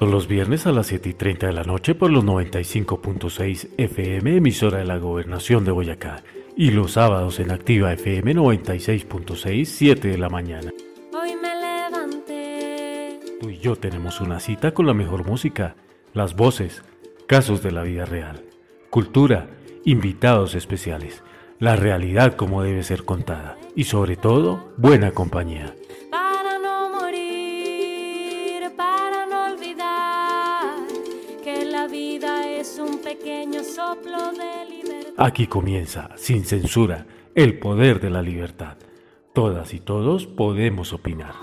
Los 0.00 0.26
viernes 0.26 0.66
a 0.66 0.72
las 0.72 0.86
7 0.86 1.10
y 1.10 1.12
30 1.12 1.46
de 1.48 1.52
la 1.52 1.62
noche 1.62 1.94
por 1.94 2.10
los 2.10 2.24
95.6 2.24 3.68
FM, 3.76 4.38
emisora 4.38 4.78
de 4.78 4.86
la 4.86 4.96
Gobernación 4.96 5.64
de 5.64 5.72
Boyacá. 5.72 6.22
Y 6.56 6.70
los 6.70 6.92
sábados 6.92 7.38
en 7.38 7.50
Activa 7.50 7.92
FM 7.92 8.34
96.6, 8.34 9.64
7 9.66 10.08
de 10.08 10.18
la 10.18 10.30
mañana. 10.30 10.72
Hoy 11.12 11.36
me 11.36 11.54
levanté. 11.54 13.20
Tú 13.40 13.50
y 13.50 13.58
yo 13.58 13.76
tenemos 13.76 14.20
una 14.20 14.40
cita 14.40 14.72
con 14.72 14.86
la 14.86 14.94
mejor 14.94 15.26
música, 15.26 15.76
las 16.14 16.34
voces, 16.34 16.82
casos 17.26 17.62
de 17.62 17.70
la 17.70 17.82
vida 17.82 18.06
real, 18.06 18.42
cultura, 18.88 19.50
invitados 19.84 20.54
especiales, 20.54 21.22
la 21.58 21.76
realidad 21.76 22.36
como 22.36 22.62
debe 22.62 22.82
ser 22.82 23.04
contada 23.04 23.58
y 23.76 23.84
sobre 23.84 24.16
todo, 24.16 24.72
buena 24.76 25.12
compañía. 25.12 25.74
Aquí 35.22 35.46
comienza, 35.46 36.08
sin 36.16 36.46
censura, 36.46 37.04
el 37.34 37.58
poder 37.58 38.00
de 38.00 38.08
la 38.08 38.22
libertad. 38.22 38.78
Todas 39.34 39.74
y 39.74 39.78
todos 39.78 40.26
podemos 40.26 40.94
opinar. 40.94 41.34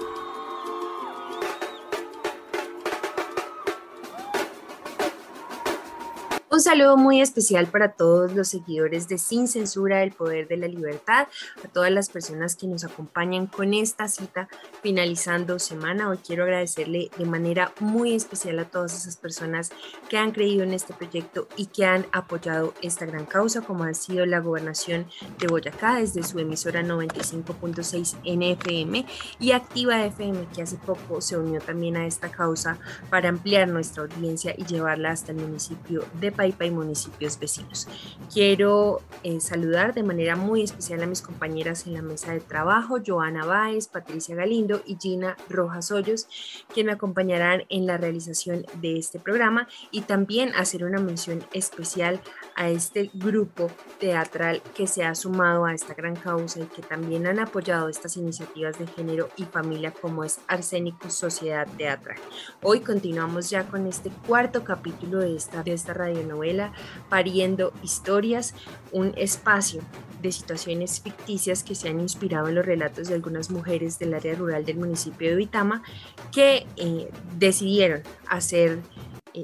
Saludo 6.67 6.97
muy 6.97 7.21
especial 7.21 7.67
para 7.67 7.93
todos 7.93 8.33
los 8.33 8.49
seguidores 8.49 9.07
de 9.07 9.17
Sin 9.17 9.47
Censura, 9.47 10.03
el 10.03 10.11
Poder 10.11 10.49
de 10.49 10.57
la 10.57 10.67
Libertad, 10.67 11.29
a 11.63 11.67
todas 11.69 11.89
las 11.91 12.09
personas 12.09 12.57
que 12.57 12.67
nos 12.67 12.83
acompañan 12.83 13.47
con 13.47 13.73
esta 13.73 14.09
cita 14.09 14.49
finalizando 14.83 15.59
semana. 15.59 16.09
Hoy 16.09 16.17
quiero 16.17 16.43
agradecerle 16.43 17.09
de 17.17 17.23
manera 17.23 17.71
muy 17.79 18.13
especial 18.13 18.59
a 18.59 18.65
todas 18.65 18.93
esas 18.93 19.15
personas 19.15 19.71
que 20.09 20.17
han 20.17 20.31
creído 20.31 20.63
en 20.63 20.73
este 20.73 20.93
proyecto 20.93 21.47
y 21.55 21.67
que 21.67 21.85
han 21.85 22.05
apoyado 22.11 22.73
esta 22.81 23.05
gran 23.05 23.25
causa, 23.25 23.61
como 23.61 23.85
ha 23.85 23.93
sido 23.93 24.25
la 24.25 24.41
gobernación 24.41 25.07
de 25.39 25.47
Boyacá 25.47 25.95
desde 25.95 26.21
su 26.23 26.37
emisora 26.37 26.81
95.6 26.81 28.17
NFM 28.25 29.05
y 29.39 29.51
Activa 29.53 30.03
FM, 30.03 30.49
que 30.53 30.63
hace 30.63 30.75
poco 30.75 31.21
se 31.21 31.37
unió 31.37 31.61
también 31.61 31.95
a 31.95 32.05
esta 32.05 32.29
causa 32.29 32.77
para 33.09 33.29
ampliar 33.29 33.69
nuestra 33.69 34.03
audiencia 34.03 34.53
y 34.57 34.65
llevarla 34.65 35.11
hasta 35.11 35.31
el 35.31 35.37
municipio 35.37 36.03
de 36.19 36.33
País 36.57 36.67
y 36.71 36.71
municipios 36.71 37.39
vecinos. 37.39 37.87
Quiero 38.33 39.01
eh, 39.23 39.39
saludar 39.39 39.93
de 39.93 40.03
manera 40.03 40.35
muy 40.35 40.63
especial 40.63 41.01
a 41.03 41.07
mis 41.07 41.21
compañeras 41.21 41.87
en 41.87 41.93
la 41.93 42.01
mesa 42.01 42.33
de 42.33 42.39
trabajo, 42.39 42.97
Joana 43.05 43.45
Báez, 43.45 43.87
Patricia 43.87 44.35
Galindo 44.35 44.81
y 44.85 44.97
Gina 44.99 45.37
Rojas 45.49 45.91
Hoyos, 45.91 46.27
quien 46.73 46.87
me 46.87 46.93
acompañarán 46.93 47.63
en 47.69 47.85
la 47.85 47.97
realización 47.97 48.65
de 48.81 48.97
este 48.97 49.19
programa 49.19 49.67
y 49.91 50.01
también 50.01 50.53
hacer 50.55 50.83
una 50.83 50.99
mención 50.99 51.43
especial 51.53 52.19
a 52.55 52.69
este 52.69 53.11
grupo 53.13 53.69
teatral 53.99 54.61
que 54.75 54.87
se 54.87 55.03
ha 55.03 55.13
sumado 55.15 55.65
a 55.65 55.73
esta 55.73 55.93
gran 55.93 56.15
causa 56.15 56.59
y 56.61 56.65
que 56.65 56.81
también 56.81 57.27
han 57.27 57.39
apoyado 57.39 57.89
estas 57.89 58.17
iniciativas 58.17 58.79
de 58.79 58.87
género 58.87 59.29
y 59.37 59.43
familia 59.43 59.91
como 59.91 60.23
es 60.23 60.39
Arsénico 60.47 61.09
Sociedad 61.09 61.67
Teatral. 61.77 62.17
Hoy 62.63 62.79
continuamos 62.79 63.49
ya 63.49 63.67
con 63.67 63.85
este 63.87 64.09
cuarto 64.27 64.63
capítulo 64.63 65.19
de 65.19 65.35
esta, 65.35 65.63
de 65.63 65.73
esta 65.73 65.93
radionovela 65.93 66.36
novela 66.37 66.71
Pariendo 67.09 67.73
Historias, 67.83 68.53
un 68.91 69.13
espacio 69.17 69.81
de 70.21 70.31
situaciones 70.31 71.01
ficticias 71.01 71.63
que 71.63 71.75
se 71.75 71.89
han 71.89 71.99
inspirado 71.99 72.47
en 72.47 72.55
los 72.55 72.65
relatos 72.65 73.07
de 73.07 73.15
algunas 73.15 73.51
mujeres 73.51 73.99
del 73.99 74.13
área 74.13 74.35
rural 74.35 74.65
del 74.65 74.77
municipio 74.77 75.29
de 75.29 75.35
Vitama 75.35 75.83
que 76.31 76.65
eh, 76.77 77.09
decidieron 77.37 78.01
hacer 78.27 78.79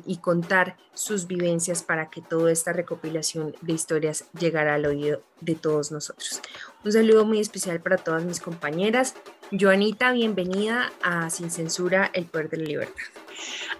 y 0.05 0.17
contar 0.17 0.77
sus 0.93 1.27
vivencias 1.27 1.83
para 1.83 2.09
que 2.09 2.21
toda 2.21 2.51
esta 2.51 2.73
recopilación 2.73 3.55
de 3.61 3.73
historias 3.73 4.25
llegara 4.39 4.75
al 4.75 4.85
oído 4.85 5.21
de 5.41 5.55
todos 5.55 5.91
nosotros. 5.91 6.41
Un 6.83 6.91
saludo 6.91 7.25
muy 7.25 7.39
especial 7.39 7.81
para 7.81 7.97
todas 7.97 8.23
mis 8.23 8.39
compañeras. 8.39 9.15
Joanita, 9.51 10.11
bienvenida 10.11 10.91
a 11.03 11.29
Sin 11.29 11.51
Censura, 11.51 12.09
el 12.13 12.25
Poder 12.25 12.49
de 12.49 12.57
la 12.57 12.63
Libertad. 12.63 13.03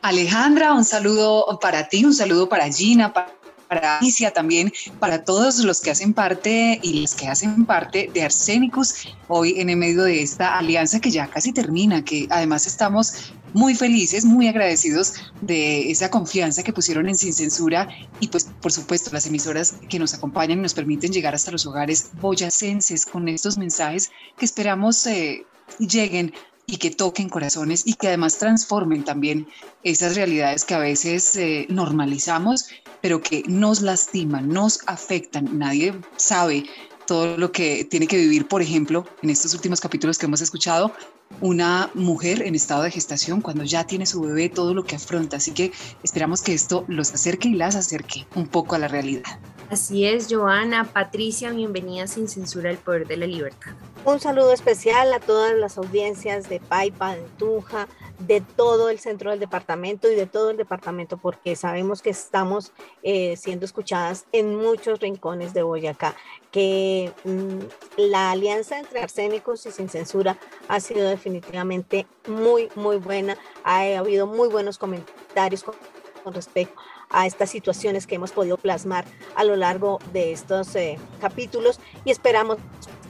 Alejandra, 0.01 0.73
un 0.73 0.85
saludo 0.85 1.57
para 1.61 1.87
ti, 1.87 2.05
un 2.05 2.13
saludo 2.13 2.49
para 2.49 2.71
Gina, 2.71 3.13
para 3.13 3.97
Alicia 3.97 4.31
también, 4.31 4.71
para 4.99 5.23
todos 5.23 5.59
los 5.59 5.81
que 5.81 5.91
hacen 5.91 6.13
parte 6.13 6.79
y 6.81 7.01
las 7.01 7.15
que 7.15 7.27
hacen 7.27 7.65
parte 7.65 8.09
de 8.13 8.23
Arsénicos, 8.23 9.07
hoy 9.27 9.59
en 9.59 9.69
el 9.69 9.77
medio 9.77 10.03
de 10.03 10.21
esta 10.21 10.57
alianza 10.57 10.99
que 10.99 11.09
ya 11.09 11.27
casi 11.27 11.51
termina, 11.53 12.03
que 12.03 12.27
además 12.29 12.67
estamos 12.67 13.33
muy 13.53 13.75
felices, 13.75 14.25
muy 14.25 14.47
agradecidos 14.47 15.13
de 15.41 15.91
esa 15.91 16.09
confianza 16.09 16.63
que 16.63 16.73
pusieron 16.73 17.07
en 17.07 17.15
Sin 17.15 17.33
Censura 17.33 17.87
y 18.19 18.27
pues 18.27 18.49
por 18.61 18.71
supuesto 18.71 19.11
las 19.13 19.27
emisoras 19.27 19.75
que 19.89 19.99
nos 19.99 20.13
acompañan 20.13 20.59
y 20.59 20.61
nos 20.61 20.73
permiten 20.73 21.11
llegar 21.11 21.35
hasta 21.35 21.51
los 21.51 21.65
hogares 21.65 22.09
boyacenses 22.19 23.05
con 23.05 23.27
estos 23.27 23.57
mensajes 23.57 24.11
que 24.37 24.45
esperamos 24.45 25.05
eh, 25.07 25.45
lleguen 25.79 26.33
y 26.65 26.77
que 26.77 26.91
toquen 26.91 27.29
corazones 27.29 27.83
y 27.85 27.93
que 27.93 28.07
además 28.07 28.37
transformen 28.37 29.03
también 29.03 29.47
esas 29.83 30.15
realidades 30.15 30.63
que 30.63 30.73
a 30.73 30.79
veces 30.79 31.35
eh, 31.35 31.65
normalizamos, 31.69 32.67
pero 33.01 33.21
que 33.21 33.43
nos 33.47 33.81
lastiman, 33.81 34.47
nos 34.47 34.79
afectan. 34.87 35.57
Nadie 35.57 35.93
sabe 36.15 36.65
todo 37.05 37.37
lo 37.37 37.51
que 37.51 37.83
tiene 37.83 38.07
que 38.07 38.17
vivir, 38.17 38.47
por 38.47 38.61
ejemplo, 38.61 39.05
en 39.21 39.29
estos 39.29 39.53
últimos 39.53 39.81
capítulos 39.81 40.17
que 40.17 40.25
hemos 40.25 40.41
escuchado, 40.41 40.93
una 41.41 41.89
mujer 41.93 42.41
en 42.41 42.55
estado 42.55 42.83
de 42.83 42.91
gestación 42.91 43.41
cuando 43.41 43.63
ya 43.63 43.85
tiene 43.85 44.05
su 44.05 44.21
bebé, 44.21 44.49
todo 44.49 44.73
lo 44.73 44.83
que 44.83 44.95
afronta. 44.95 45.37
Así 45.37 45.51
que 45.51 45.71
esperamos 46.03 46.41
que 46.41 46.53
esto 46.53 46.85
los 46.87 47.13
acerque 47.13 47.49
y 47.49 47.55
las 47.55 47.75
acerque 47.75 48.25
un 48.35 48.47
poco 48.47 48.75
a 48.75 48.79
la 48.79 48.87
realidad. 48.87 49.23
Así 49.69 50.05
es, 50.05 50.27
Joana. 50.29 50.83
Patricia, 50.83 51.51
bienvenida 51.51 52.07
sin 52.07 52.27
censura 52.27 52.69
al 52.69 52.77
poder 52.77 53.07
de 53.07 53.17
la 53.17 53.25
libertad. 53.25 53.71
Un 54.05 54.19
saludo 54.19 54.53
especial 54.53 55.13
a 55.13 55.19
todas 55.19 55.53
las 55.55 55.77
audiencias 55.77 56.49
de 56.49 56.59
Paipa, 56.59 57.15
de 57.15 57.23
Tuja, 57.37 57.87
de 58.19 58.41
todo 58.41 58.89
el 58.89 58.99
centro 58.99 59.31
del 59.31 59.39
departamento 59.39 60.11
y 60.11 60.15
de 60.15 60.25
todo 60.27 60.51
el 60.51 60.57
departamento, 60.57 61.17
porque 61.17 61.55
sabemos 61.55 62.01
que 62.01 62.09
estamos 62.09 62.73
eh, 63.01 63.35
siendo 63.37 63.65
escuchadas 63.65 64.25
en 64.31 64.55
muchos 64.55 64.99
rincones 64.99 65.53
de 65.53 65.63
Boyacá, 65.63 66.15
que 66.51 67.11
mm, 67.23 67.59
la 67.97 68.31
alianza 68.31 68.77
entre 68.77 69.01
arsénicos 69.01 69.65
y 69.65 69.71
sin 69.71 69.89
censura 69.89 70.37
ha 70.67 70.79
sido 70.79 71.09
definitivamente 71.09 72.05
muy, 72.27 72.69
muy 72.75 72.97
buena. 72.97 73.37
Ha, 73.63 73.97
habido 73.97 74.27
muy 74.27 74.49
buenos 74.49 74.77
comentarios 74.77 75.63
con, 75.63 75.75
con 76.23 76.33
respecto 76.33 76.79
a 77.13 77.25
estas 77.25 77.49
situaciones 77.49 78.05
que 78.05 78.15
hemos 78.15 78.31
podido 78.31 78.57
plasmar 78.57 79.05
a 79.35 79.43
lo 79.43 79.55
largo 79.55 79.99
de 80.11 80.33
estos 80.33 80.75
eh, 80.75 80.97
capítulos 81.21 81.79
y 82.03 82.11
esperamos 82.11 82.57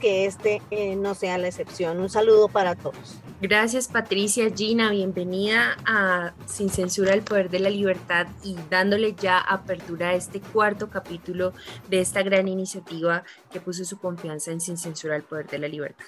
que 0.00 0.26
este 0.26 0.62
eh, 0.70 0.94
no 0.94 1.14
sea 1.14 1.38
la 1.38 1.48
excepción. 1.48 1.98
Un 1.98 2.10
saludo 2.10 2.48
para 2.48 2.76
todos. 2.76 3.16
Gracias 3.40 3.88
Patricia, 3.88 4.48
Gina, 4.54 4.90
bienvenida 4.90 5.76
a 5.84 6.32
Sin 6.46 6.70
Censura 6.70 7.12
el 7.12 7.22
Poder 7.22 7.50
de 7.50 7.58
la 7.58 7.70
Libertad 7.70 8.26
y 8.42 8.56
dándole 8.70 9.14
ya 9.14 9.38
apertura 9.38 10.10
a 10.10 10.14
este 10.14 10.40
cuarto 10.40 10.88
capítulo 10.88 11.52
de 11.90 12.00
esta 12.00 12.22
gran 12.22 12.48
iniciativa 12.48 13.24
que 13.52 13.60
puso 13.60 13.84
su 13.84 13.98
confianza 13.98 14.52
en 14.52 14.60
Sin 14.60 14.76
Censura 14.76 15.16
el 15.16 15.24
Poder 15.24 15.46
de 15.48 15.58
la 15.58 15.68
Libertad. 15.68 16.06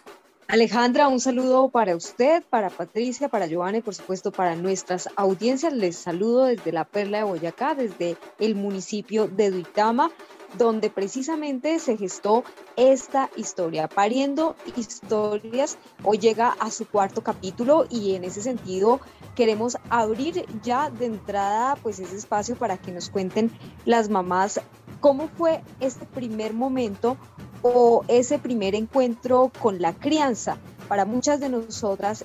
Alejandra, 0.49 1.09
un 1.09 1.19
saludo 1.19 1.71
para 1.71 1.97
usted, 1.97 2.45
para 2.49 2.71
Patricia, 2.71 3.29
para 3.29 3.49
Giovanna 3.49 3.79
y 3.79 3.83
por 3.83 3.97
supuesto 3.97 4.31
para 4.31 4.55
nuestras 4.55 5.09
audiencias. 5.17 5.73
Les 5.73 5.97
saludo 5.97 6.45
desde 6.45 6.71
la 6.71 6.85
Perla 6.85 7.19
de 7.19 7.25
Boyacá, 7.25 7.75
desde 7.75 8.17
el 8.39 8.55
municipio 8.55 9.27
de 9.27 9.51
Duitama, 9.51 10.13
donde 10.57 10.89
precisamente 10.89 11.81
se 11.81 11.97
gestó 11.97 12.45
esta 12.77 13.29
historia. 13.37 13.89
Pariendo 13.89 14.55
historias, 14.77 15.79
hoy 16.05 16.19
llega 16.19 16.51
a 16.61 16.71
su 16.71 16.87
cuarto 16.87 17.25
capítulo 17.25 17.85
y 17.91 18.15
en 18.15 18.23
ese 18.23 18.41
sentido 18.41 19.01
queremos 19.35 19.77
abrir 19.91 20.47
ya 20.63 20.91
de 20.91 21.07
entrada 21.07 21.75
pues 21.83 21.99
ese 21.99 22.15
espacio 22.15 22.55
para 22.55 22.79
que 22.79 22.93
nos 22.93 23.11
cuenten 23.11 23.51
las 23.85 24.09
mamás 24.09 24.61
cómo 25.01 25.29
fue 25.29 25.63
este 25.81 26.07
primer 26.07 26.55
momento 26.55 27.17
o 27.63 28.05
ese 28.09 28.39
primer 28.39 28.75
encuentro 28.75 29.51
con 29.61 29.81
la 29.81 29.93
crianza. 29.93 30.59
Para 30.89 31.05
muchas 31.05 31.41
de 31.41 31.49
nosotras 31.49 32.25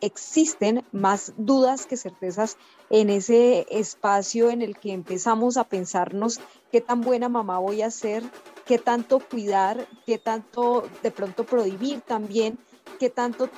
existen 0.00 0.84
más 0.90 1.32
dudas 1.36 1.86
que 1.86 1.96
certezas 1.96 2.56
en 2.88 3.08
ese 3.08 3.66
espacio 3.70 4.50
en 4.50 4.62
el 4.62 4.76
que 4.76 4.92
empezamos 4.92 5.56
a 5.56 5.64
pensarnos 5.64 6.40
qué 6.72 6.80
tan 6.80 7.02
buena 7.02 7.28
mamá 7.28 7.58
voy 7.58 7.82
a 7.82 7.90
ser, 7.90 8.24
qué 8.66 8.78
tanto 8.78 9.20
cuidar, 9.20 9.86
qué 10.06 10.18
tanto 10.18 10.88
de 11.02 11.10
pronto 11.12 11.44
prohibir 11.44 12.00
también, 12.00 12.58
qué 12.98 13.10
tanto 13.10 13.48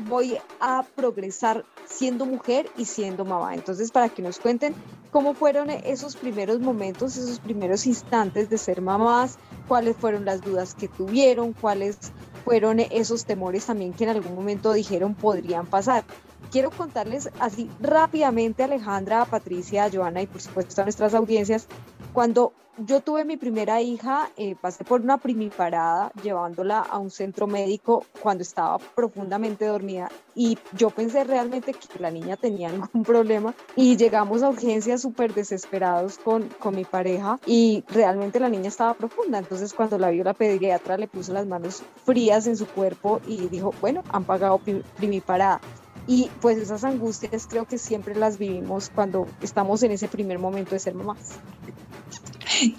voy 0.00 0.38
a 0.60 0.84
progresar 0.94 1.64
siendo 1.86 2.26
mujer 2.26 2.70
y 2.76 2.84
siendo 2.84 3.24
mamá. 3.24 3.54
Entonces, 3.54 3.90
para 3.90 4.08
que 4.08 4.22
nos 4.22 4.38
cuenten 4.38 4.74
cómo 5.10 5.34
fueron 5.34 5.70
esos 5.70 6.16
primeros 6.16 6.60
momentos, 6.60 7.16
esos 7.16 7.40
primeros 7.40 7.86
instantes 7.86 8.50
de 8.50 8.58
ser 8.58 8.80
mamás, 8.80 9.38
cuáles 9.66 9.96
fueron 9.96 10.24
las 10.24 10.42
dudas 10.42 10.74
que 10.74 10.88
tuvieron, 10.88 11.52
cuáles 11.52 11.98
fueron 12.44 12.80
esos 12.80 13.24
temores 13.24 13.66
también 13.66 13.92
que 13.92 14.04
en 14.04 14.10
algún 14.10 14.34
momento 14.34 14.72
dijeron 14.72 15.14
podrían 15.14 15.66
pasar. 15.66 16.04
quiero 16.50 16.70
contarles 16.70 17.30
así 17.40 17.68
rápidamente, 17.80 18.62
Alejandra, 18.62 19.24
Patricia, 19.26 19.90
Joana 19.92 20.22
y 20.22 20.26
por 20.26 20.40
supuesto 20.40 20.80
a 20.80 20.84
nuestras 20.84 21.12
audiencias, 21.14 21.66
cuando 22.12 22.52
yo 22.86 23.00
tuve 23.00 23.24
mi 23.24 23.36
primera 23.36 23.80
hija, 23.80 24.30
eh, 24.36 24.54
pasé 24.54 24.84
por 24.84 25.00
una 25.00 25.18
primiparada 25.18 26.12
llevándola 26.22 26.78
a 26.78 26.98
un 26.98 27.10
centro 27.10 27.48
médico 27.48 28.04
cuando 28.20 28.42
estaba 28.42 28.78
profundamente 28.78 29.66
dormida 29.66 30.08
y 30.34 30.56
yo 30.76 30.90
pensé 30.90 31.24
realmente 31.24 31.72
que 31.72 31.98
la 31.98 32.12
niña 32.12 32.36
tenía 32.36 32.68
algún 32.70 33.02
problema 33.02 33.52
y 33.74 33.96
llegamos 33.96 34.44
a 34.44 34.50
urgencias 34.50 35.02
súper 35.02 35.34
desesperados 35.34 36.18
con, 36.18 36.48
con 36.60 36.76
mi 36.76 36.84
pareja 36.84 37.40
y 37.46 37.82
realmente 37.88 38.38
la 38.38 38.48
niña 38.48 38.68
estaba 38.68 38.94
profunda. 38.94 39.38
Entonces 39.38 39.74
cuando 39.74 39.98
la 39.98 40.10
vio 40.10 40.22
la 40.22 40.34
pediatra 40.34 40.96
le 40.96 41.08
puso 41.08 41.32
las 41.32 41.46
manos 41.46 41.82
frías 42.04 42.46
en 42.46 42.56
su 42.56 42.66
cuerpo 42.66 43.20
y 43.26 43.48
dijo, 43.48 43.74
bueno, 43.80 44.04
han 44.10 44.22
pagado 44.22 44.60
primiparada. 44.96 45.60
Y 46.06 46.30
pues 46.40 46.56
esas 46.58 46.84
angustias 46.84 47.46
creo 47.48 47.66
que 47.66 47.76
siempre 47.76 48.14
las 48.14 48.38
vivimos 48.38 48.90
cuando 48.94 49.26
estamos 49.42 49.82
en 49.82 49.90
ese 49.90 50.06
primer 50.08 50.38
momento 50.38 50.70
de 50.70 50.78
ser 50.78 50.94
mamás. 50.94 51.40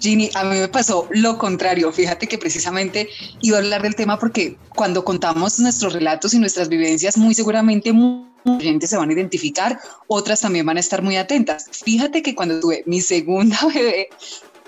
Ginny, 0.00 0.30
a 0.34 0.44
mí 0.44 0.58
me 0.58 0.68
pasó 0.68 1.08
lo 1.10 1.38
contrario. 1.38 1.92
Fíjate 1.92 2.26
que 2.26 2.38
precisamente 2.38 3.08
iba 3.40 3.56
a 3.56 3.60
hablar 3.60 3.82
del 3.82 3.94
tema 3.94 4.18
porque 4.18 4.56
cuando 4.74 5.04
contamos 5.04 5.58
nuestros 5.60 5.92
relatos 5.92 6.34
y 6.34 6.38
nuestras 6.38 6.68
vivencias, 6.68 7.16
muy 7.16 7.34
seguramente 7.34 7.92
mucha 7.92 8.30
gente 8.60 8.86
se 8.86 8.96
van 8.96 9.10
a 9.10 9.12
identificar, 9.12 9.78
otras 10.06 10.40
también 10.40 10.66
van 10.66 10.76
a 10.76 10.80
estar 10.80 11.02
muy 11.02 11.16
atentas. 11.16 11.66
Fíjate 11.70 12.22
que 12.22 12.34
cuando 12.34 12.60
tuve 12.60 12.82
mi 12.86 13.00
segunda 13.00 13.58
bebé, 13.74 14.08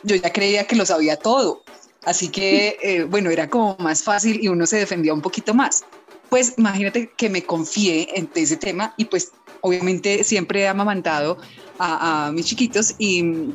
yo 0.03 0.17
ya 0.17 0.33
creía 0.33 0.67
que 0.67 0.77
lo 0.77 0.87
sabía 0.87 1.17
todo. 1.17 1.63
Así 2.05 2.29
que, 2.29 2.77
eh, 2.83 3.05
bueno, 3.05 3.31
era 3.31 3.49
como 3.49 3.77
más 3.79 4.03
fácil 4.03 4.41
y 4.43 4.49
uno 4.49 4.67
se 4.67 4.79
defendía 4.79 5.15
un 5.15 5.21
poquito 5.21 5.55
más. 5.55 5.85
Pues 6.29 6.55
imagínate 6.57 7.11
que 7.17 7.29
me 7.29 7.43
confié 7.43 8.09
en 8.19 8.29
ese 8.35 8.57
tema 8.57 8.95
y 8.97 9.05
pues 9.05 9.33
obviamente 9.61 10.25
siempre 10.25 10.63
he 10.63 10.69
amamantado 10.69 11.37
a, 11.79 12.27
a 12.27 12.33
mis 12.33 12.47
chiquitos 12.47 12.95
y 12.99 13.53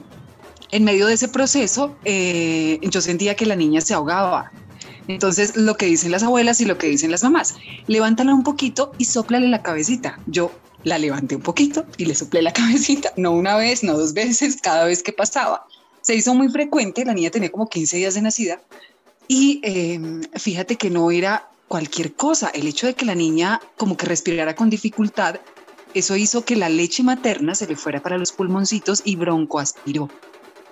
en 0.71 0.83
medio 0.83 1.07
de 1.07 1.13
ese 1.13 1.27
proceso, 1.27 1.95
eh, 2.05 2.79
yo 2.81 3.01
sentía 3.01 3.35
que 3.35 3.45
la 3.45 3.55
niña 3.55 3.81
se 3.81 3.93
ahogaba. 3.93 4.51
Entonces, 5.07 5.55
lo 5.55 5.77
que 5.77 5.85
dicen 5.85 6.11
las 6.11 6.23
abuelas 6.23 6.59
y 6.59 6.65
lo 6.65 6.77
que 6.77 6.87
dicen 6.87 7.11
las 7.11 7.23
mamás, 7.23 7.55
levántala 7.87 8.33
un 8.33 8.43
poquito 8.43 8.91
y 8.97 9.05
soplale 9.05 9.47
la 9.47 9.63
cabecita. 9.63 10.19
Yo 10.27 10.51
la 10.83 10.97
levanté 10.97 11.35
un 11.35 11.41
poquito 11.41 11.85
y 11.97 12.05
le 12.05 12.15
soplé 12.15 12.41
la 12.41 12.53
cabecita, 12.53 13.13
no 13.15 13.31
una 13.31 13.55
vez, 13.55 13.83
no 13.83 13.97
dos 13.97 14.13
veces, 14.13 14.57
cada 14.61 14.85
vez 14.85 15.03
que 15.03 15.13
pasaba. 15.13 15.65
Se 16.01 16.15
hizo 16.15 16.33
muy 16.33 16.49
frecuente, 16.49 17.05
la 17.05 17.13
niña 17.13 17.31
tenía 17.31 17.51
como 17.51 17.69
15 17.69 17.97
días 17.97 18.13
de 18.13 18.21
nacida 18.21 18.61
y 19.27 19.59
em, 19.63 20.21
fíjate 20.35 20.77
que 20.77 20.89
no 20.89 21.11
era 21.11 21.49
cualquier 21.67 22.13
cosa, 22.13 22.49
el 22.49 22.65
hecho 22.67 22.87
de 22.87 22.93
que 22.93 23.05
la 23.05 23.15
niña 23.15 23.59
como 23.75 23.97
que 23.97 24.05
respirara 24.05 24.55
con 24.55 24.69
dificultad, 24.69 25.35
eso 25.93 26.15
hizo 26.15 26.45
que 26.45 26.55
la 26.55 26.69
leche 26.69 27.03
materna 27.03 27.55
se 27.55 27.67
le 27.67 27.75
fuera 27.75 28.01
para 28.01 28.17
los 28.17 28.31
pulmoncitos 28.31 29.01
y 29.03 29.15
bronco 29.15 29.59
aspiró. 29.59 30.09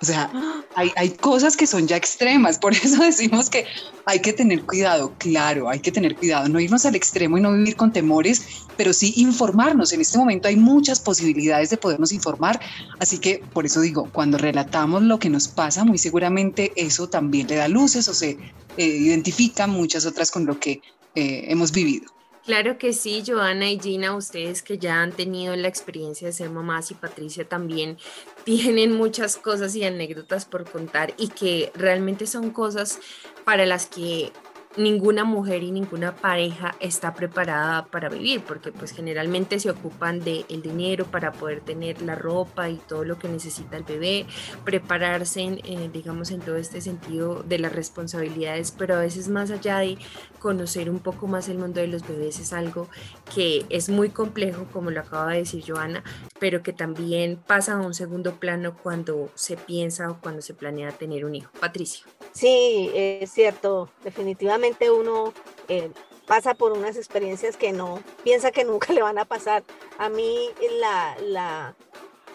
O 0.00 0.04
sea, 0.04 0.30
hay, 0.74 0.92
hay, 0.94 1.10
cosas 1.10 1.56
que 1.56 1.66
son 1.66 1.88
ya 1.88 1.96
extremas, 1.96 2.58
por 2.58 2.72
eso 2.74 3.02
decimos 3.02 3.48
que 3.48 3.64
hay 4.04 4.20
que 4.20 4.32
tener 4.32 4.62
cuidado, 4.62 5.14
claro, 5.18 5.70
hay 5.70 5.80
que 5.80 5.90
tener 5.90 6.16
cuidado, 6.16 6.48
no 6.48 6.60
irnos 6.60 6.84
al 6.84 6.94
extremo 6.94 7.38
y 7.38 7.40
no 7.40 7.52
vivir 7.52 7.76
con 7.76 7.92
temores, 7.92 8.66
pero 8.76 8.92
sí 8.92 9.14
informarnos. 9.16 9.92
En 9.92 10.02
este 10.02 10.18
momento 10.18 10.48
hay 10.48 10.56
muchas 10.56 11.00
posibilidades 11.00 11.70
de 11.70 11.78
podernos 11.78 12.12
informar, 12.12 12.60
así 13.00 13.18
que 13.18 13.42
por 13.52 13.64
eso 13.64 13.80
digo, 13.80 14.10
cuando 14.12 14.36
relatamos 14.36 15.02
lo 15.02 15.18
que 15.18 15.30
nos 15.30 15.48
pasa, 15.48 15.84
muy 15.84 15.98
seguramente 15.98 16.72
eso 16.76 17.08
también 17.08 17.46
le 17.46 17.56
da 17.56 17.68
luces 17.68 18.06
o 18.08 18.14
se 18.14 18.38
eh, 18.76 18.84
identifica 18.86 19.66
muchas 19.66 20.04
otras 20.04 20.30
con 20.30 20.44
lo 20.44 20.60
que 20.60 20.82
eh, 21.14 21.46
hemos 21.48 21.72
vivido. 21.72 22.15
Claro 22.46 22.78
que 22.78 22.92
sí, 22.92 23.24
Joana 23.26 23.68
y 23.72 23.80
Gina, 23.80 24.14
ustedes 24.14 24.62
que 24.62 24.78
ya 24.78 25.02
han 25.02 25.10
tenido 25.10 25.56
la 25.56 25.66
experiencia 25.66 26.28
de 26.28 26.32
ser 26.32 26.48
mamás 26.48 26.92
y 26.92 26.94
Patricia 26.94 27.48
también 27.48 27.98
tienen 28.44 28.92
muchas 28.92 29.36
cosas 29.36 29.74
y 29.74 29.82
anécdotas 29.82 30.44
por 30.44 30.70
contar 30.70 31.12
y 31.18 31.26
que 31.28 31.72
realmente 31.74 32.28
son 32.28 32.50
cosas 32.52 33.00
para 33.44 33.66
las 33.66 33.86
que 33.86 34.30
ninguna 34.76 35.24
mujer 35.24 35.62
y 35.62 35.70
ninguna 35.70 36.14
pareja 36.14 36.74
está 36.80 37.14
preparada 37.14 37.86
para 37.86 38.08
vivir, 38.08 38.42
porque 38.42 38.72
pues 38.72 38.92
generalmente 38.92 39.58
se 39.58 39.70
ocupan 39.70 40.20
del 40.20 40.44
el 40.48 40.62
dinero 40.62 41.06
para 41.06 41.32
poder 41.32 41.60
tener 41.60 42.02
la 42.02 42.14
ropa 42.14 42.68
y 42.68 42.76
todo 42.76 43.04
lo 43.04 43.18
que 43.18 43.28
necesita 43.28 43.76
el 43.76 43.84
bebé, 43.84 44.26
prepararse, 44.64 45.40
en, 45.40 45.60
eh, 45.64 45.90
digamos, 45.92 46.30
en 46.30 46.40
todo 46.40 46.56
este 46.56 46.80
sentido 46.80 47.42
de 47.42 47.58
las 47.58 47.72
responsabilidades, 47.72 48.72
pero 48.72 48.96
a 48.96 49.00
veces 49.00 49.28
más 49.28 49.50
allá 49.50 49.78
de 49.78 49.98
conocer 50.38 50.90
un 50.90 50.98
poco 50.98 51.26
más 51.26 51.48
el 51.48 51.58
mundo 51.58 51.80
de 51.80 51.88
los 51.88 52.06
bebés 52.06 52.38
es 52.38 52.52
algo 52.52 52.88
que 53.34 53.64
es 53.68 53.88
muy 53.88 54.10
complejo, 54.10 54.66
como 54.72 54.90
lo 54.90 55.00
acaba 55.00 55.32
de 55.32 55.38
decir 55.38 55.64
Joana, 55.66 56.04
pero 56.38 56.62
que 56.62 56.72
también 56.72 57.36
pasa 57.46 57.74
a 57.74 57.80
un 57.80 57.94
segundo 57.94 58.34
plano 58.34 58.76
cuando 58.82 59.30
se 59.34 59.56
piensa 59.56 60.10
o 60.10 60.20
cuando 60.20 60.42
se 60.42 60.54
planea 60.54 60.92
tener 60.92 61.24
un 61.24 61.34
hijo. 61.34 61.50
Patricia. 61.58 62.04
Sí, 62.32 62.90
es 62.94 63.30
cierto, 63.30 63.88
definitivamente 64.04 64.65
uno 64.90 65.32
eh, 65.68 65.90
pasa 66.26 66.54
por 66.54 66.72
unas 66.72 66.96
experiencias 66.96 67.56
que 67.56 67.72
no 67.72 68.00
piensa 68.24 68.50
que 68.50 68.64
nunca 68.70 68.92
le 68.92 69.02
van 69.02 69.18
a 69.18 69.24
pasar. 69.24 69.64
A 69.98 70.08
mí 70.08 70.50
la, 70.80 71.16
la, 71.22 71.74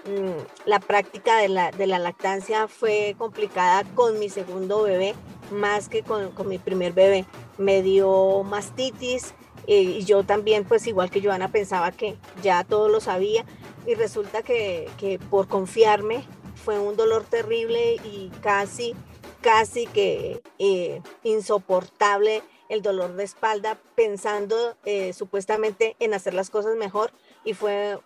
mm, 0.05 0.67
la 0.67 0.79
práctica 0.79 1.37
de 1.37 1.49
la, 1.49 1.71
de 1.71 1.87
la, 1.87 1.99
lactancia 1.99 2.67
fue 2.67 3.15
complicada 3.17 3.83
con 3.95 4.19
mi 4.19 4.29
segundo 4.29 4.83
bebé 4.83 5.15
más 5.51 5.89
que 5.89 6.01
con, 6.01 6.31
con 6.31 6.47
mi 6.47 6.57
primer 6.57 6.93
bebé. 6.93 7.25
Me 7.57 7.81
dio 7.81 8.43
mastitis 8.43 9.33
eh, 9.67 9.81
y 9.81 10.05
yo 10.05 10.23
también, 10.23 10.63
pues 10.63 10.87
igual 10.87 11.11
que 11.11 11.21
Joana, 11.21 11.51
pensaba 11.51 11.91
que 11.91 12.17
ya 12.41 12.63
todo 12.63 12.89
lo 12.89 12.99
sabía 12.99 13.45
y 13.85 13.95
resulta 13.95 14.41
que, 14.43 14.89
que 14.97 15.19
por 15.19 15.47
confiarme 15.47 16.23
fue 16.55 16.79
un 16.79 16.95
dolor 16.95 17.23
terrible 17.23 17.95
y 17.95 18.31
casi 18.41 18.95
casi 19.41 19.88
que 19.88 20.41
eh, 20.59 21.01
insoportable 21.23 22.43
el 22.69 22.81
dolor 22.81 23.15
de 23.15 23.25
espalda 23.25 23.77
pensando 23.95 24.77
eh, 24.85 25.11
supuestamente 25.13 25.97
en 25.99 26.13
hacer 26.13 26.33
las 26.33 26.49
cosas 26.49 26.77
mejor 26.77 27.11
y 27.43 27.53
fue 27.53 27.99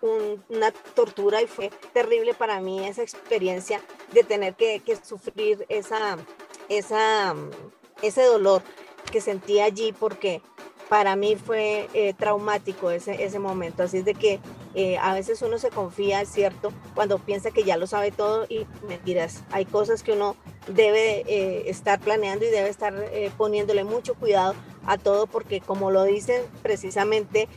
una 0.50 0.72
tortura 0.72 1.42
y 1.42 1.48
fue 1.48 1.70
terrible 1.94 2.34
para 2.34 2.60
mí 2.62 2.88
esa 2.88 3.04
experiencia 3.04 3.82
de 4.12 4.24
tener 4.24 4.56
que, 4.56 4.82
sufrir 5.04 5.66
esa, 5.70 6.18
esa, 6.68 7.36
ese 8.02 8.24
dolor 8.24 8.64
que 9.12 9.22
sentí 9.22 9.60
allí 9.60 9.94
porque 9.94 10.42
para 10.90 11.16
mí 11.16 11.36
fue 11.36 11.88
eh, 11.94 12.14
traumático 12.14 12.90
ese, 12.90 13.24
ese 13.24 13.40
momento. 13.40 13.84
Así 13.84 13.98
es 13.98 14.06
de 14.06 14.16
que 14.16 14.40
a 15.00 15.14
veces 15.14 15.42
uno 15.42 15.58
se 15.58 15.70
confía, 15.70 16.22
es 16.22 16.30
cierto, 16.30 16.72
cuando 16.96 17.18
piensa 17.20 17.52
que 17.52 17.64
ya 17.64 17.78
lo 17.78 17.88
sabe 17.88 18.12
todo 18.12 18.46
y 18.50 18.66
mentiras. 18.88 19.44
Hay 19.52 19.66
cosas 19.66 20.04
que 20.04 20.12
uno 20.12 20.36
debe 20.68 21.24
eh, 21.28 21.70
estar 21.70 22.00
planeando 22.00 22.46
y 22.46 22.50
debe 22.50 22.70
estar 22.70 22.94
poniéndole 23.38 23.84
mucho 23.84 24.16
cuidado 24.16 24.56
a 24.86 24.98
todo 24.98 25.26
porque 25.26 25.62
como 25.62 25.90
lo 25.90 26.04
dicen 26.04 26.44
precisamente 26.62 27.48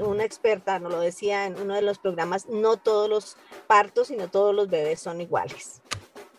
una 0.00 0.24
experta, 0.24 0.78
nos 0.78 0.92
lo 0.92 1.00
decía 1.00 1.46
en 1.46 1.60
uno 1.60 1.74
de 1.74 1.82
los 1.82 1.98
programas, 1.98 2.48
no 2.48 2.76
todos 2.76 3.08
los 3.08 3.36
partos 3.66 4.10
y 4.10 4.16
no 4.16 4.28
todos 4.28 4.54
los 4.54 4.68
bebés 4.68 5.00
son 5.00 5.20
iguales. 5.20 5.81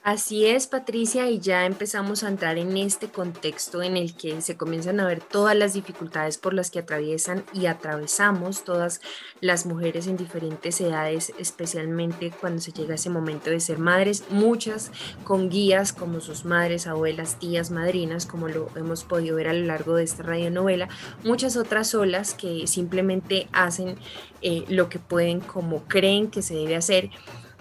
Así 0.03 0.45
es, 0.45 0.67
Patricia, 0.67 1.29
y 1.29 1.39
ya 1.39 1.65
empezamos 1.65 2.23
a 2.23 2.27
entrar 2.27 2.57
en 2.57 2.75
este 2.75 3.07
contexto 3.07 3.81
en 3.81 3.95
el 3.95 4.13
que 4.13 4.41
se 4.41 4.57
comienzan 4.57 4.99
a 4.99 5.07
ver 5.07 5.21
todas 5.21 5.55
las 5.55 5.73
dificultades 5.75 6.37
por 6.37 6.53
las 6.53 6.71
que 6.71 6.79
atraviesan 6.79 7.45
y 7.53 7.67
atravesamos 7.67 8.65
todas 8.65 8.99
las 9.39 9.65
mujeres 9.65 10.07
en 10.07 10.17
diferentes 10.17 10.81
edades, 10.81 11.31
especialmente 11.39 12.33
cuando 12.37 12.59
se 12.59 12.73
llega 12.73 12.91
a 12.91 12.95
ese 12.95 13.09
momento 13.09 13.49
de 13.49 13.61
ser 13.61 13.77
madres, 13.77 14.25
muchas 14.29 14.91
con 15.23 15.49
guías 15.49 15.93
como 15.93 16.19
sus 16.19 16.43
madres, 16.43 16.85
abuelas, 16.85 17.39
tías, 17.39 17.71
madrinas, 17.71 18.25
como 18.25 18.49
lo 18.49 18.67
hemos 18.75 19.05
podido 19.05 19.37
ver 19.37 19.47
a 19.47 19.53
lo 19.53 19.65
largo 19.65 19.95
de 19.95 20.03
esta 20.03 20.23
radionovela, 20.23 20.89
muchas 21.23 21.55
otras 21.55 21.91
solas 21.91 22.33
que 22.33 22.67
simplemente 22.67 23.47
hacen 23.53 23.95
eh, 24.41 24.65
lo 24.67 24.89
que 24.89 24.99
pueden 24.99 25.39
como 25.39 25.85
creen 25.85 26.29
que 26.29 26.41
se 26.41 26.55
debe 26.55 26.75
hacer 26.75 27.09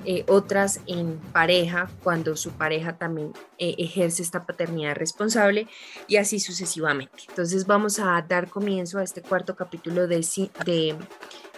eh, 0.04 0.24
otras 0.28 0.80
en 0.86 1.18
pareja, 1.32 1.90
cuando 2.02 2.36
su 2.36 2.50
pareja 2.52 2.98
también 2.98 3.32
eh, 3.58 3.74
ejerce 3.78 4.22
esta 4.22 4.46
paternidad 4.46 4.96
responsable 4.96 5.68
y 6.08 6.16
así 6.16 6.40
sucesivamente. 6.40 7.24
Entonces 7.28 7.66
vamos 7.66 7.98
a 7.98 8.20
dar 8.28 8.48
comienzo 8.48 8.98
a 8.98 9.04
este 9.04 9.22
cuarto 9.22 9.56
capítulo 9.56 10.06
de, 10.06 10.26
de 10.64 10.96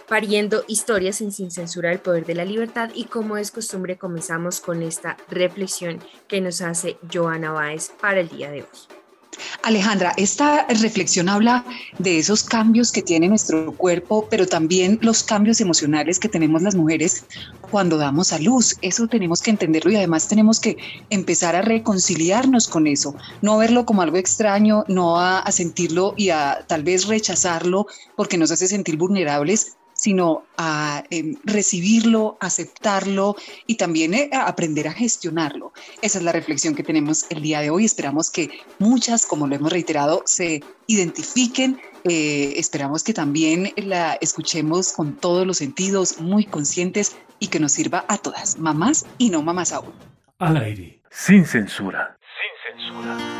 Pariendo 0.07 0.63
historias 0.67 1.21
en 1.21 1.31
Sin 1.31 1.49
Censura 1.49 1.89
del 1.89 1.99
Poder 1.99 2.25
de 2.25 2.35
la 2.35 2.45
Libertad 2.45 2.91
y 2.93 3.05
como 3.05 3.37
es 3.37 3.49
costumbre 3.49 3.97
comenzamos 3.97 4.59
con 4.59 4.83
esta 4.83 5.17
reflexión 5.29 5.99
que 6.27 6.41
nos 6.41 6.61
hace 6.61 6.97
Joana 7.11 7.51
Báez 7.51 7.91
para 7.99 8.19
el 8.19 8.29
día 8.29 8.51
de 8.51 8.61
hoy. 8.61 9.04
Alejandra, 9.63 10.13
esta 10.17 10.65
reflexión 10.67 11.29
habla 11.29 11.65
de 11.97 12.19
esos 12.19 12.43
cambios 12.43 12.91
que 12.91 13.01
tiene 13.01 13.27
nuestro 13.27 13.73
cuerpo, 13.73 14.27
pero 14.29 14.47
también 14.47 14.99
los 15.01 15.23
cambios 15.23 15.61
emocionales 15.61 16.19
que 16.19 16.29
tenemos 16.29 16.61
las 16.61 16.75
mujeres 16.75 17.25
cuando 17.71 17.97
damos 17.97 18.31
a 18.33 18.39
luz. 18.39 18.75
Eso 18.81 19.07
tenemos 19.07 19.41
que 19.41 19.51
entenderlo 19.51 19.91
y 19.91 19.95
además 19.95 20.27
tenemos 20.27 20.59
que 20.59 20.77
empezar 21.09 21.55
a 21.55 21.61
reconciliarnos 21.61 22.67
con 22.67 22.87
eso, 22.87 23.15
no 23.41 23.57
verlo 23.57 23.85
como 23.85 24.01
algo 24.01 24.17
extraño, 24.17 24.83
no 24.87 25.19
a, 25.19 25.43
sentirlo 25.51 26.13
y 26.17 26.29
a 26.29 26.65
tal 26.67 26.83
vez 26.83 27.07
rechazarlo 27.07 27.87
porque 28.15 28.37
nos 28.37 28.51
hace 28.51 28.67
sentir 28.67 28.97
vulnerables, 28.97 29.77
sino 30.05 30.45
a 30.55 31.03
em, 31.09 31.35
recibirlo, 31.45 32.37
aceptarlo 32.39 33.35
y 33.65 33.73
también 33.73 34.13
eh, 34.13 34.29
a 34.31 34.45
aprender 34.45 34.87
a 34.87 34.93
gestionarlo. 34.93 35.73
Esa 36.03 36.19
es 36.19 36.23
la 36.23 36.31
reflexión 36.31 36.75
que 36.75 36.83
tenemos 36.83 37.25
el 37.31 37.41
día 37.41 37.59
de 37.61 37.71
hoy. 37.71 37.85
Esperamos 37.85 38.29
que 38.29 38.51
muchas, 38.77 39.25
como 39.25 39.47
lo 39.47 39.55
hemos 39.55 39.71
reiterado, 39.71 40.21
se 40.25 40.61
identifiquen. 40.85 41.81
Eh, 42.03 42.53
esperamos 42.57 43.03
que 43.03 43.15
también 43.15 43.73
la 43.77 44.13
escuchemos 44.21 44.93
con 44.93 45.15
todos 45.15 45.47
los 45.47 45.57
sentidos, 45.57 46.21
muy 46.21 46.45
conscientes 46.45 47.15
y 47.39 47.47
que 47.47 47.59
nos 47.59 47.71
sirva 47.71 48.05
a 48.07 48.19
todas, 48.19 48.59
mamás 48.59 49.07
y 49.17 49.31
no 49.31 49.41
mamás 49.41 49.73
aún. 49.73 49.93
Al 50.37 50.57
aire, 50.57 51.01
sin 51.09 51.45
censura. 51.45 52.15
Sin 52.37 52.77
censura. 52.77 53.34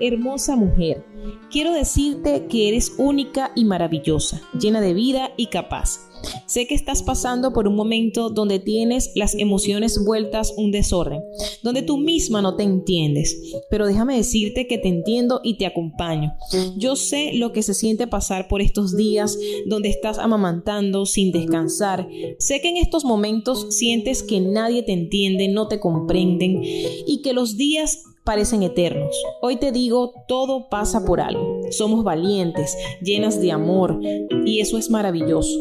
Hermosa 0.00 0.56
mujer, 0.56 1.04
quiero 1.50 1.72
decirte 1.72 2.46
que 2.46 2.68
eres 2.68 2.94
única 2.98 3.52
y 3.54 3.64
maravillosa, 3.64 4.40
llena 4.58 4.80
de 4.80 4.94
vida 4.94 5.32
y 5.36 5.46
capaz. 5.46 6.08
Sé 6.46 6.66
que 6.66 6.74
estás 6.74 7.02
pasando 7.02 7.52
por 7.52 7.68
un 7.68 7.76
momento 7.76 8.30
donde 8.30 8.58
tienes 8.58 9.12
las 9.14 9.34
emociones 9.34 10.02
vueltas 10.04 10.52
un 10.56 10.70
desorden, 10.70 11.22
donde 11.62 11.82
tú 11.82 11.98
misma 11.98 12.42
no 12.42 12.56
te 12.56 12.62
entiendes, 12.62 13.36
pero 13.70 13.86
déjame 13.86 14.16
decirte 14.16 14.66
que 14.66 14.78
te 14.78 14.88
entiendo 14.88 15.40
y 15.44 15.58
te 15.58 15.66
acompaño. 15.66 16.34
Yo 16.76 16.96
sé 16.96 17.32
lo 17.34 17.52
que 17.52 17.62
se 17.62 17.74
siente 17.74 18.06
pasar 18.06 18.48
por 18.48 18.62
estos 18.62 18.96
días 18.96 19.38
donde 19.66 19.90
estás 19.90 20.18
amamantando 20.18 21.06
sin 21.06 21.32
descansar. 21.32 22.08
Sé 22.38 22.60
que 22.60 22.70
en 22.70 22.78
estos 22.78 23.04
momentos 23.04 23.66
sientes 23.70 24.22
que 24.22 24.40
nadie 24.40 24.82
te 24.82 24.92
entiende, 24.92 25.48
no 25.48 25.68
te 25.68 25.80
comprenden 25.80 26.62
y 26.62 27.20
que 27.22 27.32
los 27.32 27.56
días 27.56 28.04
parecen 28.28 28.62
eternos. 28.62 29.16
Hoy 29.40 29.56
te 29.56 29.72
digo, 29.72 30.12
todo 30.26 30.68
pasa 30.68 31.02
por 31.02 31.18
algo. 31.18 31.57
Somos 31.70 32.04
valientes, 32.04 32.76
llenas 33.02 33.40
de 33.40 33.52
amor, 33.52 34.00
y 34.44 34.60
eso 34.60 34.78
es 34.78 34.90
maravilloso. 34.90 35.58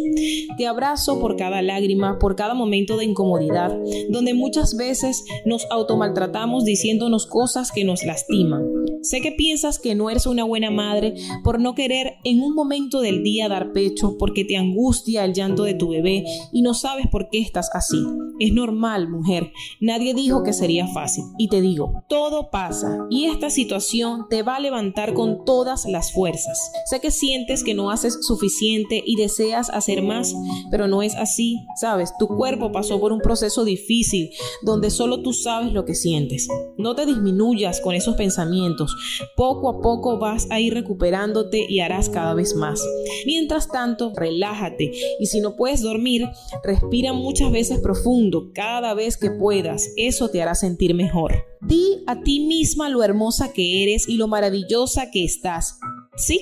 Te 0.57 0.67
abrazo 0.67 1.19
por 1.19 1.35
cada 1.35 1.61
lágrima, 1.61 2.19
por 2.19 2.35
cada 2.35 2.53
momento 2.53 2.97
de 2.97 3.05
incomodidad, 3.05 3.77
donde 4.09 4.33
muchas 4.33 4.75
veces 4.75 5.23
nos 5.45 5.65
automaltratamos 5.71 6.65
diciéndonos 6.65 7.27
cosas 7.27 7.71
que 7.71 7.83
nos 7.83 8.03
lastiman. 8.03 8.63
Sé 9.01 9.21
que 9.21 9.31
piensas 9.31 9.79
que 9.79 9.95
no 9.95 10.09
eres 10.09 10.25
una 10.25 10.43
buena 10.43 10.71
madre 10.71 11.13
por 11.43 11.59
no 11.59 11.75
querer 11.75 12.15
en 12.23 12.41
un 12.41 12.53
momento 12.53 12.99
del 12.99 13.23
día 13.23 13.47
dar 13.47 13.71
pecho, 13.71 14.17
porque 14.17 14.43
te 14.43 14.57
angustia 14.57 15.23
el 15.23 15.33
llanto 15.33 15.63
de 15.63 15.73
tu 15.73 15.89
bebé 15.89 16.23
y 16.51 16.61
no 16.61 16.73
sabes 16.73 17.07
por 17.07 17.29
qué 17.29 17.39
estás 17.39 17.69
así. 17.73 18.03
Es 18.39 18.53
normal, 18.53 19.09
mujer. 19.09 19.51
Nadie 19.81 20.13
dijo 20.13 20.43
que 20.43 20.53
sería 20.53 20.87
fácil. 20.87 21.23
Y 21.37 21.47
te 21.47 21.61
digo, 21.61 22.03
todo 22.07 22.49
pasa 22.49 23.07
y 23.09 23.25
esta 23.25 23.49
situación 23.49 24.27
te 24.29 24.43
va 24.43 24.57
a 24.57 24.59
levantar 24.59 25.13
con 25.13 25.45
todas 25.45 25.85
las 25.85 25.96
fuerzas. 26.11 26.71
Sé 26.85 26.99
que 26.99 27.11
sientes 27.11 27.63
que 27.63 27.73
no 27.73 27.91
haces 27.91 28.17
suficiente 28.21 29.03
y 29.05 29.15
deseas 29.15 29.69
hacer 29.69 30.01
más, 30.01 30.33
pero 30.71 30.87
no 30.87 31.01
es 31.01 31.15
así. 31.15 31.65
Sabes, 31.75 32.13
tu 32.17 32.27
cuerpo 32.27 32.71
pasó 32.71 32.99
por 32.99 33.11
un 33.11 33.19
proceso 33.19 33.65
difícil 33.65 34.31
donde 34.61 34.89
solo 34.89 35.21
tú 35.21 35.33
sabes 35.33 35.73
lo 35.73 35.85
que 35.85 35.95
sientes. 35.95 36.47
No 36.77 36.95
te 36.95 37.05
disminuyas 37.05 37.81
con 37.81 37.95
esos 37.95 38.15
pensamientos. 38.15 38.95
Poco 39.35 39.69
a 39.69 39.81
poco 39.81 40.19
vas 40.19 40.47
a 40.49 40.59
ir 40.59 40.73
recuperándote 40.73 41.65
y 41.67 41.79
harás 41.79 42.09
cada 42.09 42.33
vez 42.33 42.55
más. 42.55 42.81
Mientras 43.25 43.69
tanto, 43.69 44.13
relájate 44.15 44.91
y 45.19 45.25
si 45.25 45.39
no 45.39 45.55
puedes 45.55 45.81
dormir, 45.81 46.29
respira 46.63 47.13
muchas 47.13 47.51
veces 47.51 47.79
profundo 47.79 48.51
cada 48.53 48.93
vez 48.93 49.17
que 49.17 49.31
puedas. 49.31 49.89
Eso 49.97 50.29
te 50.29 50.41
hará 50.41 50.55
sentir 50.55 50.93
mejor. 50.93 51.56
Di 51.61 52.03
a 52.05 52.21
ti 52.21 52.41
misma 52.41 52.89
lo 52.89 53.03
hermosa 53.03 53.51
que 53.53 53.83
eres 53.83 54.07
y 54.07 54.17
lo 54.17 54.27
maravillosa 54.27 55.09
que 55.11 55.23
estás. 55.23 55.79
Sí, 56.17 56.39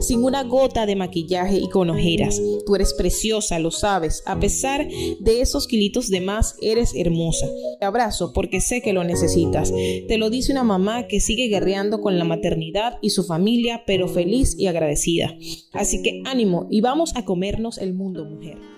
sin 0.00 0.24
una 0.24 0.42
gota 0.42 0.86
de 0.86 0.96
maquillaje 0.96 1.58
y 1.58 1.68
con 1.68 1.90
ojeras. 1.90 2.40
Tú 2.64 2.74
eres 2.74 2.94
preciosa, 2.94 3.58
lo 3.58 3.70
sabes. 3.70 4.22
A 4.24 4.40
pesar 4.40 4.88
de 4.88 5.40
esos 5.40 5.66
kilitos 5.66 6.08
de 6.08 6.22
más, 6.22 6.56
eres 6.62 6.94
hermosa. 6.94 7.46
Te 7.78 7.84
abrazo 7.84 8.32
porque 8.32 8.60
sé 8.62 8.80
que 8.80 8.94
lo 8.94 9.04
necesitas. 9.04 9.70
Te 10.08 10.16
lo 10.16 10.30
dice 10.30 10.52
una 10.52 10.64
mamá 10.64 11.06
que 11.08 11.20
sigue 11.20 11.48
guerreando 11.48 12.00
con 12.00 12.18
la 12.18 12.24
maternidad 12.24 12.98
y 13.02 13.10
su 13.10 13.24
familia, 13.24 13.84
pero 13.86 14.08
feliz 14.08 14.54
y 14.58 14.66
agradecida. 14.66 15.36
Así 15.72 16.02
que 16.02 16.22
ánimo 16.24 16.66
y 16.70 16.80
vamos 16.80 17.14
a 17.14 17.26
comernos 17.26 17.76
el 17.78 17.92
mundo, 17.92 18.24
mujer. 18.24 18.77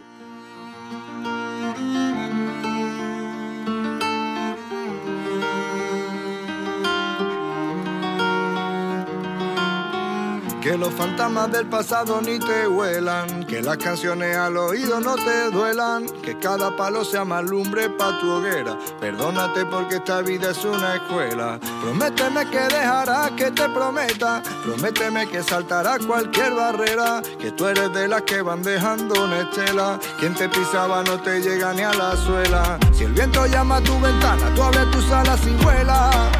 Que 10.71 10.79
los 10.79 10.95
fantasmas 10.95 11.51
del 11.51 11.67
pasado 11.67 12.21
ni 12.23 12.39
te 12.39 12.69
huelan, 12.69 13.45
que 13.45 13.61
las 13.61 13.77
canciones 13.77 14.37
al 14.37 14.57
oído 14.57 15.01
no 15.01 15.17
te 15.17 15.51
duelan, 15.51 16.07
que 16.23 16.39
cada 16.39 16.77
palo 16.77 17.05
sea 17.05 17.25
más 17.25 17.43
lumbre 17.43 17.91
pa' 17.91 18.21
tu 18.21 18.31
hoguera. 18.31 18.79
Perdónate 19.01 19.65
porque 19.65 19.97
esta 19.97 20.23
vida 20.23 20.53
es 20.53 20.65
una 20.65 20.95
escuela. 20.95 21.59
Prométeme 21.83 22.49
que 22.51 22.61
dejarás 22.61 23.33
que 23.33 23.51
te 23.51 23.69
prometa, 23.69 24.45
prométeme 24.63 25.27
que 25.27 25.43
saltará 25.43 25.99
cualquier 25.99 26.55
barrera, 26.55 27.21
que 27.41 27.51
tú 27.51 27.67
eres 27.67 27.93
de 27.93 28.07
las 28.07 28.23
que 28.23 28.41
van 28.41 28.63
dejando 28.63 29.25
una 29.25 29.41
estela. 29.41 29.99
Quien 30.21 30.35
te 30.35 30.49
pisaba 30.49 31.03
no 31.03 31.21
te 31.21 31.41
llega 31.41 31.75
ni 31.75 31.83
a 31.83 31.93
la 31.93 32.15
suela. 32.15 32.79
Si 32.93 33.03
el 33.03 33.13
viento 33.13 33.45
llama 33.47 33.79
a 33.79 33.81
tu 33.81 33.99
ventana, 33.99 34.55
tú 34.55 34.63
abres 34.63 34.89
tus 34.93 35.11
alas 35.11 35.41
y 35.45 35.65
vuela. 35.65 36.31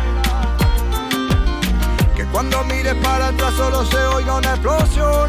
Cuando 2.33 2.63
mires 2.65 2.95
para 3.03 3.29
atrás 3.29 3.55
solo 3.55 3.85
se 3.85 3.99
oiga 3.99 4.35
una 4.37 4.51
explosión. 4.51 5.29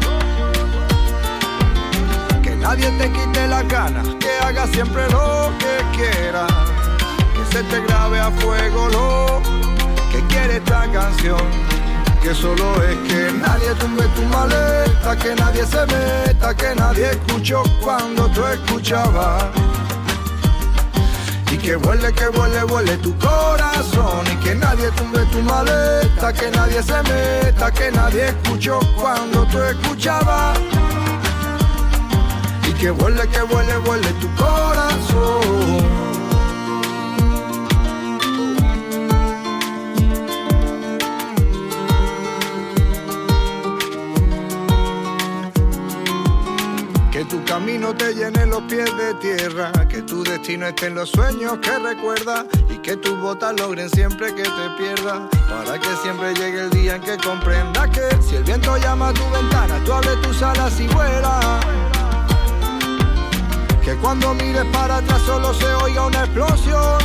Que 2.42 2.54
nadie 2.56 2.90
te 2.92 3.10
quite 3.10 3.46
las 3.48 3.66
ganas, 3.68 4.06
que 4.20 4.30
hagas 4.44 4.70
siempre 4.70 5.10
lo 5.10 5.50
que 5.58 5.96
quieras. 5.96 6.52
Que 7.34 7.56
se 7.56 7.62
te 7.64 7.80
grabe 7.86 8.20
a 8.20 8.30
fuego 8.30 8.88
lo 8.88 9.42
que 10.10 10.24
quiere 10.26 10.56
esta 10.56 10.90
canción. 10.92 11.42
Que 12.22 12.34
solo 12.34 12.80
es 12.84 12.96
que 13.08 13.32
nadie 13.32 13.74
tumbe 13.80 14.04
tu 14.14 14.22
maleta, 14.22 15.16
que 15.16 15.34
nadie 15.34 15.66
se 15.66 15.84
meta, 15.86 16.54
que 16.54 16.74
nadie 16.76 17.10
escuchó 17.10 17.64
cuando 17.82 18.28
tú 18.28 18.46
escuchabas. 18.46 19.46
Y 21.52 21.58
que 21.58 21.76
vuele, 21.76 22.10
que 22.14 22.28
vuele, 22.28 22.64
vuele 22.64 22.96
tu 22.96 23.14
corazón. 23.18 24.24
Y 24.32 24.36
que 24.42 24.54
nadie 24.54 24.90
tumbe 24.92 25.20
tu 25.26 25.42
maleta, 25.42 26.32
que 26.32 26.50
nadie 26.50 26.82
se 26.82 27.02
meta, 27.02 27.70
que 27.70 27.90
nadie 27.92 28.28
escuchó 28.28 28.80
cuando 28.98 29.44
tú 29.48 29.60
escuchabas. 29.60 30.58
Y 32.66 32.72
que 32.72 32.90
vuele, 32.90 33.28
que 33.28 33.42
vuele, 33.42 33.76
vuele 33.84 34.08
tu 34.14 34.28
corazón. 34.34 35.91
Tu 47.32 47.42
camino 47.44 47.94
te 47.94 48.12
llene 48.12 48.44
los 48.44 48.60
pies 48.64 48.94
de 48.94 49.14
tierra, 49.14 49.72
que 49.88 50.02
tu 50.02 50.22
destino 50.22 50.66
esté 50.66 50.88
en 50.88 50.96
los 50.96 51.08
sueños 51.08 51.56
que 51.62 51.78
recuerdas 51.78 52.44
y 52.68 52.76
que 52.76 52.94
tus 52.98 53.18
botas 53.18 53.58
logren 53.58 53.88
siempre 53.88 54.34
que 54.34 54.42
te 54.42 54.70
pierdas, 54.76 55.30
para 55.48 55.78
que 55.78 55.88
siempre 56.02 56.34
llegue 56.34 56.64
el 56.64 56.70
día 56.70 56.96
en 56.96 57.00
que 57.00 57.16
comprendas 57.16 57.88
que 57.88 58.02
si 58.22 58.36
el 58.36 58.44
viento 58.44 58.76
llama 58.76 59.08
a 59.08 59.14
tu 59.14 59.24
ventana, 59.30 59.82
tú 59.82 59.94
abres 59.94 60.20
tus 60.20 60.42
alas 60.42 60.78
y 60.78 60.86
vuelas. 60.88 61.64
Que 63.82 63.94
cuando 63.96 64.34
mires 64.34 64.66
para 64.66 64.98
atrás 64.98 65.22
solo 65.24 65.54
se 65.54 65.72
oiga 65.84 66.04
una 66.04 66.24
explosión. 66.24 66.98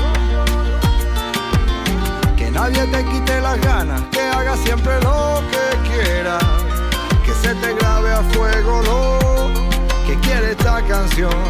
Que 2.35 2.51
nadie 2.51 2.85
te 2.87 3.05
quite 3.05 3.39
las 3.39 3.61
ganas, 3.61 4.01
que 4.11 4.19
hagas 4.19 4.59
siempre 4.59 4.99
lo 5.03 5.41
que 5.51 5.89
quieras. 5.89 6.43
Que 7.25 7.31
se 7.31 7.55
te 7.55 7.73
grabe 7.75 8.11
a 8.11 8.21
fuego 8.33 8.81
lo 8.81 9.36
que 10.07 10.17
quiere 10.21 10.51
esta 10.51 10.81
canción. 10.83 11.43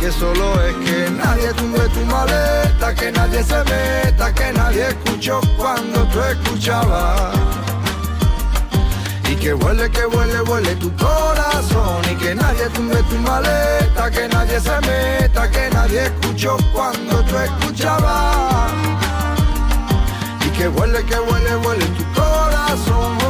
Que 0.00 0.10
solo 0.10 0.60
es 0.62 0.74
que 0.84 1.10
nadie 1.10 1.52
tumbe 1.52 1.86
tu 1.90 2.00
maleta, 2.06 2.94
que 2.94 3.12
nadie 3.12 3.44
se 3.44 3.62
meta, 3.64 4.34
que 4.34 4.52
nadie 4.52 4.88
escuchó 4.88 5.40
cuando 5.56 6.04
tú 6.08 6.20
escuchabas. 6.22 7.36
Y 9.28 9.36
que 9.36 9.52
vuele, 9.52 9.90
que 9.90 10.06
vuele, 10.06 10.40
vuele 10.40 10.74
tu 10.76 10.90
corazón. 10.96 12.02
Y 12.10 12.16
que 12.16 12.34
nadie 12.34 12.66
tumbe 12.74 12.96
tu 13.04 13.16
maleta, 13.18 14.10
que 14.10 14.26
nadie 14.28 14.58
se 14.58 14.80
meta, 14.80 15.50
que 15.50 15.70
nadie 15.70 16.06
escuchó 16.06 16.56
cuando 16.72 17.22
tú 17.24 17.36
escuchabas. 17.36 18.72
Y 20.46 20.48
que 20.56 20.66
vuele, 20.68 21.04
que 21.04 21.16
vuele, 21.16 21.54
vuele 21.56 21.86
tu 21.86 22.04
corazón. 22.20 23.21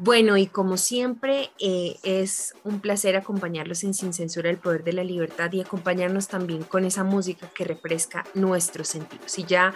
Bueno, 0.00 0.36
y 0.36 0.46
como 0.46 0.76
siempre, 0.76 1.50
eh, 1.58 1.96
es 2.04 2.54
un 2.62 2.78
placer 2.78 3.16
acompañarlos 3.16 3.82
en 3.82 3.94
Sin 3.94 4.12
Censura, 4.12 4.48
el 4.48 4.56
Poder 4.56 4.84
de 4.84 4.92
la 4.92 5.02
Libertad 5.02 5.52
y 5.52 5.60
acompañarnos 5.60 6.28
también 6.28 6.62
con 6.62 6.84
esa 6.84 7.02
música 7.02 7.50
que 7.52 7.64
refresca 7.64 8.24
nuestros 8.34 8.86
sentidos. 8.86 9.36
Y 9.40 9.44
ya 9.44 9.74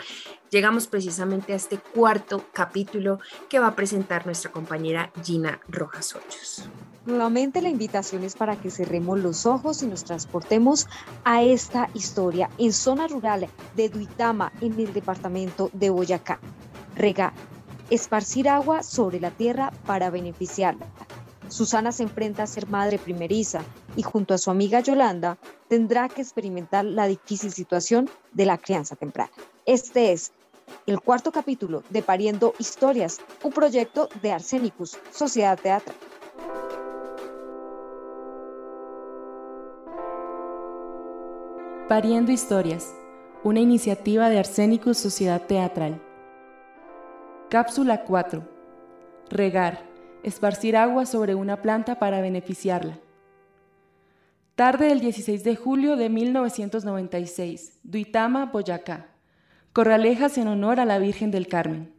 llegamos 0.51 0.87
precisamente 0.87 1.53
a 1.53 1.57
este 1.57 1.77
cuarto 1.77 2.45
capítulo 2.53 3.19
que 3.49 3.59
va 3.59 3.67
a 3.67 3.75
presentar 3.75 4.25
nuestra 4.25 4.53
compañera 4.53 5.11
Gina 5.25 5.61
Rojas 5.67 6.15
Hoyos. 6.15 6.69
Nuevamente 7.05 7.61
la 7.61 7.69
invitación 7.69 8.23
es 8.23 8.37
para 8.37 8.55
que 8.55 8.71
cerremos 8.71 9.19
los 9.19 9.45
ojos 9.45 9.83
y 9.83 9.89
nos 9.89 10.05
transportemos 10.05 10.87
a 11.25 11.43
esta 11.43 11.91
historia 11.95 12.49
en 12.59 12.73
zona 12.73 13.09
rural 13.09 13.49
de 13.75 13.89
Duitama, 13.89 14.53
en 14.61 14.79
el 14.79 14.93
departamento 14.93 15.69
de 15.73 15.91
Boyacá. 15.91 16.39
Rega 16.95 17.33
esparcir 17.91 18.49
agua 18.49 18.83
sobre 18.83 19.21
la 19.21 19.31
tierra 19.31 19.73
para 19.87 20.11
beneficiarla. 20.11 20.87
Susana 21.49 21.93
se 21.93 22.03
enfrenta 22.03 22.45
a 22.45 22.47
ser 22.47 22.67
madre 22.69 22.99
primeriza 22.99 23.63
y 23.95 24.03
junto 24.03 24.33
a 24.33 24.39
su 24.39 24.51
amiga 24.51 24.81
Yolanda 24.81 25.37
tendrá 25.69 26.09
que 26.09 26.23
experimentar 26.23 26.85
la 26.85 27.07
difícil 27.07 27.53
situación 27.53 28.09
de 28.33 28.47
la 28.47 28.57
crianza 28.57 28.97
temprana. 28.97 29.31
Este 29.67 30.13
es 30.13 30.33
el 30.87 31.01
cuarto 31.01 31.31
capítulo 31.31 31.83
de 31.91 32.03
Pariendo 32.03 32.55
Historias, 32.59 33.21
un 33.43 33.53
proyecto 33.53 34.09
de 34.23 34.33
Arsenicus, 34.33 34.99
Sociedad 35.11 35.59
Teatral. 35.59 35.97
Pariendo 41.89 42.33
Historias, 42.33 42.95
una 43.45 43.61
iniciativa 43.61 44.31
de 44.31 44.39
Arsenicus 44.39 44.97
Sociedad 44.97 45.43
Teatral. 45.47 46.01
Cápsula 47.53 48.05
4. 48.05 48.49
Regar. 49.29 49.85
Esparcir 50.23 50.75
agua 50.75 51.05
sobre 51.05 51.35
una 51.35 51.61
planta 51.61 51.99
para 51.99 52.23
beneficiarla. 52.23 52.99
Tarde 54.55 54.87
del 54.87 55.01
16 55.01 55.45
de 55.45 55.55
julio 55.55 55.97
de 55.97 56.09
1996. 56.09 57.79
Duitama, 57.83 58.47
Boyacá. 58.47 59.09
Corralejas 59.75 60.39
en 60.39 60.49
honor 60.49 60.81
a 60.81 60.87
la 60.87 60.99
Virgen 60.99 61.31
del 61.31 61.47
Carmen. 61.47 61.93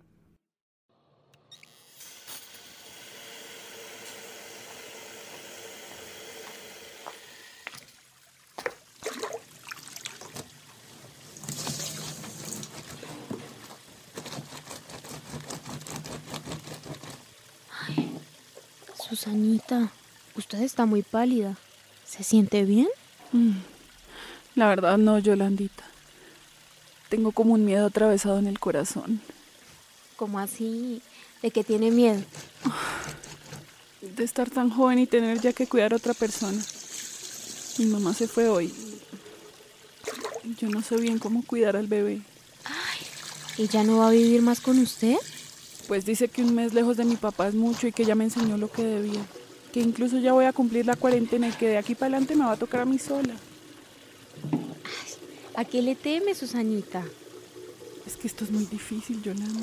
Susanita, 19.24 19.89
usted 20.36 20.62
está 20.62 20.86
muy 20.86 21.01
pálida. 21.01 21.56
¿Se 22.06 22.24
siente 22.24 22.65
bien? 22.65 22.89
Mm, 23.32 23.53
la 24.56 24.68
verdad 24.68 24.98
no, 24.98 25.18
Yolandita. 25.18 25.86
Tengo 27.08 27.32
como 27.32 27.53
un 27.53 27.63
miedo 27.63 27.86
atravesado 27.86 28.38
en 28.39 28.48
el 28.48 28.60
corazón. 28.60 29.22
¿Cómo 30.18 30.39
así? 30.39 31.01
¿De 31.42 31.51
qué 31.51 31.63
tiene 31.63 31.89
miedo? 31.89 32.22
De 34.01 34.25
estar 34.25 34.50
tan 34.50 34.70
joven 34.70 35.00
y 35.00 35.08
tener 35.08 35.39
ya 35.39 35.53
que 35.53 35.68
cuidar 35.68 35.94
a 35.94 35.98
otra 35.98 36.13
persona. 36.13 36.62
Mi 37.77 37.86
mamá 37.86 38.13
se 38.13 38.27
fue 38.27 38.50
hoy. 38.50 38.74
Yo 40.59 40.68
no 40.68 40.81
sé 40.81 40.98
bien 40.98 41.18
cómo 41.18 41.46
cuidar 41.46 41.77
al 41.77 41.88
bebé. 41.88 42.22
Ay, 42.66 43.64
¿y 43.64 43.68
ya 43.70 43.86
no 43.86 44.00
va 44.00 44.09
a 44.09 44.12
vivir 44.12 44.42
más 44.42 44.59
con 44.59 44.79
usted? 44.79 45.16
Pues 45.87 46.05
dice 46.05 46.27
que 46.27 46.43
un 46.43 46.55
mes 46.55 46.74
lejos 46.74 46.98
de 46.98 47.05
mi 47.05 47.15
papá 47.15 47.48
es 47.48 47.55
mucho 47.55 47.87
y 47.87 47.91
que 47.91 48.05
ya 48.05 48.15
me 48.15 48.24
enseñó 48.24 48.57
lo 48.57 48.72
que 48.72 48.83
debía. 48.83 49.22
Que 49.72 49.81
incluso 49.81 50.17
ya 50.19 50.33
voy 50.33 50.46
a 50.46 50.53
cumplir 50.53 50.85
la 50.85 50.96
cuarentena 50.96 51.48
y 51.48 51.51
que 51.51 51.67
de 51.67 51.77
aquí 51.77 51.96
para 51.96 52.07
adelante 52.07 52.35
me 52.35 52.46
va 52.46 52.53
a 52.53 52.57
tocar 52.57 52.81
a 52.81 52.85
mí 52.85 53.00
sola. 53.00 53.33
¿A 55.55 55.65
qué 55.65 55.81
le 55.81 55.96
teme, 55.96 56.33
Susanita? 56.33 57.03
Es 58.05 58.15
que 58.15 58.27
esto 58.27 58.43
es 58.43 58.51
muy 58.51 58.65
difícil, 58.65 59.22
Yolanda. 59.22 59.61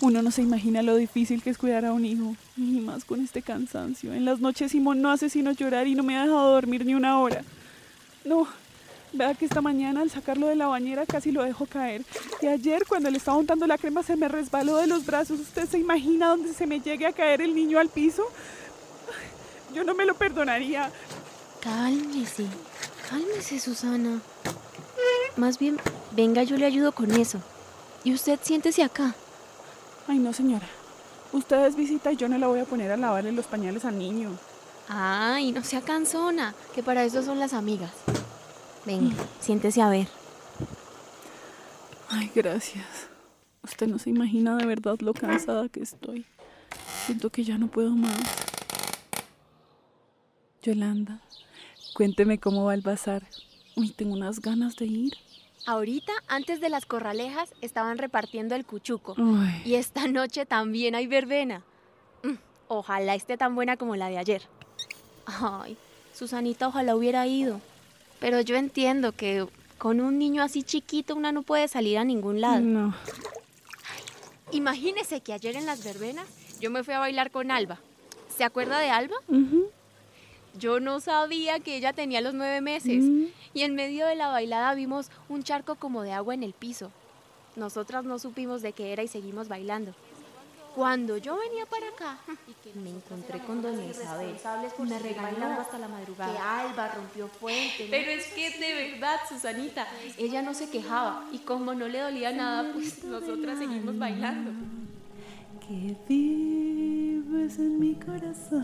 Uno 0.00 0.22
no 0.22 0.30
se 0.30 0.42
imagina 0.42 0.80
lo 0.82 0.94
difícil 0.94 1.42
que 1.42 1.50
es 1.50 1.58
cuidar 1.58 1.84
a 1.84 1.92
un 1.92 2.04
hijo, 2.04 2.36
y 2.56 2.80
más 2.80 3.04
con 3.04 3.20
este 3.20 3.42
cansancio. 3.42 4.12
En 4.12 4.24
las 4.24 4.40
noches 4.40 4.70
Simón 4.70 5.02
no 5.02 5.10
hace 5.10 5.28
sino 5.28 5.50
llorar 5.50 5.88
y 5.88 5.96
no 5.96 6.04
me 6.04 6.16
ha 6.16 6.22
dejado 6.22 6.52
dormir 6.52 6.86
ni 6.86 6.94
una 6.94 7.18
hora. 7.18 7.42
No, 8.24 8.46
vea 9.12 9.34
que 9.34 9.44
esta 9.44 9.60
mañana 9.60 10.00
al 10.00 10.10
sacarlo 10.10 10.46
de 10.48 10.56
la 10.56 10.66
bañera 10.66 11.06
casi 11.06 11.32
lo 11.32 11.42
dejo 11.42 11.66
caer. 11.66 12.04
Y 12.40 12.46
ayer 12.46 12.84
cuando 12.86 13.10
le 13.10 13.18
estaba 13.18 13.36
untando 13.36 13.66
la 13.66 13.78
crema 13.78 14.02
se 14.02 14.16
me 14.16 14.28
resbaló 14.28 14.76
de 14.76 14.86
los 14.86 15.04
brazos. 15.04 15.40
¿Usted 15.40 15.68
se 15.68 15.78
imagina 15.78 16.28
dónde 16.28 16.52
se 16.52 16.66
me 16.66 16.80
llegue 16.80 17.06
a 17.06 17.12
caer 17.12 17.40
el 17.42 17.54
niño 17.54 17.78
al 17.78 17.88
piso? 17.88 18.24
Yo 19.74 19.84
no 19.84 19.94
me 19.94 20.04
lo 20.04 20.14
perdonaría. 20.14 20.90
Cálmese, 21.60 22.46
cálmese, 23.10 23.58
Susana. 23.58 24.20
Más 25.36 25.58
bien, 25.58 25.78
venga, 26.12 26.42
yo 26.42 26.56
le 26.56 26.66
ayudo 26.66 26.92
con 26.92 27.10
eso. 27.12 27.40
Y 28.04 28.12
usted 28.12 28.38
siéntese 28.42 28.82
acá. 28.82 29.14
Ay, 30.06 30.18
no, 30.18 30.32
señora. 30.32 30.66
Usted 31.32 31.66
es 31.66 31.76
visita 31.76 32.10
y 32.10 32.16
yo 32.16 32.28
no 32.28 32.38
la 32.38 32.46
voy 32.46 32.60
a 32.60 32.64
poner 32.64 32.90
a 32.90 32.96
lavarle 32.96 33.32
los 33.32 33.46
pañales 33.46 33.84
al 33.84 33.98
niño. 33.98 34.30
Ay, 34.88 35.52
no 35.52 35.62
sea 35.62 35.82
cansona, 35.82 36.54
que 36.74 36.82
para 36.82 37.04
eso 37.04 37.22
son 37.22 37.38
las 37.38 37.52
amigas. 37.52 37.90
Venga, 38.84 39.14
siéntese 39.40 39.82
a 39.82 39.90
ver. 39.90 40.08
Ay, 42.10 42.30
gracias. 42.34 43.08
Usted 43.62 43.86
no 43.86 43.98
se 43.98 44.10
imagina 44.10 44.56
de 44.56 44.64
verdad 44.64 44.96
lo 45.00 45.12
cansada 45.12 45.68
que 45.68 45.80
estoy. 45.82 46.24
Siento 47.06 47.30
que 47.30 47.44
ya 47.44 47.58
no 47.58 47.68
puedo 47.68 47.90
más. 47.90 48.18
Yolanda, 50.62 51.20
cuénteme 51.94 52.38
cómo 52.38 52.64
va 52.64 52.74
el 52.74 52.80
bazar. 52.80 53.26
Uy, 53.76 53.90
tengo 53.90 54.14
unas 54.14 54.40
ganas 54.40 54.76
de 54.76 54.86
ir. 54.86 55.12
Ahorita, 55.66 56.12
antes 56.28 56.60
de 56.60 56.70
las 56.70 56.86
corralejas, 56.86 57.52
estaban 57.60 57.98
repartiendo 57.98 58.54
el 58.54 58.64
cuchuco. 58.64 59.14
Y 59.64 59.74
esta 59.74 60.06
noche 60.08 60.46
también 60.46 60.94
hay 60.94 61.06
verbena. 61.06 61.62
Mm, 62.22 62.34
Ojalá 62.68 63.14
esté 63.14 63.36
tan 63.36 63.54
buena 63.54 63.76
como 63.76 63.96
la 63.96 64.08
de 64.08 64.18
ayer. 64.18 64.42
Ay, 65.26 65.76
Susanita, 66.14 66.68
ojalá 66.68 66.96
hubiera 66.96 67.26
ido. 67.26 67.60
Pero 68.20 68.40
yo 68.40 68.56
entiendo 68.56 69.12
que 69.12 69.46
con 69.78 70.00
un 70.00 70.18
niño 70.18 70.42
así 70.42 70.62
chiquito 70.62 71.14
una 71.14 71.30
no 71.32 71.42
puede 71.42 71.68
salir 71.68 71.98
a 71.98 72.04
ningún 72.04 72.40
lado. 72.40 72.60
no. 72.60 72.94
Imagínese 74.50 75.20
que 75.20 75.32
ayer 75.34 75.56
en 75.56 75.66
las 75.66 75.84
verbenas 75.84 76.26
yo 76.60 76.70
me 76.70 76.82
fui 76.82 76.94
a 76.94 76.98
bailar 76.98 77.30
con 77.30 77.50
Alba. 77.50 77.78
¿Se 78.34 78.44
acuerda 78.44 78.78
de 78.78 78.90
Alba? 78.90 79.16
Yo 80.58 80.80
no 80.80 81.00
sabía 81.00 81.60
que 81.60 81.76
ella 81.76 81.92
tenía 81.92 82.20
los 82.20 82.34
nueve 82.34 82.60
meses. 82.60 83.04
Y 83.54 83.62
en 83.62 83.74
medio 83.74 84.06
de 84.06 84.14
la 84.16 84.28
bailada 84.28 84.74
vimos 84.74 85.10
un 85.28 85.42
charco 85.42 85.74
como 85.74 86.02
de 86.02 86.12
agua 86.12 86.34
en 86.34 86.42
el 86.42 86.52
piso. 86.54 86.90
Nosotras 87.56 88.04
no 88.04 88.18
supimos 88.18 88.62
de 88.62 88.72
qué 88.72 88.92
era 88.92 89.02
y 89.02 89.08
seguimos 89.08 89.48
bailando. 89.48 89.94
Cuando 90.78 91.16
yo 91.16 91.36
venía 91.36 91.66
para 91.66 91.88
acá, 91.88 92.18
me 92.76 92.90
encontré 92.90 93.40
con 93.40 93.60
doña 93.60 93.84
Isabel. 93.84 94.36
Me 94.78 94.98
regañó 95.00 95.60
hasta 95.60 95.76
la 95.76 95.88
madrugada. 95.88 96.32
Que 96.32 96.38
Alba 96.38 96.88
rompió 96.94 97.26
fuente. 97.26 97.88
Pero 97.90 98.12
es 98.12 98.26
que 98.28 98.48
de 98.60 98.92
verdad, 98.92 99.16
Susanita, 99.28 99.88
ella 100.16 100.40
no 100.40 100.54
se 100.54 100.70
quejaba. 100.70 101.24
Y 101.32 101.38
como 101.38 101.74
no 101.74 101.88
le 101.88 101.98
dolía 101.98 102.30
nada, 102.30 102.72
pues 102.72 103.02
nosotras 103.02 103.58
seguimos 103.58 103.98
bailando. 103.98 104.52
Que 105.66 105.96
vives 106.08 107.58
en 107.58 107.80
mi 107.80 107.96
corazón. 107.96 108.62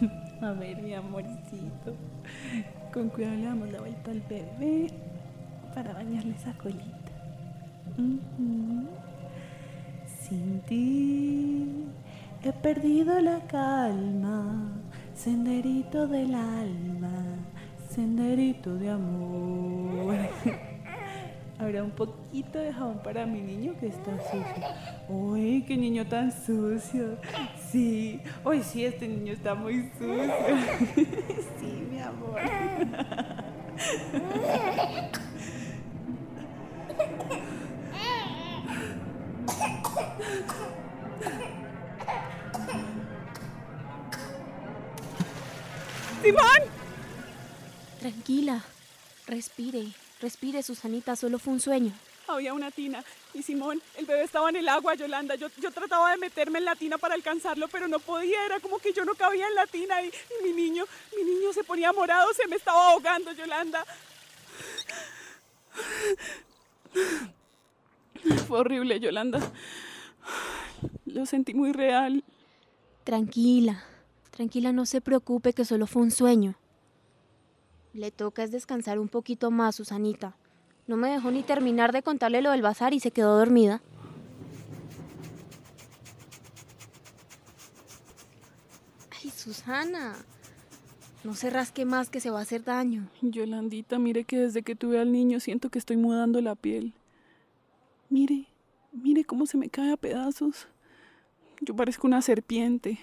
A 0.42 0.50
ver, 0.58 0.82
mi 0.82 0.92
amorcito. 0.92 1.94
Con 2.92 3.10
cuidado 3.10 3.36
le 3.36 3.44
damos 3.44 3.70
la 3.70 3.78
vuelta 3.78 4.10
al 4.10 4.20
bebé 4.22 4.92
para 5.72 5.92
bañarle 5.92 6.34
esa 6.34 6.52
colita. 6.54 7.12
Ujú. 7.96 9.03
Sin 10.28 10.60
ti 10.62 11.84
he 12.42 12.50
perdido 12.50 13.20
la 13.20 13.40
calma, 13.40 14.72
senderito 15.14 16.06
del 16.06 16.34
alma, 16.34 17.12
senderito 17.90 18.74
de 18.76 18.88
amor. 18.88 20.16
Habrá 21.58 21.84
un 21.84 21.90
poquito 21.90 22.58
de 22.58 22.72
jabón 22.72 23.02
para 23.02 23.26
mi 23.26 23.42
niño 23.42 23.74
que 23.78 23.88
está 23.88 24.18
sucio. 24.22 24.64
¡Uy, 25.10 25.62
qué 25.68 25.76
niño 25.76 26.06
tan 26.06 26.32
sucio! 26.32 27.18
Sí, 27.70 28.18
hoy 28.44 28.62
sí, 28.62 28.82
este 28.82 29.06
niño 29.06 29.34
está 29.34 29.54
muy 29.54 29.90
sucio. 29.98 30.24
Sí, 31.60 31.86
mi 31.90 32.00
amor. 32.00 32.40
¡Simón! 46.22 46.44
Tranquila, 48.00 48.64
respire, 49.26 49.86
respire, 50.20 50.62
Susanita, 50.62 51.16
solo 51.16 51.38
fue 51.38 51.52
un 51.52 51.60
sueño. 51.60 51.92
había 52.26 52.54
una 52.54 52.70
tina. 52.70 53.04
Y 53.34 53.42
Simón, 53.42 53.82
el 53.96 54.06
bebé 54.06 54.22
estaba 54.22 54.48
en 54.48 54.56
el 54.56 54.68
agua, 54.68 54.94
Yolanda. 54.94 55.34
Yo, 55.34 55.48
yo 55.60 55.70
trataba 55.70 56.12
de 56.12 56.16
meterme 56.16 56.60
en 56.60 56.64
la 56.64 56.76
tina 56.76 56.96
para 56.96 57.14
alcanzarlo, 57.14 57.68
pero 57.68 57.88
no 57.88 57.98
podía. 57.98 58.44
Era 58.46 58.60
como 58.60 58.78
que 58.78 58.92
yo 58.92 59.04
no 59.04 59.14
cabía 59.14 59.46
en 59.46 59.54
la 59.54 59.66
tina. 59.66 60.00
Y, 60.02 60.06
y 60.08 60.44
mi 60.44 60.52
niño, 60.52 60.84
mi 61.16 61.24
niño 61.24 61.52
se 61.52 61.64
ponía 61.64 61.92
morado, 61.92 62.32
se 62.32 62.46
me 62.48 62.56
estaba 62.56 62.90
ahogando, 62.90 63.32
Yolanda. 63.32 63.84
Fue 68.46 68.60
horrible, 68.60 69.00
Yolanda. 69.00 69.40
Lo 71.06 71.26
sentí 71.26 71.54
muy 71.54 71.72
real. 71.72 72.24
Tranquila, 73.04 73.84
tranquila, 74.30 74.72
no 74.72 74.86
se 74.86 75.00
preocupe 75.00 75.52
que 75.52 75.64
solo 75.64 75.86
fue 75.86 76.02
un 76.02 76.10
sueño. 76.10 76.56
Le 77.92 78.10
toca 78.10 78.42
es 78.42 78.50
descansar 78.50 78.98
un 78.98 79.08
poquito 79.08 79.50
más, 79.50 79.76
Susanita. 79.76 80.36
No 80.86 80.96
me 80.96 81.10
dejó 81.10 81.30
ni 81.30 81.42
terminar 81.42 81.92
de 81.92 82.02
contarle 82.02 82.42
lo 82.42 82.50
del 82.50 82.62
bazar 82.62 82.92
y 82.92 83.00
se 83.00 83.10
quedó 83.10 83.38
dormida. 83.38 83.80
Ay, 89.10 89.30
Susana. 89.30 90.14
No 91.22 91.34
se 91.34 91.48
rasque 91.48 91.86
más 91.86 92.10
que 92.10 92.20
se 92.20 92.30
va 92.30 92.40
a 92.40 92.42
hacer 92.42 92.64
daño. 92.64 93.08
Yolandita, 93.22 93.98
mire 93.98 94.24
que 94.24 94.38
desde 94.38 94.62
que 94.62 94.76
tuve 94.76 94.98
al 94.98 95.12
niño 95.12 95.40
siento 95.40 95.70
que 95.70 95.78
estoy 95.78 95.96
mudando 95.96 96.40
la 96.42 96.54
piel. 96.54 96.92
Mire, 98.10 98.46
mire 98.94 99.24
cómo 99.24 99.46
se 99.46 99.58
me 99.58 99.68
cae 99.68 99.92
a 99.92 99.96
pedazos. 99.96 100.68
Yo 101.60 101.76
parezco 101.76 102.06
una 102.06 102.22
serpiente. 102.22 102.98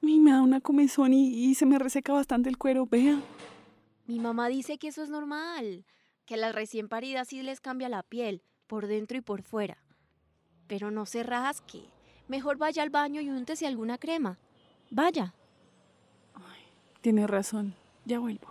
Me 0.00 0.30
da 0.30 0.42
una 0.42 0.60
comezón 0.60 1.12
y, 1.12 1.28
y 1.28 1.54
se 1.54 1.66
me 1.66 1.78
reseca 1.78 2.12
bastante 2.12 2.48
el 2.48 2.58
cuero, 2.58 2.86
vea. 2.86 3.20
Mi 4.06 4.18
mamá 4.18 4.48
dice 4.48 4.78
que 4.78 4.88
eso 4.88 5.02
es 5.02 5.10
normal, 5.10 5.84
que 6.26 6.34
a 6.34 6.38
las 6.38 6.54
recién 6.54 6.88
paridas 6.88 7.28
sí 7.28 7.42
les 7.42 7.60
cambia 7.60 7.88
la 7.88 8.02
piel, 8.02 8.42
por 8.66 8.86
dentro 8.86 9.16
y 9.16 9.20
por 9.20 9.42
fuera. 9.42 9.78
Pero 10.66 10.90
no 10.90 11.06
se 11.06 11.22
rasque. 11.22 11.82
Mejor 12.28 12.56
vaya 12.56 12.82
al 12.82 12.90
baño 12.90 13.20
y 13.20 13.30
úntese 13.30 13.66
alguna 13.66 13.98
crema. 13.98 14.38
Vaya. 14.90 15.34
Tiene 17.00 17.26
razón. 17.26 17.74
Ya 18.04 18.20
vuelvo. 18.20 18.48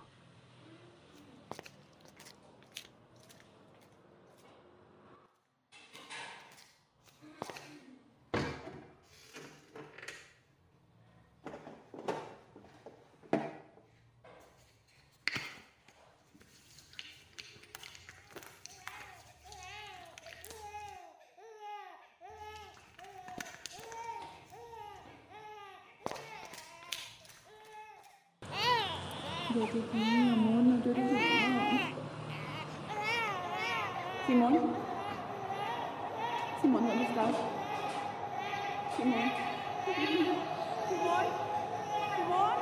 Ya 29.53 29.65
llegué, 29.65 29.81
mi 29.93 30.31
amor, 30.31 30.63
no 30.63 30.81
llores 30.81 31.11
más. 31.11 31.21
Simón. 34.25 34.75
Simón, 36.61 36.87
¿dónde 36.87 37.03
estás? 37.03 37.35
Simón. 38.95 39.31
Simón. 40.87 41.25
Simón. 42.15 42.55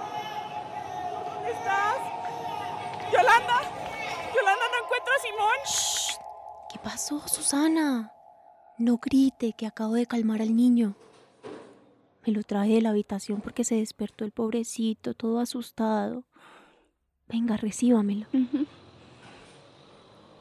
¿Dónde 1.36 1.52
estás? 1.52 2.00
Yolanda. 3.14 3.58
Yolanda, 4.36 4.66
no 4.72 4.78
encuentro 4.84 5.14
a 5.14 5.20
Simón. 5.22 5.60
¿Qué 6.72 6.80
pasó, 6.80 7.28
Susana? 7.28 8.12
No 8.80 8.98
grite, 8.98 9.54
que 9.58 9.68
acabo 9.68 9.96
de 9.96 10.06
calmar 10.06 10.42
al 10.42 10.56
niño. 10.56 10.96
Me 12.26 12.32
lo 12.32 12.44
traje 12.44 12.76
de 12.76 12.82
la 12.82 12.92
habitación 12.92 13.42
porque 13.42 13.66
se 13.66 13.76
despertó 13.76 14.24
el 14.24 14.32
pobrecito, 14.32 15.14
todo 15.14 15.42
asustado. 15.42 16.24
Venga, 17.28 17.58
recíbamelo. 17.58 18.26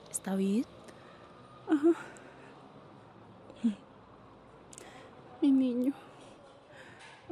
¿Está 0.08 0.36
bien? 0.36 0.64
Ajá. 1.68 1.90
Mi 5.42 5.50
niño. 5.50 5.92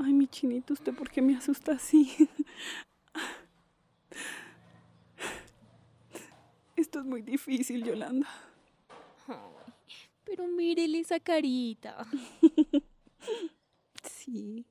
Ay, 0.03 0.12
mi 0.12 0.27
chinito, 0.27 0.73
¿usted 0.73 0.92
por 0.92 1.09
qué 1.09 1.23
me 1.23 1.37
asusta 1.37 1.73
así? 1.73 2.29
Esto 6.75 6.99
es 6.99 7.05
muy 7.05 7.23
difícil, 7.23 7.85
Yolanda. 7.85 8.27
Pero 10.27 10.47
mírele 10.49 10.99
esa 11.01 11.21
carita. 11.21 12.07
Sí. 14.05 14.67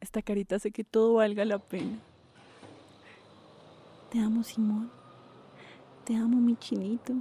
Esta 0.00 0.22
carita 0.22 0.56
hace 0.56 0.70
que 0.70 0.84
todo 0.84 1.14
valga 1.14 1.44
la 1.44 1.58
pena. 1.58 1.98
Te 4.10 4.18
amo, 4.18 4.42
Simón. 4.44 4.90
Te 6.04 6.14
amo, 6.14 6.38
mi 6.40 6.56
chinito. 6.56 7.14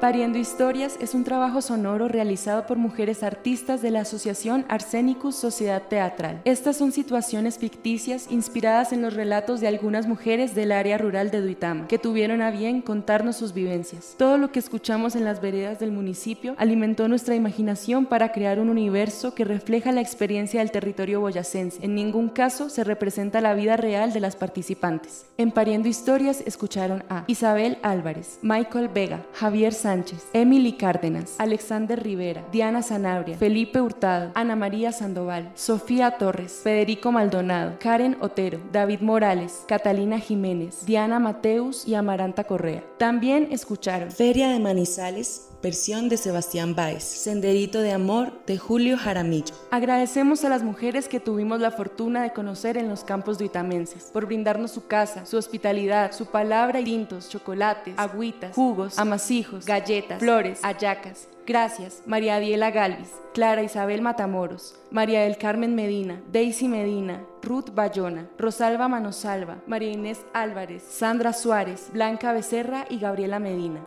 Pariendo 0.00 0.38
Historias 0.38 0.96
es 0.98 1.12
un 1.12 1.24
trabajo 1.24 1.60
sonoro 1.60 2.08
realizado 2.08 2.64
por 2.64 2.78
mujeres 2.78 3.22
artistas 3.22 3.82
de 3.82 3.90
la 3.90 4.00
Asociación 4.00 4.64
Arsenicus 4.70 5.36
Sociedad 5.36 5.82
Teatral. 5.90 6.40
Estas 6.46 6.78
son 6.78 6.90
situaciones 6.90 7.58
ficticias 7.58 8.26
inspiradas 8.30 8.94
en 8.94 9.02
los 9.02 9.12
relatos 9.12 9.60
de 9.60 9.68
algunas 9.68 10.06
mujeres 10.06 10.54
del 10.54 10.72
área 10.72 10.96
rural 10.96 11.30
de 11.30 11.42
Duitama, 11.42 11.86
que 11.86 11.98
tuvieron 11.98 12.40
a 12.40 12.50
bien 12.50 12.80
contarnos 12.80 13.36
sus 13.36 13.52
vivencias. 13.52 14.14
Todo 14.16 14.38
lo 14.38 14.50
que 14.50 14.58
escuchamos 14.58 15.16
en 15.16 15.24
las 15.24 15.42
veredas 15.42 15.78
del 15.78 15.92
municipio 15.92 16.54
alimentó 16.56 17.06
nuestra 17.06 17.34
imaginación 17.34 18.06
para 18.06 18.32
crear 18.32 18.58
un 18.58 18.70
universo 18.70 19.34
que 19.34 19.44
refleja 19.44 19.92
la 19.92 20.00
experiencia 20.00 20.60
del 20.60 20.70
territorio 20.70 21.20
boyacense. 21.20 21.84
En 21.84 21.94
ningún 21.94 22.30
caso 22.30 22.70
se 22.70 22.84
representa 22.84 23.42
la 23.42 23.52
vida 23.52 23.76
real 23.76 24.14
de 24.14 24.20
las 24.20 24.34
participantes. 24.34 25.26
En 25.36 25.50
Pariendo 25.50 25.88
Historias 25.88 26.42
escucharon 26.46 27.04
a 27.10 27.24
Isabel 27.26 27.76
Álvarez, 27.82 28.38
Michael 28.40 28.88
Vega, 28.88 29.26
Javier 29.34 29.74
Sánchez, 29.74 29.89
Sánchez, 29.90 30.28
Emily 30.34 30.74
Cárdenas, 30.74 31.34
Alexander 31.38 32.00
Rivera, 32.00 32.44
Diana 32.52 32.80
Sanabria, 32.80 33.36
Felipe 33.36 33.80
Hurtado, 33.80 34.30
Ana 34.36 34.54
María 34.54 34.92
Sandoval, 34.92 35.50
Sofía 35.56 36.12
Torres, 36.12 36.60
Federico 36.62 37.10
Maldonado, 37.10 37.76
Karen 37.80 38.16
Otero, 38.20 38.60
David 38.70 39.00
Morales, 39.00 39.64
Catalina 39.66 40.20
Jiménez, 40.20 40.86
Diana 40.86 41.18
Mateus 41.18 41.88
y 41.88 41.96
Amaranta 41.96 42.44
Correa. 42.44 42.84
También 42.98 43.48
escucharon 43.50 44.12
Feria 44.12 44.50
de 44.50 44.60
Manizales, 44.60 45.49
versión 45.62 46.08
de 46.08 46.16
Sebastián 46.16 46.74
Báez, 46.74 47.04
Senderito 47.04 47.80
de 47.80 47.92
Amor 47.92 48.32
de 48.46 48.58
Julio 48.58 48.96
Jaramillo. 48.96 49.54
Agradecemos 49.70 50.44
a 50.44 50.48
las 50.48 50.62
mujeres 50.62 51.08
que 51.08 51.20
tuvimos 51.20 51.60
la 51.60 51.70
fortuna 51.70 52.22
de 52.22 52.32
conocer 52.32 52.76
en 52.76 52.88
los 52.88 53.04
campos 53.04 53.38
duitamenses 53.38 54.04
por 54.12 54.26
brindarnos 54.26 54.70
su 54.70 54.86
casa, 54.86 55.26
su 55.26 55.36
hospitalidad, 55.36 56.12
su 56.12 56.26
palabra 56.26 56.80
y 56.80 56.84
tintos, 56.84 57.28
chocolates, 57.28 57.94
agüitas, 57.96 58.54
jugos, 58.54 58.98
amasijos, 58.98 59.66
galletas, 59.66 60.18
flores, 60.18 60.60
ayacas. 60.62 61.28
Gracias, 61.46 62.02
María 62.06 62.36
Adiela 62.36 62.70
Galvis, 62.70 63.10
Clara 63.34 63.62
Isabel 63.62 64.02
Matamoros, 64.02 64.76
María 64.90 65.22
del 65.22 65.36
Carmen 65.36 65.74
Medina, 65.74 66.22
Daisy 66.30 66.68
Medina, 66.68 67.24
Ruth 67.42 67.70
Bayona, 67.74 68.28
Rosalba 68.38 68.86
Manosalva, 68.88 69.58
María 69.66 69.90
Inés 69.90 70.20
Álvarez, 70.32 70.82
Sandra 70.88 71.32
Suárez, 71.32 71.88
Blanca 71.92 72.32
Becerra 72.32 72.86
y 72.88 72.98
Gabriela 72.98 73.40
Medina. 73.40 73.80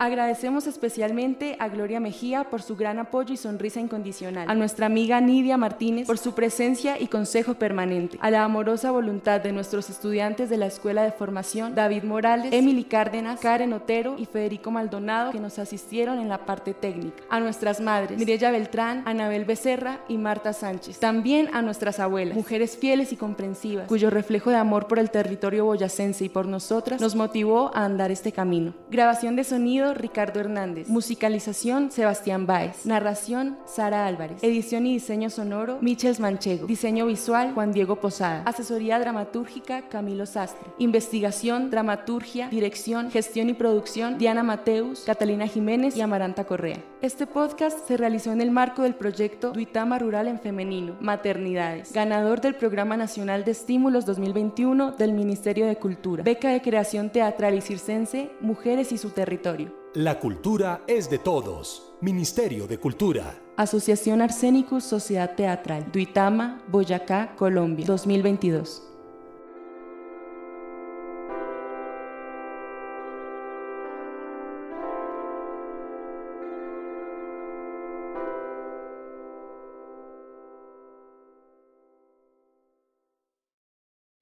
Agradecemos 0.00 0.68
especialmente 0.68 1.56
a 1.58 1.68
Gloria 1.68 1.98
Mejía 1.98 2.44
por 2.44 2.62
su 2.62 2.76
gran 2.76 3.00
apoyo 3.00 3.34
y 3.34 3.36
sonrisa 3.36 3.80
incondicional, 3.80 4.48
a 4.48 4.54
nuestra 4.54 4.86
amiga 4.86 5.20
Nidia 5.20 5.56
Martínez 5.56 6.06
por 6.06 6.18
su 6.18 6.34
presencia 6.34 7.00
y 7.00 7.08
consejo 7.08 7.54
permanente, 7.54 8.16
a 8.20 8.30
la 8.30 8.44
amorosa 8.44 8.92
voluntad 8.92 9.40
de 9.40 9.50
nuestros 9.50 9.90
estudiantes 9.90 10.50
de 10.50 10.56
la 10.56 10.66
Escuela 10.66 11.02
de 11.02 11.10
Formación, 11.10 11.74
David 11.74 12.04
Morales, 12.04 12.52
Emily 12.52 12.84
Cárdenas, 12.84 13.40
Karen 13.40 13.72
Otero 13.72 14.14
y 14.16 14.26
Federico 14.26 14.70
Maldonado, 14.70 15.32
que 15.32 15.40
nos 15.40 15.58
asistieron 15.58 16.20
en 16.20 16.28
la 16.28 16.46
parte 16.46 16.74
técnica, 16.74 17.24
a 17.28 17.40
nuestras 17.40 17.80
madres, 17.80 18.18
Mireya 18.20 18.52
Beltrán, 18.52 19.02
Anabel 19.04 19.44
Becerra 19.44 19.98
y 20.06 20.16
Marta 20.16 20.52
Sánchez, 20.52 21.00
también 21.00 21.50
a 21.52 21.60
nuestras 21.60 21.98
abuelas, 21.98 22.36
mujeres 22.36 22.76
fieles 22.76 23.12
y 23.12 23.16
comprensivas, 23.16 23.88
cuyo 23.88 24.10
reflejo 24.10 24.50
de 24.50 24.56
amor 24.56 24.86
por 24.86 25.00
el 25.00 25.10
territorio 25.10 25.64
boyacense 25.64 26.24
y 26.24 26.28
por 26.28 26.46
nosotras 26.46 27.00
nos 27.00 27.16
motivó 27.16 27.72
a 27.74 27.84
andar 27.84 28.12
este 28.12 28.30
camino. 28.30 28.74
Grabación 28.90 29.34
de 29.34 29.42
sonido 29.42 29.87
Sonido 29.88 29.94
Ricardo 29.94 30.40
Hernández. 30.40 30.88
Musicalización 30.88 31.90
Sebastián 31.90 32.46
Báez. 32.46 32.84
Narración 32.84 33.56
Sara 33.66 34.06
Álvarez. 34.06 34.42
Edición 34.42 34.86
y 34.86 34.94
diseño 34.94 35.30
sonoro 35.30 35.78
Michels 35.80 36.20
Manchego. 36.20 36.66
Diseño 36.66 37.06
visual 37.06 37.52
Juan 37.54 37.72
Diego 37.72 37.96
Posada. 37.96 38.42
Asesoría 38.44 38.98
dramatúrgica 38.98 39.88
Camilo 39.88 40.26
Sastre. 40.26 40.70
Investigación, 40.78 41.70
dramaturgia, 41.70 42.48
dirección, 42.48 43.10
gestión 43.10 43.48
y 43.48 43.54
producción 43.54 44.18
Diana 44.18 44.42
Mateus, 44.42 45.04
Catalina 45.06 45.46
Jiménez 45.46 45.96
y 45.96 46.00
Amaranta 46.00 46.44
Correa. 46.44 46.82
Este 47.00 47.26
podcast 47.26 47.86
se 47.86 47.96
realizó 47.96 48.32
en 48.32 48.40
el 48.40 48.50
marco 48.50 48.82
del 48.82 48.94
proyecto 48.94 49.52
Duitama 49.52 49.98
Rural 49.98 50.26
en 50.26 50.40
Femenino, 50.40 50.96
Maternidades, 51.00 51.92
ganador 51.92 52.40
del 52.40 52.56
Programa 52.56 52.96
Nacional 52.96 53.44
de 53.44 53.52
Estímulos 53.52 54.04
2021 54.04 54.92
del 54.92 55.12
Ministerio 55.12 55.66
de 55.66 55.76
Cultura, 55.76 56.24
beca 56.24 56.50
de 56.50 56.60
creación 56.60 57.10
teatral 57.10 57.54
y 57.54 57.60
circense, 57.60 58.32
Mujeres 58.40 58.90
y 58.90 58.98
su 58.98 59.10
territorio. 59.10 59.77
La 59.94 60.20
cultura 60.20 60.82
es 60.86 61.08
de 61.08 61.16
todos. 61.16 61.94
Ministerio 62.02 62.66
de 62.66 62.76
Cultura. 62.76 63.34
Asociación 63.56 64.20
Arsénicus 64.20 64.84
Sociedad 64.84 65.34
Teatral, 65.34 65.90
Duitama, 65.90 66.60
Boyacá, 66.68 67.34
Colombia, 67.36 67.86
2022. 67.86 68.82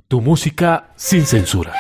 Tu 0.06 0.20
música 0.20 0.92
sin 0.94 1.26
censura. 1.26 1.74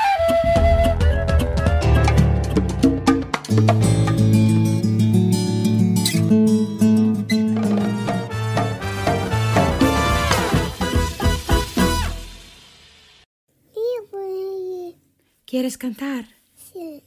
¿Quieres 15.56 15.78
cantar? 15.78 16.26
Sí. 16.54 17.02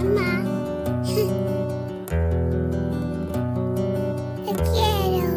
Mamá. 0.00 0.42
Te 4.44 4.52
quiero. 4.72 5.34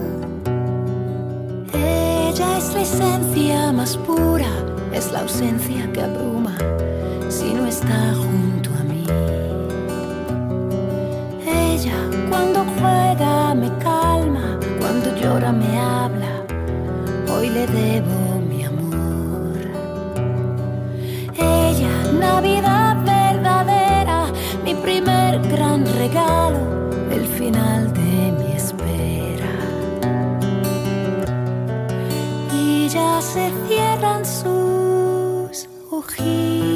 Ella 1.75 2.57
es 2.57 2.73
la 2.73 2.81
esencia 2.81 3.71
más 3.71 3.95
pura, 3.97 4.49
es 4.91 5.11
la 5.11 5.19
ausencia 5.19 5.93
que 5.93 6.01
abruma 6.01 6.57
si 7.29 7.53
no 7.53 7.67
está 7.67 8.15
junto 8.15 8.71
a 8.79 8.83
mí. 8.83 9.05
Ella 11.45 12.09
cuando 12.29 12.65
juega 12.79 13.53
me 13.53 13.69
calma, 13.77 14.59
cuando 14.79 15.15
llora 15.15 15.51
me 15.51 15.77
habla, 15.77 16.43
hoy 17.29 17.51
le 17.51 17.67
debo 17.67 18.24
Navidad 22.45 22.97
verdadera, 23.03 24.27
mi 24.63 24.75
primer 24.75 25.41
gran 25.49 25.83
regalo, 25.97 26.91
el 27.09 27.25
final 27.25 27.91
de 27.91 28.31
mi 28.37 28.51
espera. 28.51 29.51
Y 32.53 32.87
ya 32.87 33.19
se 33.19 33.51
cierran 33.67 34.23
sus 34.23 35.67
ojitos. 35.89 36.74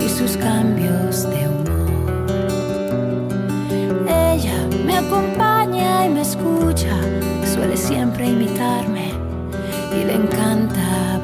Y 0.00 0.08
sus 0.08 0.36
cambios 0.36 1.28
de 1.30 1.48
humor. 1.48 1.90
Ella 4.08 4.66
me 4.84 4.96
acompaña 4.98 6.06
y 6.06 6.10
me 6.10 6.22
escucha, 6.22 6.96
suele 7.54 7.76
siempre 7.76 8.28
imitarme 8.28 9.12
y 9.92 10.04
le 10.04 10.14
encanta 10.14 11.20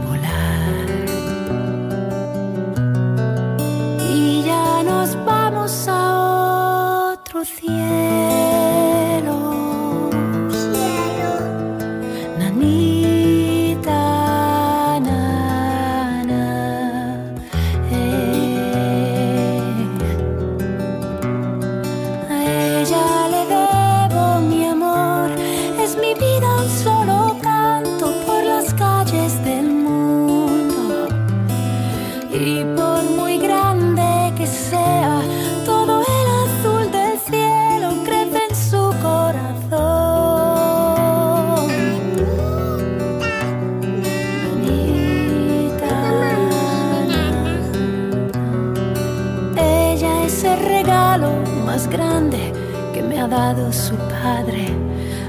su 53.55 53.95
padre, 53.95 54.67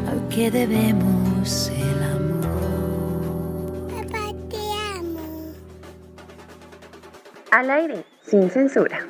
al 0.09 0.27
que 0.29 0.49
debemos 0.49 1.69
el 1.69 2.03
amor. 2.03 2.47
Papá, 3.89 4.33
te 4.49 4.57
amo. 4.97 5.53
Al 7.51 7.69
aire, 7.69 8.05
sin 8.23 8.49
censura. 8.49 9.05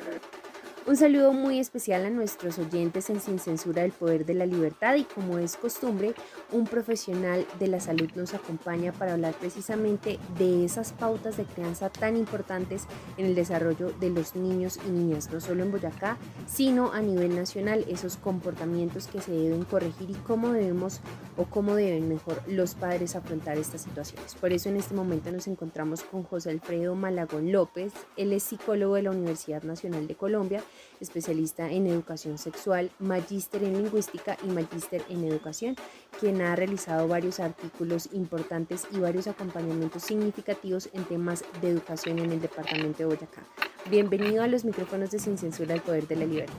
Un 0.86 0.96
saludo 0.96 1.32
muy 1.32 1.58
especial 1.58 2.04
a 2.04 2.10
nuestros 2.10 2.58
oyentes 2.58 3.08
en 3.08 3.22
Sin 3.22 3.38
Censura 3.38 3.80
del 3.80 3.92
Poder 3.92 4.26
de 4.26 4.34
la 4.34 4.44
Libertad 4.44 4.96
y 4.96 5.04
como 5.04 5.38
es 5.38 5.56
costumbre, 5.56 6.12
un 6.52 6.66
profesional 6.66 7.46
de 7.58 7.68
la 7.68 7.80
salud 7.80 8.08
nos 8.14 8.34
acompaña 8.34 8.92
para 8.92 9.12
hablar 9.12 9.34
precisamente 9.34 10.18
de 10.38 10.64
esas 10.64 10.92
pautas 10.92 11.36
de 11.36 11.44
crianza 11.44 11.90
tan 11.90 12.16
importantes 12.16 12.86
en 13.16 13.26
el 13.26 13.34
desarrollo 13.34 13.92
de 14.00 14.10
los 14.10 14.34
niños 14.34 14.78
y 14.86 14.90
niñas, 14.90 15.30
no 15.30 15.40
solo 15.40 15.62
en 15.62 15.70
Boyacá, 15.70 16.16
sino 16.46 16.92
a 16.92 17.00
nivel 17.00 17.36
nacional, 17.36 17.84
esos 17.88 18.16
comportamientos 18.16 19.06
que 19.06 19.20
se 19.20 19.32
deben 19.32 19.64
corregir 19.64 20.10
y 20.10 20.14
cómo 20.14 20.52
debemos 20.52 21.00
o 21.36 21.44
cómo 21.44 21.74
deben 21.74 22.08
mejor 22.08 22.42
los 22.46 22.74
padres 22.74 23.14
afrontar 23.14 23.58
estas 23.58 23.82
situaciones. 23.82 24.34
Por 24.34 24.52
eso 24.52 24.68
en 24.68 24.76
este 24.76 24.94
momento 24.94 25.30
nos 25.30 25.46
encontramos 25.48 26.02
con 26.02 26.22
José 26.22 26.50
Alfredo 26.50 26.94
Malagón 26.94 27.52
López, 27.52 27.92
él 28.16 28.32
es 28.32 28.42
psicólogo 28.42 28.94
de 28.94 29.02
la 29.02 29.10
Universidad 29.10 29.62
Nacional 29.62 30.06
de 30.06 30.14
Colombia, 30.14 30.62
especialista 31.00 31.70
en 31.70 31.86
educación 31.86 32.38
sexual, 32.38 32.90
magíster 32.98 33.62
en 33.64 33.82
lingüística 33.82 34.36
y 34.44 34.48
magíster 34.48 35.04
en 35.08 35.24
educación, 35.24 35.76
quien 36.18 36.37
ha 36.44 36.56
realizado 36.56 37.08
varios 37.08 37.40
artículos 37.40 38.08
importantes 38.12 38.86
y 38.90 38.98
varios 38.98 39.26
acompañamientos 39.26 40.02
significativos 40.02 40.88
en 40.92 41.04
temas 41.04 41.44
de 41.60 41.70
educación 41.70 42.18
en 42.18 42.32
el 42.32 42.40
departamento 42.40 42.98
de 42.98 43.04
Boyacá. 43.06 43.42
Bienvenido 43.90 44.42
a 44.42 44.46
los 44.46 44.64
micrófonos 44.64 45.10
de 45.10 45.18
Sin 45.18 45.38
Censura 45.38 45.74
al 45.74 45.80
Poder 45.80 46.06
de 46.06 46.16
la 46.16 46.26
Libertad. 46.26 46.56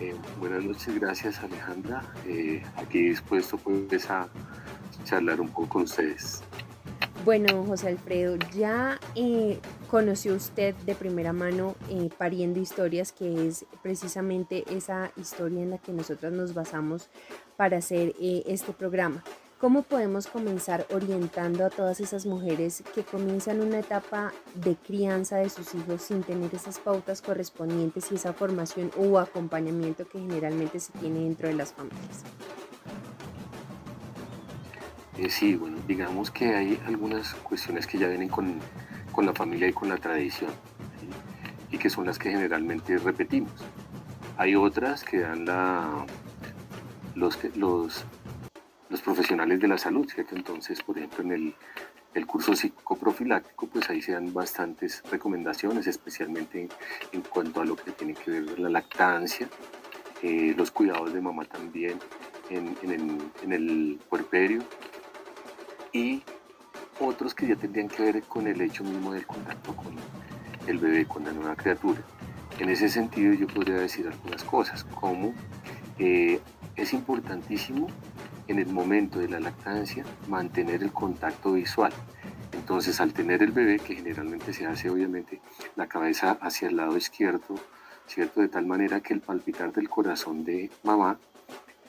Eh, 0.00 0.14
buenas 0.38 0.64
noches, 0.64 0.98
gracias 1.00 1.38
Alejandra. 1.40 2.02
Eh, 2.26 2.62
aquí 2.76 3.08
dispuesto 3.08 3.56
pues 3.56 4.10
a 4.10 4.28
charlar 5.04 5.40
un 5.40 5.48
poco 5.48 5.68
con 5.68 5.82
ustedes. 5.82 6.42
Bueno, 7.26 7.64
José 7.66 7.88
Alfredo, 7.88 8.36
ya 8.56 9.00
eh, 9.16 9.58
conoció 9.90 10.36
usted 10.36 10.76
de 10.86 10.94
primera 10.94 11.32
mano 11.32 11.74
eh, 11.90 12.08
Pariendo 12.16 12.60
Historias, 12.60 13.10
que 13.10 13.48
es 13.48 13.66
precisamente 13.82 14.62
esa 14.70 15.10
historia 15.16 15.60
en 15.60 15.70
la 15.70 15.78
que 15.78 15.90
nosotros 15.90 16.32
nos 16.32 16.54
basamos 16.54 17.08
para 17.56 17.78
hacer 17.78 18.14
eh, 18.20 18.44
este 18.46 18.72
programa. 18.72 19.24
¿Cómo 19.58 19.82
podemos 19.82 20.28
comenzar 20.28 20.86
orientando 20.94 21.66
a 21.66 21.70
todas 21.70 21.98
esas 21.98 22.26
mujeres 22.26 22.84
que 22.94 23.02
comienzan 23.02 23.60
una 23.60 23.80
etapa 23.80 24.32
de 24.54 24.76
crianza 24.76 25.38
de 25.38 25.50
sus 25.50 25.74
hijos 25.74 26.02
sin 26.02 26.22
tener 26.22 26.54
esas 26.54 26.78
pautas 26.78 27.22
correspondientes 27.22 28.12
y 28.12 28.14
esa 28.14 28.34
formación 28.34 28.92
o 28.96 29.18
acompañamiento 29.18 30.08
que 30.08 30.20
generalmente 30.20 30.78
se 30.78 30.92
tiene 30.92 31.24
dentro 31.24 31.48
de 31.48 31.54
las 31.54 31.72
familias? 31.72 32.22
Eh, 35.18 35.30
sí, 35.30 35.54
bueno, 35.56 35.78
digamos 35.86 36.30
que 36.30 36.54
hay 36.54 36.80
algunas 36.86 37.34
cuestiones 37.34 37.86
que 37.86 37.98
ya 37.98 38.06
vienen 38.08 38.28
con, 38.28 38.58
con 39.12 39.24
la 39.24 39.32
familia 39.32 39.66
y 39.68 39.72
con 39.72 39.88
la 39.88 39.96
tradición, 39.96 40.50
y 41.70 41.78
que 41.78 41.88
son 41.88 42.04
las 42.06 42.18
que 42.18 42.30
generalmente 42.30 42.98
repetimos. 42.98 43.52
Hay 44.36 44.54
otras 44.54 45.02
que 45.02 45.20
dan 45.20 45.46
los, 47.14 47.38
los, 47.56 48.04
los 48.90 49.00
profesionales 49.00 49.58
de 49.60 49.68
la 49.68 49.78
salud, 49.78 50.06
¿cierto? 50.08 50.36
Entonces, 50.36 50.82
por 50.82 50.98
ejemplo, 50.98 51.24
en 51.24 51.32
el, 51.32 51.54
el 52.12 52.26
curso 52.26 52.54
psicoprofiláctico, 52.54 53.66
pues 53.68 53.88
ahí 53.88 54.02
se 54.02 54.12
dan 54.12 54.34
bastantes 54.34 55.02
recomendaciones, 55.10 55.86
especialmente 55.86 56.68
en, 57.12 57.22
cuanto 57.22 57.62
a 57.62 57.64
lo 57.64 57.76
que 57.76 57.90
tiene 57.92 58.12
que 58.12 58.30
ver 58.30 58.58
la 58.58 58.68
lactancia, 58.68 59.48
eh, 60.22 60.54
los 60.56 60.70
cuidados 60.70 61.12
de 61.14 61.20
mamá 61.20 61.46
también 61.46 61.98
en, 62.50 62.76
en, 62.82 62.90
el, 62.90 63.18
en 63.42 63.52
el 63.52 64.00
puerperio, 64.08 64.62
y 65.96 66.22
otros 67.00 67.34
que 67.34 67.46
ya 67.46 67.56
tendrían 67.56 67.88
que 67.88 68.02
ver 68.02 68.22
con 68.24 68.46
el 68.46 68.60
hecho 68.60 68.84
mismo 68.84 69.12
del 69.12 69.26
contacto 69.26 69.74
con 69.74 69.94
el 70.66 70.78
bebé, 70.78 71.06
con 71.06 71.24
la 71.24 71.32
nueva 71.32 71.56
criatura. 71.56 72.00
En 72.58 72.68
ese 72.68 72.88
sentido 72.88 73.32
yo 73.34 73.46
podría 73.46 73.76
decir 73.76 74.06
algunas 74.06 74.44
cosas, 74.44 74.84
como 74.84 75.34
eh, 75.98 76.40
es 76.74 76.92
importantísimo 76.92 77.88
en 78.48 78.58
el 78.58 78.68
momento 78.68 79.18
de 79.18 79.28
la 79.28 79.40
lactancia 79.40 80.04
mantener 80.28 80.82
el 80.82 80.92
contacto 80.92 81.52
visual. 81.52 81.92
Entonces 82.52 83.00
al 83.00 83.12
tener 83.12 83.42
el 83.42 83.52
bebé, 83.52 83.78
que 83.78 83.94
generalmente 83.94 84.52
se 84.52 84.66
hace 84.66 84.90
obviamente 84.90 85.40
la 85.76 85.86
cabeza 85.86 86.38
hacia 86.40 86.68
el 86.68 86.76
lado 86.76 86.96
izquierdo, 86.96 87.56
¿cierto? 88.06 88.40
De 88.40 88.48
tal 88.48 88.66
manera 88.66 89.00
que 89.00 89.14
el 89.14 89.20
palpitar 89.20 89.72
del 89.72 89.88
corazón 89.88 90.44
de 90.44 90.70
mamá 90.82 91.18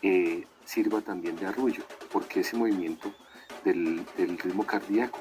eh, 0.01 0.45
sirva 0.65 1.01
también 1.01 1.35
de 1.37 1.45
arrullo, 1.45 1.83
porque 2.11 2.41
ese 2.41 2.57
movimiento 2.57 3.13
del, 3.67 4.37
ritmo 4.37 4.65
cardíaco 4.65 5.19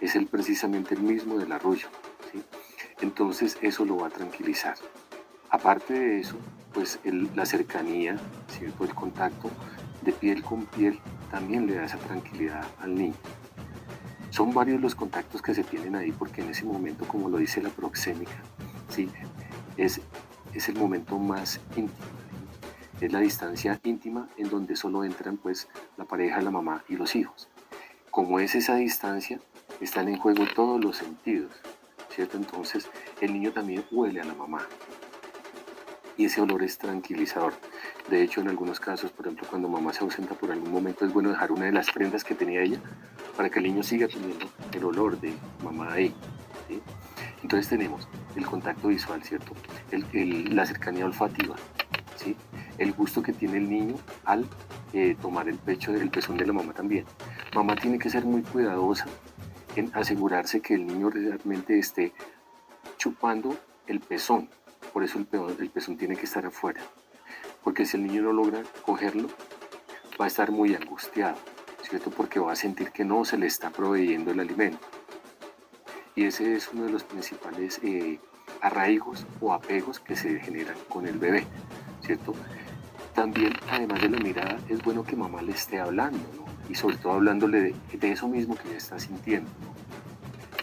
es 0.00 0.16
el, 0.16 0.26
precisamente 0.26 0.94
el 0.94 1.02
mismo 1.02 1.38
del 1.38 1.52
arroyo. 1.52 1.88
Entonces 3.00 3.58
eso 3.62 3.84
lo 3.84 3.98
va 3.98 4.08
a 4.08 4.10
tranquilizar. 4.10 4.76
Aparte 5.50 5.94
de 5.94 6.20
eso, 6.20 6.36
pues 6.72 6.98
la 7.34 7.46
cercanía, 7.46 8.18
¿cierto? 8.48 8.84
el 8.84 8.94
contacto 8.94 9.50
de 10.02 10.12
piel 10.12 10.42
con 10.42 10.66
piel 10.66 10.98
también 11.30 11.66
le 11.66 11.74
da 11.74 11.84
esa 11.84 11.98
tranquilidad 11.98 12.66
al 12.80 12.94
niño. 12.94 13.14
Son 14.30 14.52
varios 14.52 14.80
los 14.80 14.94
contactos 14.94 15.40
que 15.40 15.54
se 15.54 15.64
tienen 15.64 15.94
ahí 15.94 16.12
porque 16.12 16.42
en 16.42 16.50
ese 16.50 16.64
momento, 16.64 17.06
como 17.06 17.30
lo 17.30 17.38
dice 17.38 17.62
la 17.62 17.70
proxémica, 17.70 18.36
es, 19.76 20.00
es 20.52 20.68
el 20.68 20.76
momento 20.76 21.18
más 21.18 21.60
íntimo. 21.70 22.06
Es 23.00 23.12
la 23.12 23.20
distancia 23.20 23.78
íntima 23.84 24.28
en 24.36 24.48
donde 24.48 24.74
solo 24.74 25.04
entran 25.04 25.36
pues 25.36 25.68
la 25.96 26.04
pareja, 26.04 26.40
la 26.40 26.50
mamá 26.50 26.82
y 26.88 26.96
los 26.96 27.14
hijos 27.14 27.48
como 28.16 28.40
es 28.40 28.54
esa 28.54 28.76
distancia, 28.76 29.38
están 29.78 30.08
en 30.08 30.16
juego 30.16 30.46
todos 30.54 30.82
los 30.82 30.96
sentidos, 30.96 31.52
¿cierto? 32.08 32.38
Entonces 32.38 32.88
el 33.20 33.34
niño 33.34 33.52
también 33.52 33.84
huele 33.90 34.22
a 34.22 34.24
la 34.24 34.32
mamá 34.32 34.66
y 36.16 36.24
ese 36.24 36.40
olor 36.40 36.62
es 36.62 36.78
tranquilizador. 36.78 37.52
De 38.08 38.22
hecho, 38.22 38.40
en 38.40 38.48
algunos 38.48 38.80
casos, 38.80 39.10
por 39.10 39.26
ejemplo, 39.26 39.46
cuando 39.50 39.68
mamá 39.68 39.92
se 39.92 40.02
ausenta 40.02 40.34
por 40.34 40.50
algún 40.50 40.72
momento, 40.72 41.04
es 41.04 41.12
bueno 41.12 41.28
dejar 41.28 41.52
una 41.52 41.66
de 41.66 41.72
las 41.72 41.90
prendas 41.90 42.24
que 42.24 42.34
tenía 42.34 42.62
ella 42.62 42.80
para 43.36 43.50
que 43.50 43.58
el 43.58 43.66
niño 43.66 43.82
siga 43.82 44.08
teniendo 44.08 44.46
el 44.72 44.84
olor 44.84 45.20
de 45.20 45.34
mamá 45.62 45.92
ahí. 45.92 46.14
Entonces 47.42 47.68
tenemos 47.68 48.08
el 48.34 48.46
contacto 48.46 48.88
visual, 48.88 49.22
¿cierto? 49.24 49.52
la 49.90 50.64
cercanía 50.64 51.04
olfativa, 51.04 51.54
¿sí? 52.16 52.34
El 52.78 52.94
gusto 52.94 53.22
que 53.22 53.34
tiene 53.34 53.58
el 53.58 53.68
niño 53.68 53.96
al 54.24 54.48
eh, 54.94 55.14
tomar 55.20 55.50
el 55.50 55.58
pecho, 55.58 55.92
el 55.92 56.08
pezón 56.08 56.38
de 56.38 56.46
la 56.46 56.54
mamá 56.54 56.72
también. 56.72 57.04
Mamá 57.56 57.74
tiene 57.74 57.98
que 57.98 58.10
ser 58.10 58.26
muy 58.26 58.42
cuidadosa 58.42 59.06
en 59.76 59.90
asegurarse 59.94 60.60
que 60.60 60.74
el 60.74 60.86
niño 60.86 61.08
realmente 61.08 61.78
esté 61.78 62.12
chupando 62.98 63.56
el 63.86 64.00
pezón. 64.00 64.50
Por 64.92 65.02
eso 65.02 65.18
el, 65.18 65.26
el 65.58 65.70
pezón 65.70 65.96
tiene 65.96 66.16
que 66.16 66.26
estar 66.26 66.44
afuera. 66.44 66.82
Porque 67.64 67.86
si 67.86 67.96
el 67.96 68.06
niño 68.06 68.20
no 68.20 68.34
logra 68.34 68.62
cogerlo, 68.82 69.28
va 70.20 70.26
a 70.26 70.28
estar 70.28 70.50
muy 70.50 70.74
angustiado, 70.74 71.38
¿cierto? 71.80 72.10
Porque 72.10 72.40
va 72.40 72.52
a 72.52 72.56
sentir 72.56 72.92
que 72.92 73.06
no 73.06 73.24
se 73.24 73.38
le 73.38 73.46
está 73.46 73.70
proveyendo 73.70 74.32
el 74.32 74.40
alimento. 74.40 74.86
Y 76.14 76.24
ese 76.24 76.56
es 76.56 76.70
uno 76.74 76.84
de 76.84 76.92
los 76.92 77.04
principales 77.04 77.80
eh, 77.82 78.20
arraigos 78.60 79.26
o 79.40 79.54
apegos 79.54 79.98
que 79.98 80.14
se 80.14 80.40
generan 80.40 80.76
con 80.90 81.06
el 81.06 81.16
bebé, 81.16 81.46
¿cierto? 82.02 82.34
También, 83.14 83.54
además 83.70 84.02
de 84.02 84.10
la 84.10 84.18
mirada, 84.18 84.58
es 84.68 84.82
bueno 84.82 85.04
que 85.04 85.16
mamá 85.16 85.40
le 85.40 85.52
esté 85.52 85.80
hablando, 85.80 86.18
¿no? 86.36 86.45
Y 86.68 86.74
sobre 86.74 86.96
todo 86.96 87.12
hablándole 87.12 87.74
de, 87.92 88.12
eso 88.12 88.28
mismo 88.28 88.56
que 88.56 88.68
ella 88.68 88.78
está 88.78 88.98
sintiendo, 88.98 89.50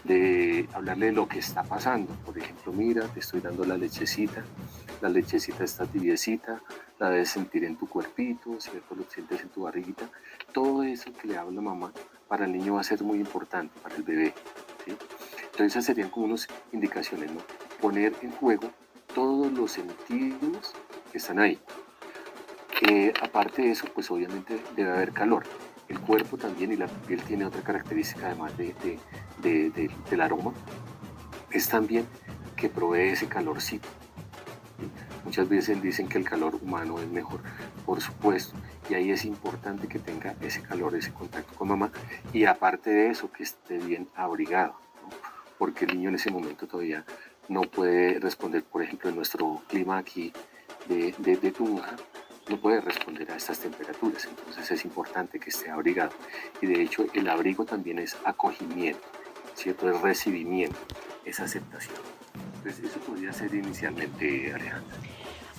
De 0.03 0.67
hablarle 0.73 1.07
de 1.07 1.11
lo 1.13 1.27
que 1.27 1.39
está 1.39 1.63
pasando. 1.63 2.13
Por 2.25 2.37
ejemplo, 2.37 2.73
mira, 2.73 3.07
te 3.07 3.21
estoy 3.21 3.39
dando 3.39 3.63
la 3.63 3.77
lechecita, 3.77 4.43
la 5.01 5.09
lechecita 5.09 5.63
está 5.63 5.85
tibiecita, 5.85 6.61
la 6.99 7.09
debes 7.09 7.29
sentir 7.29 7.63
en 7.63 7.77
tu 7.77 7.87
cuerpito, 7.87 8.59
¿cierto? 8.59 8.95
Lo 8.95 9.03
sientes 9.09 9.41
en 9.41 9.49
tu 9.49 9.63
barriguita. 9.63 10.09
Todo 10.51 10.83
eso 10.83 11.11
que 11.13 11.27
le 11.27 11.37
habla 11.37 11.61
mamá 11.61 11.91
para 12.27 12.45
el 12.45 12.51
niño 12.51 12.75
va 12.75 12.81
a 12.81 12.83
ser 12.83 13.03
muy 13.03 13.19
importante, 13.19 13.79
para 13.81 13.95
el 13.95 14.03
bebé, 14.03 14.33
Entonces 14.87 15.67
esas 15.67 15.85
serían 15.85 16.09
como 16.09 16.25
unas 16.25 16.47
indicaciones, 16.71 17.31
¿no? 17.31 17.41
Poner 17.79 18.13
en 18.21 18.31
juego 18.31 18.71
todos 19.13 19.51
los 19.51 19.71
sentidos 19.71 20.73
que 21.11 21.17
están 21.17 21.39
ahí. 21.39 21.59
Eh, 22.89 23.13
aparte 23.21 23.61
de 23.61 23.71
eso, 23.71 23.85
pues 23.93 24.09
obviamente 24.09 24.59
debe 24.75 24.91
haber 24.91 25.13
calor. 25.13 25.43
El 25.93 25.99
cuerpo 25.99 26.37
también 26.37 26.71
y 26.71 26.75
la 26.75 26.87
piel 26.87 27.21
tiene 27.21 27.45
otra 27.45 27.61
característica 27.61 28.25
además 28.25 28.57
de, 28.57 28.73
del 30.09 30.21
aroma, 30.21 30.51
es 31.51 31.69
también 31.69 32.07
que 32.55 32.67
provee 32.67 33.09
ese 33.09 33.27
calorcito. 33.27 33.87
Muchas 35.23 35.47
veces 35.47 35.79
dicen 35.83 36.07
que 36.07 36.17
el 36.17 36.27
calor 36.27 36.55
humano 36.55 36.99
es 36.99 37.07
mejor, 37.07 37.41
por 37.85 38.01
supuesto, 38.01 38.55
y 38.89 38.95
ahí 38.95 39.11
es 39.11 39.23
importante 39.23 39.87
que 39.87 39.99
tenga 39.99 40.35
ese 40.41 40.63
calor, 40.63 40.95
ese 40.95 41.13
contacto 41.13 41.53
con 41.53 41.67
mamá, 41.67 41.91
y 42.33 42.45
aparte 42.45 42.89
de 42.89 43.11
eso, 43.11 43.31
que 43.31 43.43
esté 43.43 43.77
bien 43.77 44.09
abrigado, 44.15 44.73
porque 45.59 45.85
el 45.85 45.95
niño 45.95 46.09
en 46.09 46.15
ese 46.15 46.31
momento 46.31 46.65
todavía 46.65 47.05
no 47.49 47.61
puede 47.61 48.17
responder, 48.19 48.63
por 48.63 48.81
ejemplo, 48.81 49.11
en 49.11 49.15
nuestro 49.15 49.61
clima 49.69 49.99
aquí 49.99 50.33
de, 50.89 51.13
de, 51.19 51.37
de 51.37 51.51
Tunja, 51.51 51.95
no 52.49 52.59
puede 52.59 52.81
responder 52.81 53.31
a 53.31 53.37
estas 53.37 53.59
temperaturas, 53.59 54.25
entonces 54.25 54.69
es 54.71 54.85
importante 54.85 55.39
que 55.39 55.49
esté 55.49 55.69
abrigado. 55.69 56.11
Y 56.61 56.67
de 56.67 56.81
hecho 56.81 57.05
el 57.13 57.29
abrigo 57.29 57.65
también 57.65 57.99
es 57.99 58.17
acogimiento, 58.25 59.01
¿cierto? 59.55 59.89
Es 59.89 60.01
recibimiento, 60.01 60.77
es 61.25 61.39
aceptación. 61.39 61.95
Entonces 62.57 62.91
eso 62.91 62.99
podría 62.99 63.31
ser 63.33 63.53
inicialmente, 63.53 64.53
Alejandra. 64.53 64.97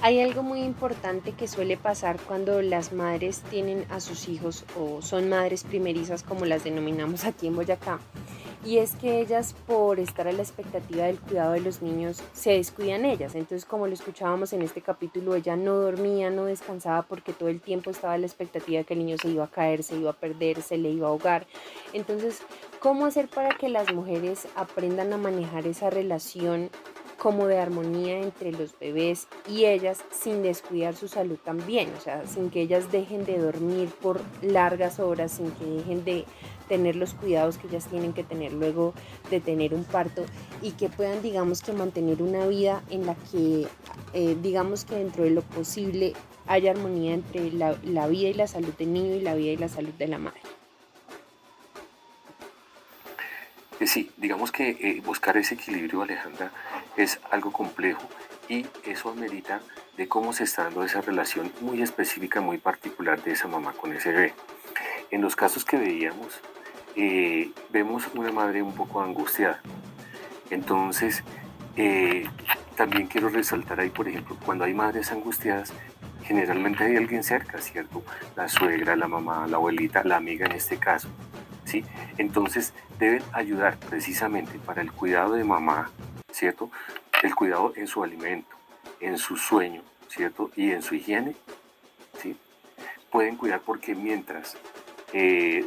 Hay 0.05 0.21
algo 0.21 0.43
muy 0.43 0.61
importante 0.61 1.33
que 1.33 1.49
suele 1.49 1.79
pasar 1.79 2.21
cuando 2.21 2.61
las 2.61 2.93
madres 2.93 3.41
tienen 3.49 3.87
a 3.89 4.01
sus 4.01 4.29
hijos 4.29 4.67
o 4.79 5.01
son 5.01 5.31
madres 5.31 5.65
primerizas 5.65 6.23
como 6.23 6.45
las 6.45 6.63
denominamos 6.63 7.25
aquí 7.25 7.47
en 7.47 7.57
Boyacá 7.57 8.01
y 8.67 8.79
es 8.79 8.97
que 8.97 9.23
ellas 9.23 9.55
por 9.67 9.99
estar 10.01 10.29
a 10.29 10.33
la 10.33 10.43
expectativa 10.43 11.05
del 11.05 11.19
cuidado 11.19 11.53
de 11.53 11.61
los 11.61 11.81
niños 11.81 12.23
se 12.35 12.51
descuidan 12.51 13.07
ellas. 13.07 13.35
Entonces, 13.35 13.65
como 13.65 13.87
lo 13.87 13.95
escuchábamos 13.95 14.53
en 14.53 14.61
este 14.61 14.83
capítulo, 14.83 15.35
ella 15.37 15.57
no 15.57 15.75
dormía, 15.77 16.29
no 16.29 16.45
descansaba 16.45 17.01
porque 17.01 17.33
todo 17.33 17.49
el 17.49 17.63
tiempo 17.63 17.89
estaba 17.89 18.13
a 18.13 18.19
la 18.19 18.27
expectativa 18.27 18.81
de 18.81 18.85
que 18.85 18.93
el 18.93 19.01
niño 19.01 19.17
se 19.17 19.31
iba 19.31 19.45
a 19.45 19.51
caer, 19.51 19.83
se 19.83 19.97
iba 19.97 20.11
a 20.11 20.15
perder, 20.15 20.61
se 20.61 20.77
le 20.77 20.91
iba 20.91 21.07
a 21.07 21.11
ahogar. 21.11 21.47
Entonces, 21.95 22.43
¿cómo 22.79 23.07
hacer 23.07 23.29
para 23.29 23.57
que 23.57 23.71
las 23.71 23.91
mujeres 23.95 24.49
aprendan 24.55 25.15
a 25.15 25.17
manejar 25.17 25.67
esa 25.67 25.89
relación 25.89 26.69
como 27.25 27.47
de 27.47 27.59
armonía 27.59 28.21
entre 28.21 28.53
los 28.53 28.79
bebés 28.79 29.29
y 29.49 29.65
ellas 29.65 30.05
sin 30.11 30.43
descuidar 30.43 30.95
su 30.95 31.09
salud 31.09 31.39
también, 31.43 31.91
o 31.97 32.01
sea, 32.03 32.27
sin 32.27 32.51
que 32.51 32.61
ellas 32.61 32.93
dejen 32.93 33.25
de 33.25 33.39
dormir 33.39 33.89
por 34.03 34.21
largas 34.43 35.01
horas, 35.01 35.33
sin 35.33 35.51
que 35.53 35.65
dejen 35.65 36.05
de 36.05 36.27
tener 36.69 36.97
los 36.97 37.15
cuidados 37.15 37.57
que 37.57 37.69
ellas 37.69 37.87
tienen 37.87 38.13
que 38.13 38.25
tener 38.25 38.53
luego 38.53 38.93
de 39.31 39.41
tener 39.41 39.73
un 39.73 39.85
parto 39.85 40.27
y 40.61 40.73
que 40.73 40.91
puedan, 40.91 41.23
digamos, 41.23 41.63
que 41.63 41.73
mantener 41.73 42.21
una 42.21 42.47
vida 42.47 42.83
en 42.91 43.07
la 43.07 43.15
que, 43.15 43.69
eh, 44.13 44.37
digamos 44.43 44.85
que 44.85 44.97
dentro 44.97 45.25
de 45.25 45.31
lo 45.31 45.41
posible 45.41 46.13
haya 46.47 46.73
armonía 46.73 47.15
entre 47.15 47.51
la, 47.53 47.73
vida 48.07 48.29
y 48.29 48.35
la 48.35 48.47
salud 48.47 48.75
del 48.75 48.93
niño 48.93 49.15
y 49.15 49.21
la 49.21 49.35
vida 49.35 49.53
y 49.53 49.57
la 49.57 49.69
salud 49.71 49.95
de 49.95 50.09
la 50.09 50.19
madre. 50.19 50.41
Pues 53.79 53.91
sí, 53.91 54.11
digamos 54.19 54.53
que 54.53 54.69
eh, 54.69 55.03
buscar 55.05 55.39
ese 55.39 55.55
equilibrio, 55.55 56.03
Alejandra, 56.03 56.53
es 56.97 57.21
algo 57.31 57.53
complejo 57.53 58.03
y 58.49 58.67
eso 58.85 59.11
amerita 59.11 59.61
de 59.97 60.09
cómo 60.09 60.33
se 60.33 60.45
está 60.45 60.65
dando 60.65 60.85
esa 60.85 61.01
relación 61.01 61.53
muy 61.61 61.83
específica, 61.83 62.41
muy 62.41 62.59
particular 62.59 63.23
de 63.23 63.33
esa 63.33 63.49
mamá 63.49 63.73
con 63.73 63.93
ese 63.93 64.13
bebé. 64.13 64.35
En 65.11 65.21
los 65.23 65.37
casos 65.37 65.65
que 65.65 65.77
veíamos, 65.77 66.41
eh, 66.97 67.51
vemos 67.71 68.09
una 68.15 68.33
madre 68.33 68.63
un 68.63 68.75
poco 68.75 69.03
angustiada. 69.03 69.61
Entonces, 70.51 71.23
eh, 71.77 72.29
también 72.77 73.07
quiero 73.07 73.29
resaltar 73.29 73.81
ahí, 73.81 73.91
por 73.91 74.09
ejemplo, 74.09 74.37
cuando 74.45 74.65
hay 74.65 74.75
madres 74.75 75.11
angustiadas, 75.13 75.73
generalmente 76.25 76.85
hay 76.85 76.97
alguien 76.97 77.23
cerca, 77.23 77.59
¿cierto? 77.59 78.03
La 78.37 78.49
suegra, 78.49 78.97
la 78.97 79.09
mamá, 79.09 79.47
la 79.47 79.57
abuelita, 79.57 80.03
la 80.05 80.17
amiga 80.17 80.47
en 80.47 80.53
este 80.53 80.79
caso, 80.79 81.09
¿sí? 81.65 81.85
Entonces, 82.19 82.73
deben 82.99 83.23
ayudar 83.33 83.79
precisamente 83.79 84.59
para 84.59 84.83
el 84.83 84.93
cuidado 84.93 85.35
de 85.35 85.45
mamá, 85.45 85.91
¿cierto? 86.35 86.71
El 87.23 87.35
cuidado 87.35 87.73
en 87.77 87.87
su 87.87 88.03
alimento, 88.03 88.57
en 89.01 89.19
su 89.19 89.37
sueño, 89.37 89.83
¿cierto? 90.09 90.51
Y 90.57 90.73
en 90.73 90.83
su 90.83 90.95
higiene, 90.95 91.37
¿sí? 92.21 92.37
Pueden 93.11 93.37
cuidar 93.37 93.61
porque 93.61 93.95
mientras 93.95 94.57
eh, 95.13 95.65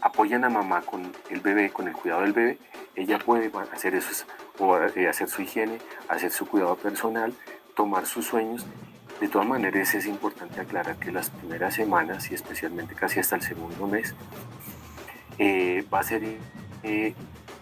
apoyan 0.00 0.44
a 0.44 0.50
mamá 0.50 0.82
con 0.82 1.12
el 1.30 1.40
bebé, 1.40 1.70
con 1.70 1.88
el 1.88 1.94
cuidado 1.94 2.22
del 2.22 2.32
bebé, 2.32 2.58
ella 2.94 3.18
puede 3.18 3.50
hacer 3.72 3.94
eso, 3.94 4.26
o 4.58 4.76
eh, 4.78 5.08
hacer 5.08 5.28
su 5.28 5.42
higiene, 5.42 5.78
hacer 6.08 6.30
su 6.30 6.46
cuidado 6.46 6.76
personal, 6.76 7.32
tomar 7.74 8.06
sus 8.06 8.26
sueños. 8.26 8.66
De 9.20 9.28
todas 9.28 9.48
maneras 9.48 9.94
es 9.94 10.06
importante 10.06 10.60
aclarar 10.60 10.96
que 10.96 11.12
las 11.12 11.30
primeras 11.30 11.74
semanas 11.74 12.30
y 12.30 12.34
especialmente 12.34 12.94
casi 12.94 13.20
hasta 13.20 13.36
el 13.36 13.42
segundo 13.42 13.86
mes 13.86 14.14
eh, 15.38 15.84
va 15.92 16.00
a 16.00 16.02
ser 16.02 16.22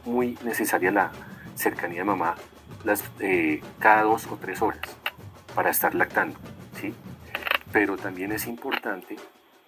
muy 0.05 0.39
necesaria 0.45 0.91
la 0.93 1.11
cercanía 1.59 1.99
de 1.99 2.05
mamá 2.05 2.37
las, 2.85 3.03
cada 3.79 4.03
dos 4.03 4.27
o 4.29 4.37
tres 4.37 4.63
horas 4.63 4.81
para 5.55 5.71
estar 5.71 5.95
lactando, 5.95 6.39
¿sí? 6.81 6.95
Pero 7.73 7.97
también 7.97 8.33
es 8.33 8.47
importante 8.47 9.17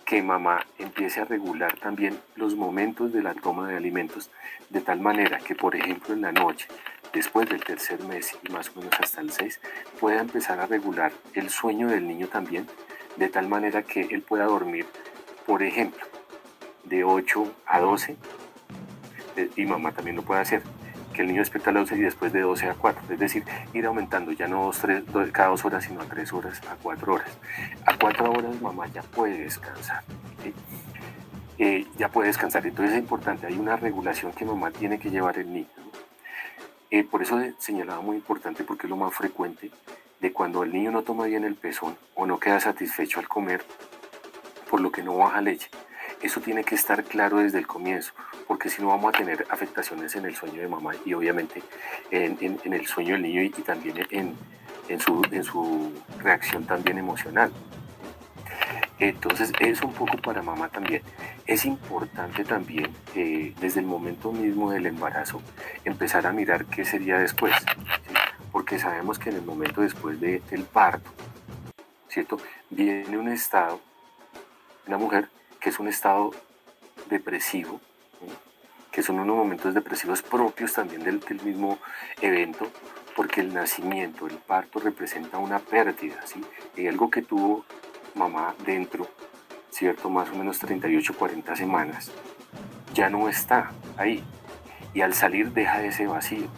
que 0.05 0.23
mamá 0.23 0.65
empiece 0.79 1.21
a 1.21 1.25
regular 1.25 1.77
también 1.79 2.19
los 2.37 2.55
momentos 2.55 3.13
de 3.13 3.23
la 3.23 3.35
toma 3.35 3.69
de 3.69 3.77
alimentos 3.77 4.31
de 4.69 4.81
tal 4.81 5.01
manera 5.01 5.39
que, 5.39 5.55
por 5.55 5.75
ejemplo, 5.77 6.15
en 6.15 6.23
la 6.23 6.33
noche, 6.33 6.69
después 7.13 7.49
del 7.49 7.63
tercer 7.63 8.03
mes 8.05 8.37
y 8.43 8.53
más 8.53 8.71
o 8.71 8.79
menos 8.79 8.95
hasta 9.01 9.21
el 9.21 9.31
6, 9.31 9.61
pueda 9.99 10.21
empezar 10.21 10.61
a 10.61 10.67
regular 10.67 11.13
el 11.35 11.51
sueño 11.51 11.89
del 11.89 12.07
niño 12.07 12.29
también, 12.29 12.67
de 13.17 13.29
tal 13.29 13.49
manera 13.49 13.83
que 13.83 14.03
él 14.03 14.23
pueda 14.23 14.45
dormir, 14.45 14.87
por 15.47 15.63
ejemplo, 15.63 16.05
de 16.85 17.05
8 17.05 17.55
a 17.67 17.81
12, 17.81 18.17
eh, 19.37 19.51
y 19.57 19.67
mamá 19.67 19.93
también 19.93 20.17
lo 20.17 20.23
puede 20.23 20.41
hacer, 20.41 20.63
el 21.21 21.29
niño 21.29 21.41
despierta 21.41 21.71
a 21.71 21.73
las 21.73 21.89
12 21.89 21.97
y 21.97 22.05
después 22.05 22.33
de 22.33 22.41
12 22.41 22.69
a 22.69 22.75
4, 22.75 23.03
es 23.11 23.19
decir, 23.19 23.45
ir 23.73 23.87
aumentando 23.87 24.33
ya 24.33 24.49
no 24.49 24.65
dos, 24.65 24.79
tres, 24.79 25.05
cada 25.33 25.49
dos 25.49 25.65
horas, 25.65 25.85
sino 25.85 26.01
a 26.01 26.05
tres 26.05 26.33
horas, 26.33 26.61
a 26.69 26.77
cuatro 26.77 27.15
horas. 27.15 27.31
A 27.87 27.97
cuatro 27.97 28.31
horas 28.31 28.61
mamá 28.61 28.87
ya 28.89 29.03
puede 29.03 29.43
descansar, 29.43 30.03
eh, 31.59 31.87
ya 31.99 32.09
puede 32.09 32.29
descansar, 32.29 32.67
entonces 32.67 32.95
es 32.95 33.01
importante, 33.01 33.47
hay 33.47 33.59
una 33.59 33.77
regulación 33.77 34.33
que 34.33 34.45
mamá 34.45 34.71
tiene 34.71 34.99
que 34.99 35.11
llevar 35.11 35.39
el 35.39 35.53
niño. 35.53 35.69
Eh, 36.91 37.05
por 37.05 37.23
eso 37.23 37.41
señalaba 37.59 38.01
muy 38.01 38.17
importante 38.17 38.65
porque 38.65 38.87
es 38.87 38.91
lo 38.91 38.97
más 38.97 39.15
frecuente 39.15 39.71
de 40.21 40.33
cuando 40.33 40.65
el 40.65 40.73
niño 40.73 40.91
no 40.91 41.03
toma 41.03 41.27
bien 41.27 41.45
el 41.45 41.55
pezón 41.55 41.97
o 42.15 42.27
no 42.27 42.41
queda 42.41 42.61
satisfecho 42.61 43.21
al 43.21 43.29
comer, 43.29 43.65
por 44.69 44.81
lo 44.81 44.91
que 44.91 45.03
no 45.03 45.17
baja 45.17 45.41
leche. 45.41 45.71
Eso 46.21 46.41
tiene 46.41 46.65
que 46.65 46.75
estar 46.75 47.05
claro 47.05 47.39
desde 47.39 47.59
el 47.59 47.67
comienzo 47.67 48.13
porque 48.51 48.69
si 48.69 48.83
no 48.83 48.89
vamos 48.89 49.15
a 49.15 49.19
tener 49.19 49.47
afectaciones 49.49 50.17
en 50.17 50.25
el 50.25 50.35
sueño 50.35 50.61
de 50.61 50.67
mamá 50.67 50.91
y 51.05 51.15
obviamente 51.15 51.63
en, 52.11 52.59
el 52.65 52.85
sueño 52.85 53.13
del 53.13 53.23
niño 53.23 53.43
y, 53.43 53.51
también 53.51 54.05
en, 54.11 55.01
su, 55.01 55.23
en 55.31 55.45
su 55.45 55.93
reacción 56.19 56.65
también 56.65 56.99
emocional. 56.99 57.53
Entonces 58.99 59.53
es 59.61 59.81
un 59.83 59.93
poco 59.93 60.17
para 60.17 60.43
mamá 60.43 60.69
también. 60.69 61.01
Es 61.47 61.65
importante 61.65 62.45
también 62.45 62.93
eh, 63.15 63.55
desde 63.61 63.79
el 63.79 63.87
momento 63.87 64.33
mismo 64.33 64.73
del 64.73 64.87
embarazo 64.87 65.41
empezar 65.85 66.27
a 66.27 66.33
mirar 66.33 66.65
qué 66.65 66.85
sería 66.85 67.21
después, 67.21 67.55
porque 68.51 68.81
sabemos 68.81 69.21
que 69.21 69.31
en 69.31 69.37
el 69.37 69.43
momento 69.43 69.81
después 69.83 70.21
del 70.21 70.65
parto, 70.65 71.09
¿cierto? 72.09 72.39
Viene 72.69 73.17
un 73.17 73.29
estado, 73.29 73.81
una 74.89 74.99
mujer 74.99 75.29
que 75.61 75.69
es 75.69 75.79
un 75.79 75.87
estado 75.87 76.33
depresivo, 77.09 77.81
que 78.91 79.03
son 79.03 79.21
unos 79.21 79.37
momentos 79.37 79.75
depresivos 79.75 80.23
propios 80.23 80.73
también 80.73 81.03
del, 81.05 81.21
mismo 81.45 81.79
evento, 82.21 82.69
porque 83.15 83.41
el 83.41 83.55
nacimiento, 83.55 84.27
el 84.27 84.37
parto 84.37 84.81
representa 84.81 85.39
una 85.39 85.59
pérdida, 85.59 86.27
¿sí? 86.27 86.41
Y 86.77 86.87
algo 86.87 87.11
que 87.11 87.23
tuvo 87.23 87.65
mamá 88.15 88.55
dentro, 88.65 89.07
¿cierto? 89.71 90.11
Más 90.11 90.29
o 90.31 90.35
menos 90.35 90.59
38, 90.59 91.15
40 91.17 91.57
semanas, 91.57 92.11
ya 92.95 93.09
no 93.09 93.29
está 93.29 93.71
ahí. 93.97 94.25
Y 94.93 95.03
al 95.03 95.15
salir 95.15 95.53
deja 95.53 95.83
ese 95.85 96.07
vacío. 96.07 96.49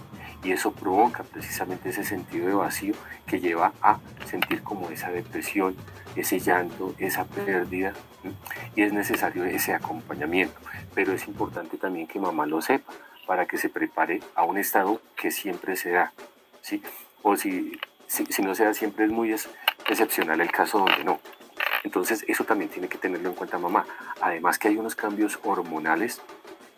Y 0.43 0.53
eso 0.53 0.73
provoca 0.73 1.23
precisamente 1.23 1.91
ese 1.91 2.05
sentido 2.05 2.49
de 2.49 2.55
vacío 2.55 2.95
que 3.27 3.39
lleva 3.39 3.73
a 3.81 3.99
sentir 4.27 4.63
como 4.63 4.91
esa 4.91 5.11
depresión, 5.11 5.77
ese 6.17 6.39
llanto, 6.39 6.95
esa 6.99 7.25
pérdida. 7.25 7.93
Y 8.77 8.83
es 8.83 8.93
necesario 8.93 9.45
ese 9.45 9.75
acompañamiento 9.75 10.59
pero 10.95 11.13
es 11.13 11.27
importante 11.29 11.77
también 11.77 12.07
que 12.07 12.19
mamá 12.19 12.47
lo 12.47 12.61
sepa 12.61 12.93
para 13.27 13.47
que 13.47 13.57
se 13.57 13.69
prepare 13.69 14.21
a 14.35 14.45
un 14.45 14.59
estado 14.59 15.01
que 15.17 15.31
siempre 15.31 15.77
se 15.77 15.91
da, 15.91 16.13
¿sí? 16.61 16.83
O 17.23 17.37
si, 17.37 17.79
si, 18.07 18.43
no 18.43 18.55
se 18.55 18.65
da 18.65 18.75
siempre 18.75 19.05
es 19.05 19.11
muy 19.11 19.35
excepcional 19.89 20.41
el 20.41 20.51
caso 20.51 20.79
donde 20.79 21.05
no. 21.05 21.21
Entonces 21.85 22.25
eso 22.29 22.45
también 22.45 22.71
tiene 22.71 22.89
que 22.89 22.99
tenerlo 22.99 23.29
en 23.29 23.35
cuenta 23.35 23.59
mamá. 23.59 23.87
Además 24.21 24.59
que 24.59 24.69
hay 24.69 24.77
unos 24.77 24.95
cambios 24.95 25.39
hormonales 25.45 26.21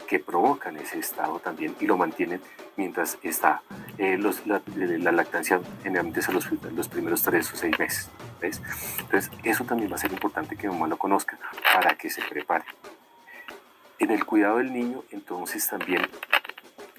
que 0.07 0.18
provocan 0.18 0.76
ese 0.76 0.99
estado 0.99 1.39
también 1.41 1.74
y 1.80 1.87
lo 1.87 1.97
mantienen 1.97 2.41
mientras 2.76 3.18
está 3.22 3.62
eh, 3.97 4.18
la, 4.45 5.12
lactancia 5.12 5.61
generalmente 5.82 6.20
son 6.20 6.35
los, 6.35 6.47
los, 6.74 6.89
primeros 6.89 7.22
tres 7.22 7.51
o 7.53 7.57
seis 7.57 7.78
meses. 7.78 8.11
¿Ves? 8.41 8.61
Entonces 9.01 9.30
eso 9.43 9.64
también 9.64 9.91
va 9.91 9.97
a 9.97 9.99
ser 9.99 10.12
importante 10.12 10.57
que 10.57 10.68
mamá 10.68 10.87
lo 10.87 10.97
conozca 10.97 11.39
para 11.72 11.97
que 11.97 12.11
se 12.11 12.22
prepare. 12.22 12.64
En 13.99 14.11
el 14.11 14.24
cuidado 14.24 14.59
del 14.59 14.72
niño, 14.72 15.05
entonces 15.11 15.66
también, 15.68 16.03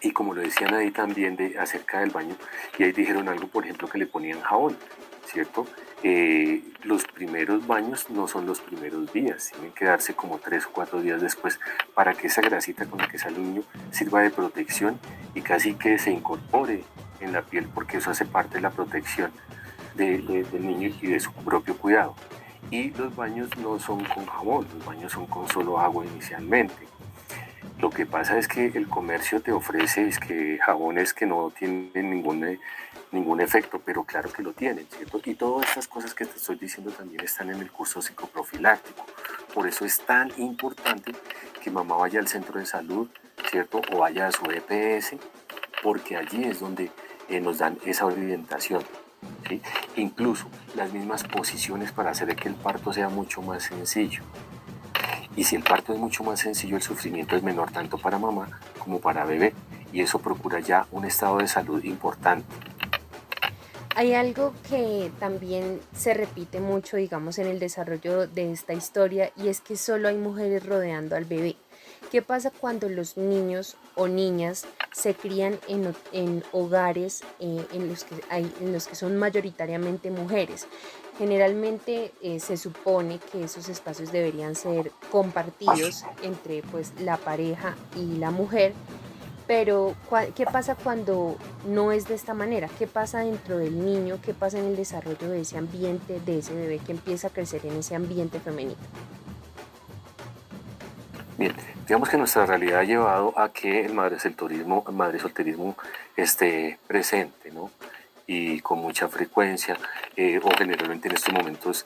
y 0.02 0.12
como 0.12 0.34
lo 0.34 0.42
decían 0.42 0.74
ahí 0.74 0.92
también 0.92 1.36
de, 1.36 1.60
acerca 1.60 2.00
del 2.00 2.10
baño, 2.10 2.36
y 2.78 2.84
ahí 2.84 2.92
dijeron 2.92 3.28
algo, 3.28 3.48
por 3.48 3.64
ejemplo, 3.64 3.88
que 3.88 3.98
le 3.98 4.08
ponían 4.08 4.42
jabón, 4.42 4.78
¿cierto? 5.26 5.68
Eh, 6.04 6.62
los 6.84 7.04
primeros 7.06 7.66
baños 7.66 8.10
no 8.10 8.28
son 8.28 8.46
los 8.46 8.62
primeros 8.62 9.12
días, 9.12 9.52
tienen 9.52 9.72
que 9.72 9.86
darse 9.86 10.14
como 10.14 10.38
tres 10.38 10.66
o 10.66 10.72
cuatro 10.72 11.02
días 11.02 11.22
después 11.22 11.60
para 11.94 12.14
que 12.14 12.28
esa 12.28 12.42
grasita 12.42 12.86
con 12.86 13.00
la 13.00 13.08
que 13.08 13.18
sale 13.18 13.38
el 13.38 13.44
niño 13.44 13.64
sirva 13.92 14.22
de 14.22 14.30
protección 14.30 15.00
y 15.34 15.42
casi 15.42 15.74
que 15.74 15.98
se 15.98 16.12
incorpore 16.12 16.84
en 17.22 17.34
la 17.34 17.42
piel 17.42 17.68
porque 17.74 17.98
eso 17.98 18.12
hace 18.12 18.26
parte 18.26 18.56
de 18.56 18.62
la 18.62 18.70
protección 18.70 19.32
del 19.96 20.66
niño 20.66 20.96
y 21.02 21.08
de 21.08 21.20
su 21.20 21.32
propio 21.34 21.78
cuidado 21.78 22.16
y 22.72 22.92
los 22.92 23.16
baños 23.16 23.50
no 23.58 23.80
son 23.80 24.04
con 24.06 24.26
jabón, 24.26 24.68
los 24.74 24.86
baños 24.86 25.12
son 25.12 25.26
con 25.28 25.48
solo 25.50 25.80
agua 25.80 26.06
inicialmente. 26.06 26.88
Lo 27.80 27.90
que 27.90 28.06
pasa 28.06 28.38
es 28.38 28.48
que 28.48 28.68
el 28.68 28.88
comercio 28.88 29.42
te 29.42 29.52
ofrece 29.52 30.08
es 30.08 30.18
que 30.20 30.58
jabones 30.60 31.14
que 31.14 31.26
no 31.26 31.52
tienen 31.58 32.10
ningún, 32.10 32.46
eh, 32.46 32.60
ningún 33.12 33.42
efecto, 33.42 33.82
pero 33.84 34.04
claro 34.04 34.32
que 34.32 34.42
lo 34.42 34.54
tienen, 34.54 34.88
¿cierto? 34.90 35.20
Y 35.26 35.36
todas 35.36 35.68
estas 35.68 35.88
cosas 35.88 36.14
que 36.14 36.26
te 36.26 36.38
estoy 36.38 36.56
diciendo 36.56 36.92
también 36.92 37.22
están 37.24 37.50
en 37.50 37.60
el 37.60 37.72
curso 37.72 38.02
psicoprofiláctico. 38.02 39.06
Por 39.54 39.68
eso 39.68 39.84
es 39.86 40.00
tan 40.00 40.32
importante 40.38 41.12
que 41.62 41.70
mamá 41.70 41.98
vaya 41.98 42.20
al 42.20 42.28
centro 42.28 42.60
de 42.60 42.66
salud, 42.66 43.10
¿cierto? 43.50 43.82
O 43.92 44.00
vaya 44.00 44.28
a 44.28 44.32
su 44.32 44.46
EPS, 44.46 45.18
porque 45.84 46.16
allí 46.16 46.46
es 46.46 46.62
donde 46.62 46.92
eh, 47.28 47.42
nos 47.42 47.58
dan 47.58 47.78
esa 47.86 48.06
orientación. 48.06 48.84
Incluso 49.96 50.48
las 50.76 50.92
mismas 50.92 51.24
posiciones 51.24 51.92
para 51.92 52.12
hacer 52.12 52.36
que 52.36 52.50
el 52.50 52.56
parto 52.56 52.94
sea 52.94 53.10
mucho 53.10 53.42
más 53.42 53.64
sencillo. 53.64 54.24
Y 55.36 55.44
si 55.44 55.56
el 55.56 55.64
parto 55.64 55.94
es 55.94 56.00
mucho 56.00 56.24
más 56.24 56.40
sencillo, 56.40 56.78
el 56.78 56.82
sufrimiento 56.82 57.36
es 57.36 57.44
menor 57.44 57.72
tanto 57.72 57.98
para 57.98 58.18
mamá 58.18 58.48
como 58.80 59.00
para 59.00 59.26
bebé. 59.26 59.54
Y 59.92 60.02
eso 60.02 60.20
procura 60.20 60.60
ya 60.60 60.88
un 60.92 61.06
estado 61.06 61.38
de 61.38 61.48
salud 61.48 61.84
importante. 61.84 62.46
Hay 63.98 64.14
algo 64.14 64.54
que 64.70 65.10
también 65.20 65.80
se 65.96 66.14
repite 66.14 66.60
mucho, 66.60 66.98
digamos, 66.98 67.40
en 67.40 67.48
el 67.48 67.60
desarrollo 67.60 68.28
de 68.28 68.52
esta 68.52 68.74
historia 68.74 69.32
y 69.38 69.48
es 69.48 69.62
que 69.62 69.78
solo 69.78 70.10
hay 70.10 70.18
mujeres 70.18 70.66
rodeando 70.66 71.16
al 71.16 71.24
bebé. 71.24 71.56
¿Qué 72.12 72.22
pasa 72.22 72.52
cuando 72.52 72.90
los 72.90 73.16
niños 73.16 73.78
o 73.96 74.08
niñas 74.08 74.66
se 74.92 75.14
crían 75.14 75.60
en, 75.68 76.44
hogares 76.52 77.24
eh, 77.40 77.66
en, 77.74 77.90
los 77.90 78.04
que 78.04 78.16
hay, 78.30 78.52
en 78.62 78.74
los 78.74 78.88
que 78.88 78.96
son 78.96 79.18
mayoritariamente 79.18 80.12
mujeres? 80.12 80.68
Generalmente 81.18 82.14
eh, 82.22 82.40
se 82.40 82.58
supone 82.58 83.20
que 83.20 83.46
esos 83.46 83.70
espacios 83.70 84.12
deberían 84.12 84.56
ser 84.56 84.92
compartidos 85.12 86.04
entre 86.24 86.62
pues, 86.64 86.94
la 87.00 87.18
pareja 87.18 87.76
y 87.96 88.18
la 88.18 88.32
mujer 88.32 88.74
Pero, 89.48 89.96
¿qué 90.36 90.46
pasa 90.46 90.76
cuando 90.76 91.38
no 91.68 91.92
es 91.92 92.08
de 92.08 92.16
esta 92.16 92.34
manera? 92.34 92.68
¿Qué 92.80 92.88
pasa 92.88 93.20
dentro 93.20 93.60
del 93.60 93.86
niño? 93.86 94.20
¿Qué 94.24 94.34
pasa 94.34 94.58
en 94.58 94.66
el 94.66 94.76
desarrollo 94.76 95.30
de 95.30 95.42
ese 95.42 95.58
ambiente, 95.58 96.20
de 96.20 96.40
ese 96.40 96.56
bebé 96.56 96.80
que 96.80 96.94
empieza 96.94 97.28
a 97.28 97.30
crecer 97.30 97.64
en 97.66 97.78
ese 97.78 97.94
ambiente 97.94 98.40
femenino? 98.40 98.80
Bien, 101.38 101.54
digamos 101.86 102.10
que 102.10 102.18
nuestra 102.18 102.46
realidad 102.46 102.80
ha 102.80 102.84
llevado 102.84 103.38
a 103.38 103.52
que 103.52 103.86
el 103.86 103.94
madre 103.94 104.20
solterismo 104.20 105.78
esté 106.16 106.80
presente, 106.88 107.52
¿no? 107.52 107.72
Y 108.28 108.60
con 108.62 108.80
mucha 108.80 109.08
frecuencia, 109.08 109.78
eh, 110.16 110.40
o 110.42 110.50
generalmente 110.58 111.08
en 111.08 111.16
estos 111.16 111.34
momentos 111.34 111.86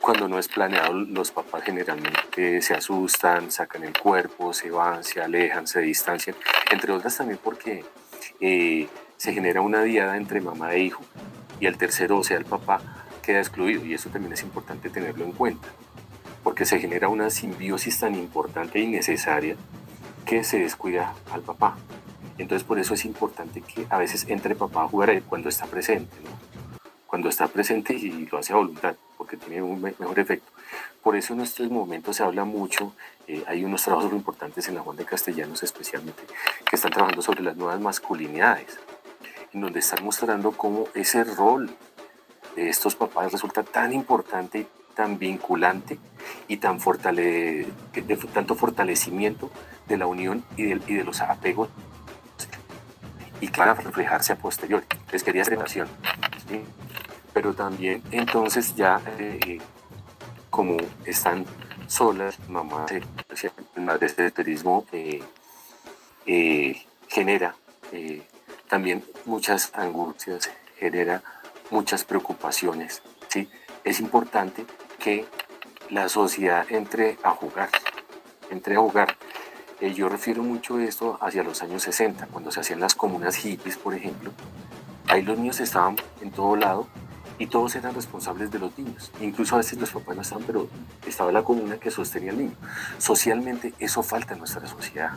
cuando 0.00 0.28
no 0.28 0.38
es 0.38 0.48
planeado, 0.48 0.92
los 0.92 1.30
papás 1.30 1.62
generalmente 1.64 2.62
se 2.62 2.74
asustan, 2.74 3.50
sacan 3.50 3.84
el 3.84 3.98
cuerpo, 3.98 4.52
se 4.52 4.70
van, 4.70 5.04
se 5.04 5.20
alejan, 5.20 5.66
se 5.66 5.80
distancian, 5.80 6.36
entre 6.70 6.92
otras 6.92 7.16
también 7.16 7.38
porque 7.42 7.84
eh, 8.40 8.88
se 9.16 9.32
genera 9.32 9.60
una 9.60 9.82
diada 9.82 10.16
entre 10.16 10.40
mamá 10.40 10.72
e 10.74 10.80
hijo 10.80 11.02
y 11.60 11.66
el 11.66 11.76
tercero, 11.76 12.18
o 12.18 12.24
sea, 12.24 12.36
el 12.36 12.44
papá, 12.44 12.80
queda 13.22 13.40
excluido 13.40 13.84
y 13.84 13.94
eso 13.94 14.08
también 14.08 14.32
es 14.32 14.42
importante 14.42 14.88
tenerlo 14.88 15.24
en 15.24 15.32
cuenta, 15.32 15.68
porque 16.48 16.64
se 16.64 16.80
genera 16.80 17.10
una 17.10 17.28
simbiosis 17.28 18.00
tan 18.00 18.14
importante 18.14 18.80
y 18.80 18.86
necesaria 18.86 19.54
que 20.24 20.42
se 20.44 20.58
descuida 20.58 21.12
al 21.30 21.42
papá. 21.42 21.76
Entonces 22.38 22.66
por 22.66 22.78
eso 22.78 22.94
es 22.94 23.04
importante 23.04 23.60
que 23.60 23.86
a 23.90 23.98
veces 23.98 24.24
entre 24.30 24.54
papá 24.54 24.84
a 24.84 24.88
jugar 24.88 25.22
cuando 25.24 25.50
está 25.50 25.66
presente, 25.66 26.16
¿no? 26.24 26.30
cuando 27.06 27.28
está 27.28 27.48
presente 27.48 27.92
y 27.92 28.24
lo 28.32 28.38
hace 28.38 28.54
a 28.54 28.56
voluntad 28.56 28.96
porque 29.18 29.36
tiene 29.36 29.60
un 29.60 29.82
mejor 29.82 30.18
efecto. 30.18 30.50
Por 31.02 31.16
eso 31.16 31.34
en 31.34 31.42
estos 31.42 31.70
momentos 31.70 32.16
se 32.16 32.22
habla 32.22 32.46
mucho, 32.46 32.94
eh, 33.26 33.44
hay 33.46 33.62
unos 33.66 33.82
trabajos 33.82 34.10
muy 34.10 34.16
importantes 34.16 34.66
en 34.68 34.76
la 34.76 34.80
Juan 34.80 34.96
de 34.96 35.04
Castellanos 35.04 35.62
especialmente, 35.62 36.22
que 36.66 36.76
están 36.76 36.92
trabajando 36.92 37.20
sobre 37.20 37.42
las 37.42 37.58
nuevas 37.58 37.78
masculinidades, 37.78 38.78
en 39.52 39.60
donde 39.60 39.80
están 39.80 40.02
mostrando 40.02 40.52
cómo 40.52 40.86
ese 40.94 41.24
rol 41.24 41.68
de 42.56 42.70
estos 42.70 42.96
papás 42.96 43.32
resulta 43.32 43.62
tan 43.62 43.92
importante, 43.92 44.66
tan 44.98 45.16
vinculante 45.16 45.96
y 46.48 46.56
tan 46.56 46.80
fortale, 46.80 47.68
tanto 48.34 48.56
fortalecimiento 48.56 49.48
de 49.86 49.96
la 49.96 50.08
unión 50.08 50.44
y 50.56 50.64
de, 50.74 51.04
los 51.04 51.20
apegos 51.20 51.68
y 53.40 53.46
que 53.46 53.60
van 53.60 53.68
a 53.68 53.74
reflejarse 53.74 54.32
a 54.32 54.36
posteriori. 54.36 54.84
Les 55.12 55.22
quería 55.22 55.42
hacer 55.42 55.56
¿sí? 56.48 56.64
pero 57.32 57.54
también 57.54 58.02
entonces 58.10 58.74
ya 58.74 59.00
eh, 59.20 59.60
como 60.50 60.76
están 61.04 61.46
solas, 61.86 62.36
mamá, 62.48 62.86
de 62.86 64.06
este 64.06 64.32
turismo 64.32 64.84
eh, 64.90 65.22
eh, 66.26 66.82
genera 67.06 67.54
también 68.68 69.04
muchas 69.26 69.70
angustias, 69.74 70.50
genera 70.76 71.22
muchas 71.70 72.02
preocupaciones. 72.02 73.00
¿sí? 73.28 73.48
Es 73.84 74.00
importante 74.00 74.66
que 74.98 75.26
la 75.90 76.08
sociedad 76.08 76.66
entre 76.70 77.18
a 77.22 77.30
jugar, 77.30 77.70
entre 78.50 78.76
a 78.76 78.78
jugar. 78.78 79.16
yo 79.94 80.08
refiero 80.08 80.42
mucho 80.42 80.78
esto 80.78 81.18
hacia 81.20 81.42
los 81.42 81.62
años 81.62 81.82
60, 81.82 82.26
cuando 82.26 82.50
se 82.50 82.60
hacían 82.60 82.80
las 82.80 82.94
comunas 82.94 83.36
hippies, 83.36 83.76
por 83.76 83.94
ejemplo. 83.94 84.32
Ahí 85.06 85.22
los 85.22 85.38
niños 85.38 85.60
estaban 85.60 85.96
en 86.20 86.30
todo 86.30 86.56
lado 86.56 86.86
y 87.38 87.46
todos 87.46 87.74
eran 87.76 87.94
responsables 87.94 88.50
de 88.50 88.58
los 88.58 88.76
niños. 88.76 89.10
Incluso 89.20 89.54
a 89.54 89.58
veces 89.58 89.78
los 89.78 89.90
papás 89.90 90.16
no 90.16 90.22
estaban, 90.22 90.44
pero 90.44 90.68
estaba 91.06 91.32
la 91.32 91.44
comuna 91.44 91.78
que 91.78 91.90
sostenía 91.90 92.32
al 92.32 92.38
niño. 92.38 92.56
Socialmente 92.98 93.72
eso 93.78 94.02
falta 94.02 94.34
en 94.34 94.40
nuestra 94.40 94.66
sociedad. 94.66 95.12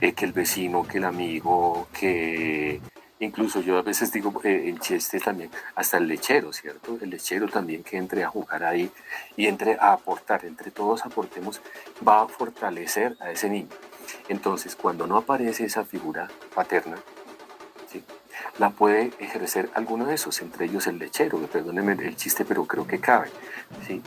Eh, 0.00 0.12
que 0.12 0.24
el 0.24 0.32
vecino, 0.32 0.86
que 0.86 0.98
el 0.98 1.04
amigo, 1.04 1.88
que 1.98 2.80
incluso 3.20 3.60
yo 3.60 3.78
a 3.78 3.82
veces 3.82 4.12
digo 4.12 4.40
eh, 4.44 4.74
chiste 4.80 5.20
también, 5.20 5.50
hasta 5.74 5.98
el 5.98 6.08
lechero, 6.08 6.52
¿cierto? 6.52 6.98
El 7.00 7.10
lechero 7.10 7.48
también 7.48 7.84
que 7.84 7.96
entre 7.96 8.24
a 8.24 8.28
jugar 8.28 8.64
ahí 8.64 8.90
y 9.36 9.46
entre 9.46 9.76
a 9.78 9.92
aportar, 9.92 10.44
entre 10.44 10.70
todos 10.70 11.04
aportemos, 11.04 11.60
va 12.06 12.22
a 12.22 12.28
fortalecer 12.28 13.16
a 13.20 13.30
ese 13.30 13.48
niño. 13.48 13.68
Entonces, 14.28 14.74
cuando 14.74 15.06
no 15.06 15.16
aparece 15.16 15.64
esa 15.64 15.84
figura 15.84 16.28
paterna, 16.54 16.96
¿sí? 17.90 18.02
la 18.58 18.70
puede 18.70 19.12
ejercer 19.18 19.70
alguno 19.74 20.06
de 20.06 20.14
esos, 20.14 20.40
entre 20.42 20.66
ellos 20.66 20.86
el 20.86 20.98
lechero, 20.98 21.38
perdónenme 21.46 21.92
el 21.92 22.16
chiste, 22.16 22.44
pero 22.44 22.64
creo 22.64 22.86
que 22.86 23.00
cabe, 23.00 23.30
¿sí? 23.86 24.02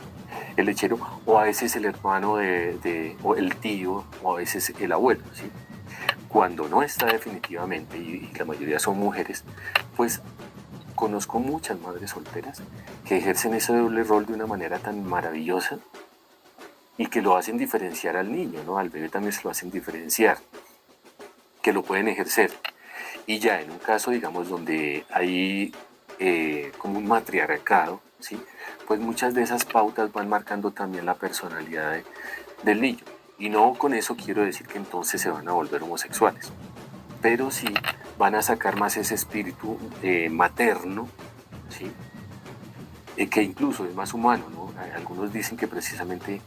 El 0.56 0.66
lechero, 0.66 0.98
o 1.24 1.38
a 1.38 1.44
veces 1.44 1.74
el 1.76 1.84
hermano 1.84 2.36
de, 2.36 3.16
o 3.22 3.34
el 3.34 3.56
tío, 3.56 4.04
o 4.22 4.34
a 4.34 4.36
veces 4.36 4.72
el 4.78 4.92
abuelo, 4.92 5.22
¿sí? 5.34 5.50
Cuando 6.34 6.68
no 6.68 6.82
está 6.82 7.06
definitivamente, 7.06 7.96
y, 7.96 8.28
la 8.36 8.44
mayoría 8.44 8.80
son 8.80 8.98
mujeres, 8.98 9.44
pues 9.96 10.20
conozco 10.96 11.38
muchas 11.38 11.78
madres 11.78 12.10
solteras 12.10 12.60
que 13.06 13.18
ejercen 13.18 13.54
ese 13.54 13.72
doble 13.72 14.02
rol 14.02 14.26
de 14.26 14.32
una 14.32 14.46
manera 14.48 14.80
tan 14.80 15.04
maravillosa 15.04 15.78
y 16.98 17.06
que 17.06 17.22
lo 17.22 17.36
hacen 17.36 17.56
diferenciar 17.56 18.16
al 18.16 18.32
niño, 18.32 18.64
¿no? 18.66 18.78
Al 18.78 18.90
bebé 18.90 19.08
también 19.10 19.32
se 19.32 19.44
lo 19.44 19.50
hacen 19.50 19.70
diferenciar, 19.70 20.38
que 21.62 21.72
lo 21.72 21.84
pueden 21.84 22.08
ejercer 22.08 22.50
y 23.28 23.38
ya 23.38 23.60
en 23.60 23.70
un 23.70 23.78
caso, 23.78 24.10
digamos, 24.10 24.48
donde 24.48 25.06
hay 25.10 25.72
eh, 26.18 26.72
como 26.78 26.98
un 26.98 27.06
matriarcado, 27.06 28.00
¿sí? 28.18 28.40
pues 28.88 28.98
muchas 28.98 29.34
de 29.34 29.42
esas 29.44 29.64
pautas 29.64 30.12
van 30.12 30.28
marcando 30.28 30.72
también 30.72 31.06
la 31.06 31.14
personalidad 31.14 32.02
del 32.64 32.80
niño. 32.80 33.13
Y 33.44 33.50
no 33.50 33.74
con 33.74 33.92
eso 33.92 34.16
quiero 34.16 34.42
decir 34.42 34.66
que 34.66 34.78
entonces 34.78 35.20
se 35.20 35.28
van 35.28 35.46
a 35.46 35.52
volver 35.52 35.82
homosexuales, 35.82 36.50
pero 37.20 37.50
sí 37.50 37.66
van 38.16 38.34
a 38.36 38.40
sacar 38.40 38.78
más 38.78 38.96
ese 38.96 39.14
espíritu 39.14 39.78
eh, 40.02 40.30
materno, 40.30 41.08
¿sí? 41.68 41.92
Eh, 43.18 43.28
que 43.28 43.42
incluso 43.42 43.84
es 43.84 43.94
más 43.94 44.14
humano. 44.14 44.46
¿no? 44.48 44.72
Algunos 44.96 45.30
dicen 45.30 45.58
que 45.58 45.68
precisamente 45.68 46.40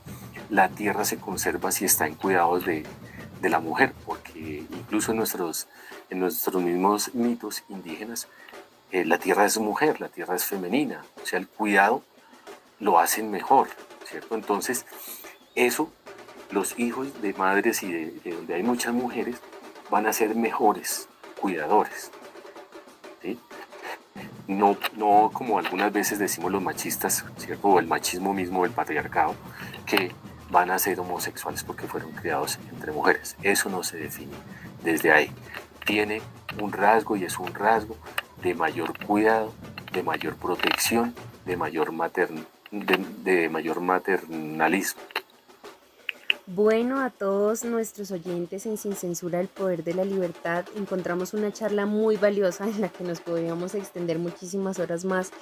la 0.50 0.70
tierra 0.70 1.06
se 1.06 1.18
conserva 1.18 1.72
si 1.72 1.86
está 1.86 2.08
en 2.08 2.16
cuidados 2.16 2.66
de, 2.66 2.84
de 3.42 3.50
la 3.52 3.60
mujer, 3.60 3.94
porque 4.04 4.66
incluso 4.72 5.12
en 5.12 5.18
nuestros 5.18 5.68
en 6.10 6.18
nuestros 6.20 6.64
mismos 6.64 7.14
mitos 7.14 7.64
indígenas, 7.70 8.28
eh, 8.92 9.06
la 9.06 9.20
tierra 9.20 9.46
es 9.46 9.60
mujer, 9.60 10.02
la 10.02 10.10
tierra 10.10 10.36
es 10.36 10.46
femenina, 10.46 11.04
o 11.22 11.28
sea, 11.28 11.38
el 11.38 11.48
cuidado 11.48 12.02
lo 12.80 12.98
hacen 12.98 13.30
mejor, 13.30 13.68
¿cierto? 14.04 14.34
Entonces, 14.34 14.88
eso, 15.54 15.92
los 16.52 16.78
hijos 16.80 17.22
de 17.22 17.34
madres 17.34 17.84
y 17.84 17.92
de, 17.92 18.32
donde 18.32 18.56
hay 18.56 18.64
muchas 18.64 18.94
mujeres 18.94 19.38
van 19.90 20.06
a 20.08 20.14
ser 20.14 20.36
mejores 20.36 21.08
cuidadores, 21.40 22.12
¿sí? 23.22 23.40
No, 24.48 24.78
no 24.96 25.30
como 25.34 25.60
algunas 25.60 25.92
veces 25.92 26.20
decimos 26.20 26.52
los 26.52 26.62
machistas, 26.62 27.26
¿cierto? 27.38 27.68
O 27.68 27.80
el 27.80 27.88
machismo 27.88 28.34
mismo 28.34 28.64
del 28.64 28.72
patriarcado, 28.72 29.36
que 29.86 30.12
van 30.50 30.72
a 30.72 30.80
ser 30.80 31.00
homosexuales 31.00 31.64
porque 31.64 31.88
fueron 31.88 32.12
criados 32.14 32.58
entre 32.72 32.92
mujeres. 32.92 33.36
Eso 33.44 33.70
no 33.70 33.84
se 33.84 33.98
define 33.98 34.34
desde 34.84 35.12
ahí 35.12 35.32
tiene 35.86 36.22
un 36.62 36.72
rasgo 36.72 37.16
y 37.16 37.24
es 37.24 37.40
un 37.40 37.54
rasgo 37.54 37.98
de 38.42 38.54
mayor 38.54 38.98
cuidado, 39.06 39.54
de 39.94 40.04
mayor 40.04 40.36
protección, 40.36 41.16
de 41.46 41.58
mayor, 41.58 41.92
de, 42.72 43.50
mayor 43.50 43.82
maternalismo. 43.82 45.02
Bueno, 46.50 47.02
a 47.02 47.10
todos 47.10 47.66
nuestros 47.66 48.10
oyentes 48.12 48.66
en 48.66 48.78
Sin 48.78 48.96
Censura 48.96 49.42
el 49.42 49.50
Poder 49.50 49.84
de 49.84 49.94
la 49.94 50.06
Libertad, 50.06 50.64
encontramos 50.78 51.34
una 51.34 51.52
charla 51.52 51.86
muy 51.86 52.16
valiosa 52.16 52.64
en 52.66 52.80
la 52.80 52.88
que 52.88 53.04
nos 53.04 53.20
podríamos 53.20 53.76
extender 53.76 54.18
muchísimas 54.18 54.80
horas 54.80 55.04
más 55.04 55.34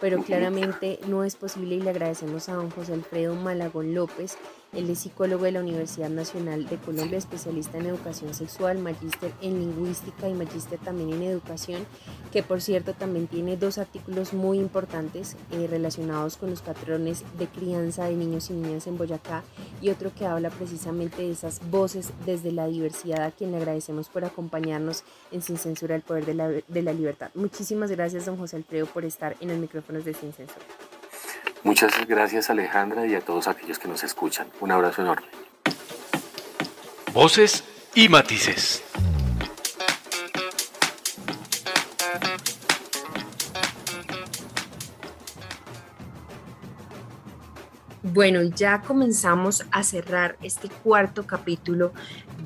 pero 0.00 0.22
claramente 0.24 0.98
no 1.06 1.22
es 1.24 1.36
posible 1.36 1.76
y 1.76 1.80
le 1.80 1.90
agradecemos 1.90 2.48
a 2.48 2.54
don 2.54 2.70
José 2.70 2.94
Alfredo 2.94 3.34
Malagón 3.34 3.94
López, 3.94 4.36
él 4.72 4.88
es 4.88 5.00
psicólogo 5.00 5.44
de 5.44 5.52
la 5.52 5.60
Universidad 5.60 6.10
Nacional 6.10 6.66
de 6.68 6.76
Colombia, 6.76 7.18
especialista 7.18 7.78
en 7.78 7.86
educación 7.86 8.34
sexual, 8.34 8.78
magíster 8.78 9.32
en 9.40 9.58
lingüística 9.58 10.28
y 10.28 10.34
magíster 10.34 10.78
también 10.78 11.12
en 11.12 11.22
educación, 11.22 11.86
que 12.32 12.42
por 12.42 12.60
cierto 12.60 12.92
también 12.94 13.26
tiene 13.26 13.56
dos 13.56 13.78
artículos 13.78 14.32
muy 14.32 14.58
importantes 14.58 15.36
eh, 15.50 15.66
relacionados 15.68 16.36
con 16.36 16.50
los 16.50 16.62
patrones 16.62 17.24
de 17.38 17.48
crianza 17.48 18.04
de 18.04 18.14
niños 18.14 18.50
y 18.50 18.54
niñas 18.54 18.86
en 18.86 18.96
Boyacá 18.96 19.42
y 19.80 19.90
otro 19.90 20.12
que 20.14 20.26
habla 20.26 20.50
precisamente 20.50 21.22
de 21.22 21.32
esas 21.32 21.60
voces 21.70 22.12
desde 22.24 22.52
la 22.52 22.66
diversidad, 22.66 23.24
a 23.24 23.30
quien 23.30 23.50
le 23.52 23.58
agradecemos 23.58 24.08
por 24.08 24.24
acompañarnos 24.24 25.04
en 25.32 25.42
Sin 25.42 25.58
Censura 25.58 25.96
el 25.96 26.02
Poder 26.02 26.26
de 26.26 26.34
la, 26.34 26.48
de 26.48 26.82
la 26.82 26.92
Libertad. 26.92 27.30
Muchísimas 27.34 27.90
gracias, 27.90 28.26
don 28.26 28.36
José 28.36 28.56
Alfredo, 28.56 28.86
por 28.86 29.04
estar 29.04 29.36
en 29.40 29.50
el 29.50 29.58
micrófono 29.58 30.00
de 30.00 30.14
Sin 30.14 30.32
Muchas 31.62 32.06
gracias 32.06 32.50
Alejandra 32.50 33.06
y 33.06 33.14
a 33.14 33.20
todos 33.20 33.48
aquellos 33.48 33.78
que 33.78 33.88
nos 33.88 34.02
escuchan. 34.02 34.48
Un 34.60 34.72
abrazo 34.72 35.02
enorme. 35.02 35.26
Voces 37.12 37.64
y 37.94 38.08
matices. 38.08 38.82
Bueno, 48.02 48.42
ya 48.42 48.80
comenzamos 48.80 49.64
a 49.70 49.82
cerrar 49.82 50.36
este 50.42 50.68
cuarto 50.68 51.26
capítulo 51.26 51.92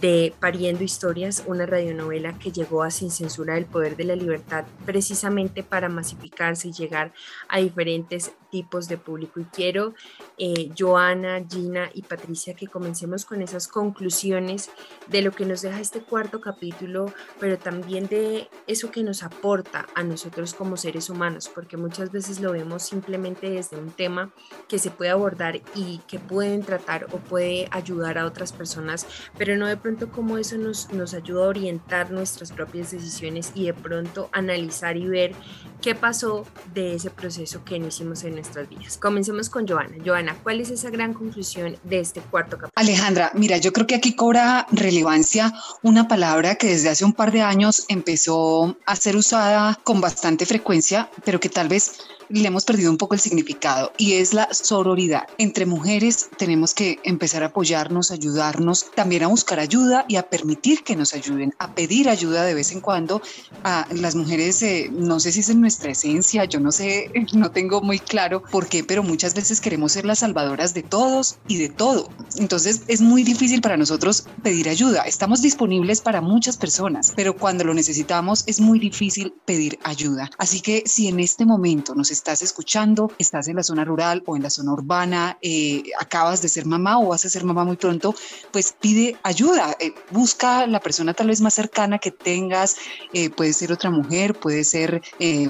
de 0.01 0.35
Pariendo 0.41 0.85
Historias, 0.85 1.45
una 1.47 1.67
radionovela 1.67 2.39
que 2.39 2.53
llegó 2.53 2.83
a 2.83 2.91
Sin 2.91 3.11
Censura 3.11 3.55
del 3.55 3.67
Poder 3.67 3.97
de 3.97 4.05
la 4.05 4.17
Libertad 4.17 4.65
precisamente 4.85 5.63
para 5.63 5.89
masificarse 5.89 6.69
y 6.69 6.73
llegar 6.73 7.13
a 7.49 7.59
diferentes 7.59 8.33
tipos 8.55 8.87
de 8.87 8.99
público. 8.99 9.41
Y 9.41 9.45
quiero, 9.47 9.95
eh, 10.39 10.71
Joana, 10.79 11.45
Gina 11.51 11.91
y 11.93 12.03
Patricia, 12.03 12.55
que 12.55 12.69
comencemos 12.69 13.25
con 13.25 13.43
esas 13.43 13.67
conclusiones 13.67 14.71
de 15.09 15.23
lo 15.23 15.33
que 15.33 15.45
nos 15.45 15.63
deja 15.63 15.81
este 15.81 16.03
cuarto 16.03 16.41
capítulo, 16.41 17.13
pero 17.41 17.59
también 17.59 18.07
de 18.07 18.49
eso 18.69 18.93
que 18.93 19.03
nos 19.03 19.25
aporta 19.25 19.87
a 19.97 20.05
nosotros 20.05 20.55
como 20.55 20.77
seres 20.77 21.11
humanos, 21.11 21.51
porque 21.53 21.77
muchas 21.77 22.13
veces 22.13 22.41
lo 22.41 22.53
vemos 22.53 22.85
simplemente 22.85 23.51
desde 23.51 23.77
un 23.77 23.91
tema 23.91 24.33
que 24.69 24.79
se 24.79 24.93
puede 24.93 25.11
abordar 25.11 25.61
y 25.75 25.99
que 26.07 26.21
pueden 26.21 26.63
tratar 26.63 27.09
o 27.11 27.19
puede 27.19 27.67
ayudar 27.73 28.19
a 28.19 28.27
otras 28.27 28.53
personas, 28.53 29.05
pero 29.37 29.57
no 29.57 29.67
de 29.67 29.77
pronto 29.85 30.11
como 30.11 30.39
eso 30.39 30.57
nos, 30.57 30.91
nos 30.93 31.13
ayuda 31.13 31.45
a 31.45 31.49
orientar 31.49 32.11
nuestras 32.11 32.51
propias 32.51 32.91
decisiones 32.93 33.53
y 33.55 33.67
de 33.67 33.75
pronto 33.75 34.31
analizar 34.33 34.97
y 34.97 35.07
ver 35.07 35.35
qué 35.83 35.95
pasó 35.95 36.47
de 36.73 36.95
ese 36.95 37.11
proceso 37.11 37.63
que 37.67 37.79
no 37.79 37.89
hicimos 37.89 38.25
en 38.25 38.35
nuestras 38.35 38.67
vidas. 38.67 38.97
Comencemos 38.97 39.51
con 39.51 39.69
Joana. 39.69 39.97
Joana, 40.03 40.39
¿cuál 40.43 40.63
es 40.63 40.71
esa 40.71 40.89
gran 40.89 41.13
conclusión 41.13 41.77
de 41.83 42.01
este 42.01 42.23
cuarto 42.23 42.57
capítulo? 42.57 42.73
Alejandra, 42.77 43.31
mira, 43.35 43.59
yo 43.59 43.75
creo 43.75 43.87
que 43.87 43.95
aquí 43.95 44.17
cobra 44.17 44.67
relevancia 44.73 45.53
una 45.83 46.09
palabra 46.09 46.55
que 46.55 46.69
desde 46.69 46.89
hace 46.89 47.05
un 47.05 47.13
par 47.13 47.31
de 47.31 47.43
años 47.43 47.85
empezó 47.89 48.79
a 48.87 48.97
ser 48.97 49.17
usada 49.17 49.79
con 49.85 50.01
bastante 50.01 50.47
frecuencia, 50.47 51.11
pero 51.27 51.41
que 51.41 51.51
tal 51.51 51.69
vez 51.69 51.99
le 52.41 52.49
hemos 52.49 52.65
perdido 52.65 52.91
un 52.91 52.99
poco 52.99 53.15
el 53.15 53.21
significado 53.21 53.93
y 53.97 54.15
es 54.15 54.35
la 54.35 54.53
sororidad. 54.53 55.25
Entre 55.39 55.67
mujeres 55.67 56.29
tenemos 56.37 56.75
que 56.75 56.99
empezar 57.05 57.43
a 57.43 57.47
apoyarnos, 57.47 58.11
ayudarnos, 58.11 58.91
también 58.95 59.23
a 59.23 59.29
buscar 59.29 59.61
ayuda 59.61 60.05
y 60.09 60.17
a 60.17 60.29
permitir 60.29 60.83
que 60.83 60.97
nos 60.97 61.15
ayuden, 61.15 61.55
a 61.59 61.75
pedir 61.75 62.09
ayuda 62.09 62.45
de 62.45 62.55
vez 62.55 62.73
en 62.73 62.81
cuando. 62.81 63.23
A 63.63 63.87
las 63.91 64.15
mujeres, 64.15 64.63
eh, 64.63 64.91
no 64.93 65.21
sé 65.21 65.33
si 65.33 65.41
es 65.41 65.49
en 65.49 65.61
nuestra 65.61 65.93
esencia, 65.93 66.45
yo 66.45 66.61
no 66.61 66.73
sé, 66.73 67.11
no 67.35 67.51
tengo 67.51 67.81
muy 67.81 67.99
claro 67.99 68.43
por 68.43 68.67
qué, 68.67 68.85
pero 68.85 69.03
muchas 69.03 69.35
veces 69.35 69.61
queremos 69.61 69.93
ser 69.93 70.05
las 70.05 70.21
salvadoras 70.21 70.75
de 70.75 70.83
todos 70.83 71.37
y 71.47 71.59
de 71.59 71.69
todo. 71.69 72.11
Entonces 72.37 72.83
es 72.89 73.01
muy 73.01 73.23
difícil 73.23 73.61
para 73.61 73.77
nosotros 73.77 74.27
pedir 74.43 74.69
ayuda. 74.69 75.03
Estamos 75.03 75.41
disponibles 75.41 76.01
para 76.01 76.21
muchas 76.21 76.57
personas, 76.57 77.13
pero 77.15 77.37
cuando 77.37 77.65
lo 77.65 77.75
necesitamos 77.75 78.45
es 78.47 78.61
muy 78.61 78.79
difícil 78.79 79.35
pedir 79.45 79.79
ayuda. 79.85 80.31
Así 80.39 80.61
que 80.61 80.83
si 80.87 81.09
en 81.09 81.21
este 81.21 81.45
momento 81.45 81.95
nos 81.95 82.11
estás 82.25 82.41
escuchando, 82.41 83.13
estás 83.19 83.49
en 83.49 83.57
la 83.57 83.63
zona 83.63 83.85
rural 83.85 84.23
o 84.25 84.35
en 84.35 84.43
la 84.43 84.49
zona 84.49 84.73
urbana, 84.73 85.37
eh, 85.43 85.83
acabas 86.01 86.41
de 86.41 86.49
ser 86.49 86.65
mamá 86.65 86.99
o 86.99 87.09
vas 87.09 87.27
a 87.27 87.29
ser 87.29 87.45
mamá 87.45 87.65
muy 87.67 87.77
pronto, 87.77 88.15
pues 88.51 88.75
pide 88.81 89.19
ayuda, 89.23 89.77
eh, 89.79 89.93
busca 90.11 90.67
la 90.67 90.81
persona 90.81 91.13
tal 91.13 91.27
vez 91.27 91.43
más 91.43 91.53
cercana 91.53 91.99
que 91.99 92.11
tengas, 92.11 92.77
eh, 93.13 93.29
puede 93.29 93.53
ser 93.53 93.73
otra 93.73 93.91
mujer, 93.91 94.33
puede 94.33 94.65
ser 94.65 95.03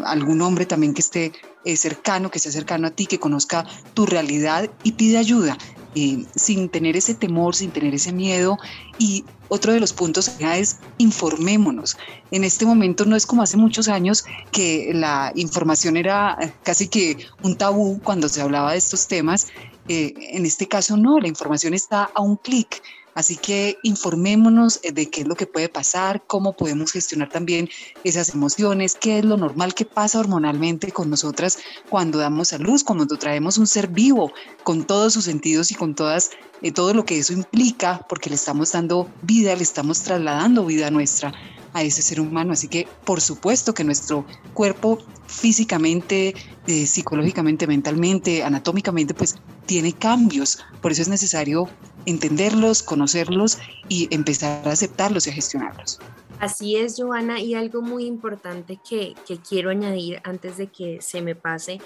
algún 0.04 0.42
hombre 0.42 0.66
también 0.66 0.94
que 0.94 1.02
esté 1.02 1.32
cercano, 1.76 2.30
que 2.30 2.40
sea 2.40 2.50
cercano 2.50 2.88
a 2.88 2.90
ti, 2.90 3.06
que 3.06 3.20
conozca 3.20 3.64
tu 3.94 4.04
realidad 4.04 4.68
y 4.82 4.92
pide 4.92 5.16
ayuda. 5.16 5.56
Eh, 5.94 6.24
sin 6.34 6.68
tener 6.68 6.96
ese 6.96 7.14
temor, 7.14 7.54
sin 7.54 7.70
tener 7.70 7.94
ese 7.94 8.12
miedo. 8.12 8.58
Y 8.98 9.24
otro 9.48 9.72
de 9.72 9.80
los 9.80 9.92
puntos 9.92 10.30
es 10.40 10.78
informémonos. 10.98 11.96
En 12.30 12.44
este 12.44 12.66
momento 12.66 13.04
no 13.04 13.14
es 13.16 13.26
como 13.26 13.42
hace 13.42 13.56
muchos 13.56 13.88
años 13.88 14.24
que 14.50 14.90
la 14.92 15.32
información 15.36 15.96
era 15.96 16.36
casi 16.62 16.88
que 16.88 17.26
un 17.42 17.56
tabú 17.56 18.00
cuando 18.02 18.28
se 18.28 18.40
hablaba 18.40 18.72
de 18.72 18.78
estos 18.78 19.06
temas. 19.06 19.48
Eh, 19.88 20.14
en 20.32 20.46
este 20.46 20.66
caso 20.66 20.96
no, 20.96 21.20
la 21.20 21.28
información 21.28 21.74
está 21.74 22.10
a 22.14 22.20
un 22.22 22.36
clic. 22.36 22.82
Así 23.14 23.36
que 23.36 23.78
informémonos 23.82 24.80
eh, 24.82 24.92
de 24.92 25.08
qué 25.08 25.22
es 25.22 25.28
lo 25.28 25.36
que 25.36 25.46
puede 25.46 25.68
pasar, 25.68 26.24
cómo 26.26 26.56
podemos 26.56 26.92
gestionar 26.92 27.30
también 27.30 27.68
esas 28.02 28.34
emociones, 28.34 28.96
qué 29.00 29.18
es 29.18 29.24
lo 29.24 29.36
normal 29.36 29.74
que 29.74 29.84
pasa 29.84 30.18
hormonalmente 30.18 30.90
con 30.92 31.10
nosotras 31.10 31.58
cuando 31.88 32.18
damos 32.18 32.52
a 32.52 32.58
luz, 32.58 32.82
cuando 32.84 33.06
traemos 33.16 33.58
un 33.58 33.66
ser 33.66 33.88
vivo 33.88 34.32
con 34.64 34.84
todos 34.84 35.12
sus 35.12 35.24
sentidos 35.24 35.70
y 35.70 35.74
con 35.74 35.94
todas 35.94 36.30
todo 36.72 36.94
lo 36.94 37.04
que 37.04 37.18
eso 37.18 37.32
implica, 37.32 38.04
porque 38.08 38.30
le 38.30 38.36
estamos 38.36 38.72
dando 38.72 39.08
vida, 39.22 39.54
le 39.54 39.62
estamos 39.62 40.00
trasladando 40.02 40.64
vida 40.64 40.90
nuestra 40.90 41.32
a 41.74 41.82
ese 41.82 42.02
ser 42.02 42.20
humano. 42.20 42.52
Así 42.52 42.68
que 42.68 42.88
por 43.04 43.20
supuesto 43.20 43.74
que 43.74 43.84
nuestro 43.84 44.24
cuerpo 44.54 44.98
físicamente, 45.26 46.34
eh, 46.66 46.86
psicológicamente, 46.86 47.66
mentalmente, 47.66 48.42
anatómicamente, 48.42 49.12
pues 49.12 49.36
tiene 49.66 49.92
cambios. 49.92 50.58
Por 50.80 50.92
eso 50.92 51.02
es 51.02 51.08
necesario 51.08 51.68
entenderlos, 52.06 52.82
conocerlos 52.82 53.58
y 53.88 54.08
empezar 54.14 54.66
a 54.66 54.72
aceptarlos 54.72 55.26
y 55.26 55.30
a 55.30 55.32
gestionarlos. 55.34 55.98
Así 56.40 56.76
es, 56.76 56.96
Joana, 56.98 57.40
y 57.40 57.54
algo 57.54 57.80
muy 57.80 58.06
importante 58.06 58.78
que, 58.88 59.14
que, 59.26 59.38
quiero 59.38 59.70
añadir 59.70 60.20
antes 60.24 60.56
de 60.56 60.66
que 60.66 61.00
se 61.00 61.22
me 61.22 61.34
pase, 61.34 61.80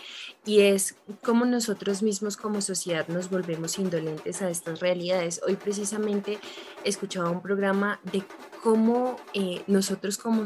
y 0.44 0.60
es 0.60 0.96
cómo 1.22 1.44
nosotros 1.44 2.02
mismos 2.02 2.36
como 2.36 2.60
sociedad 2.60 3.06
nos 3.08 3.30
volvemos 3.30 3.78
indolentes 3.78 4.42
a 4.42 4.50
estas 4.50 4.80
realidades. 4.80 5.40
Hoy 5.46 5.56
precisamente 5.56 6.38
escuchaba 6.84 7.30
un 7.30 7.42
programa 7.42 8.00
de 8.10 8.24
cómo 8.62 9.16
eh, 9.34 9.62
nosotros 9.66 10.18
como, 10.18 10.44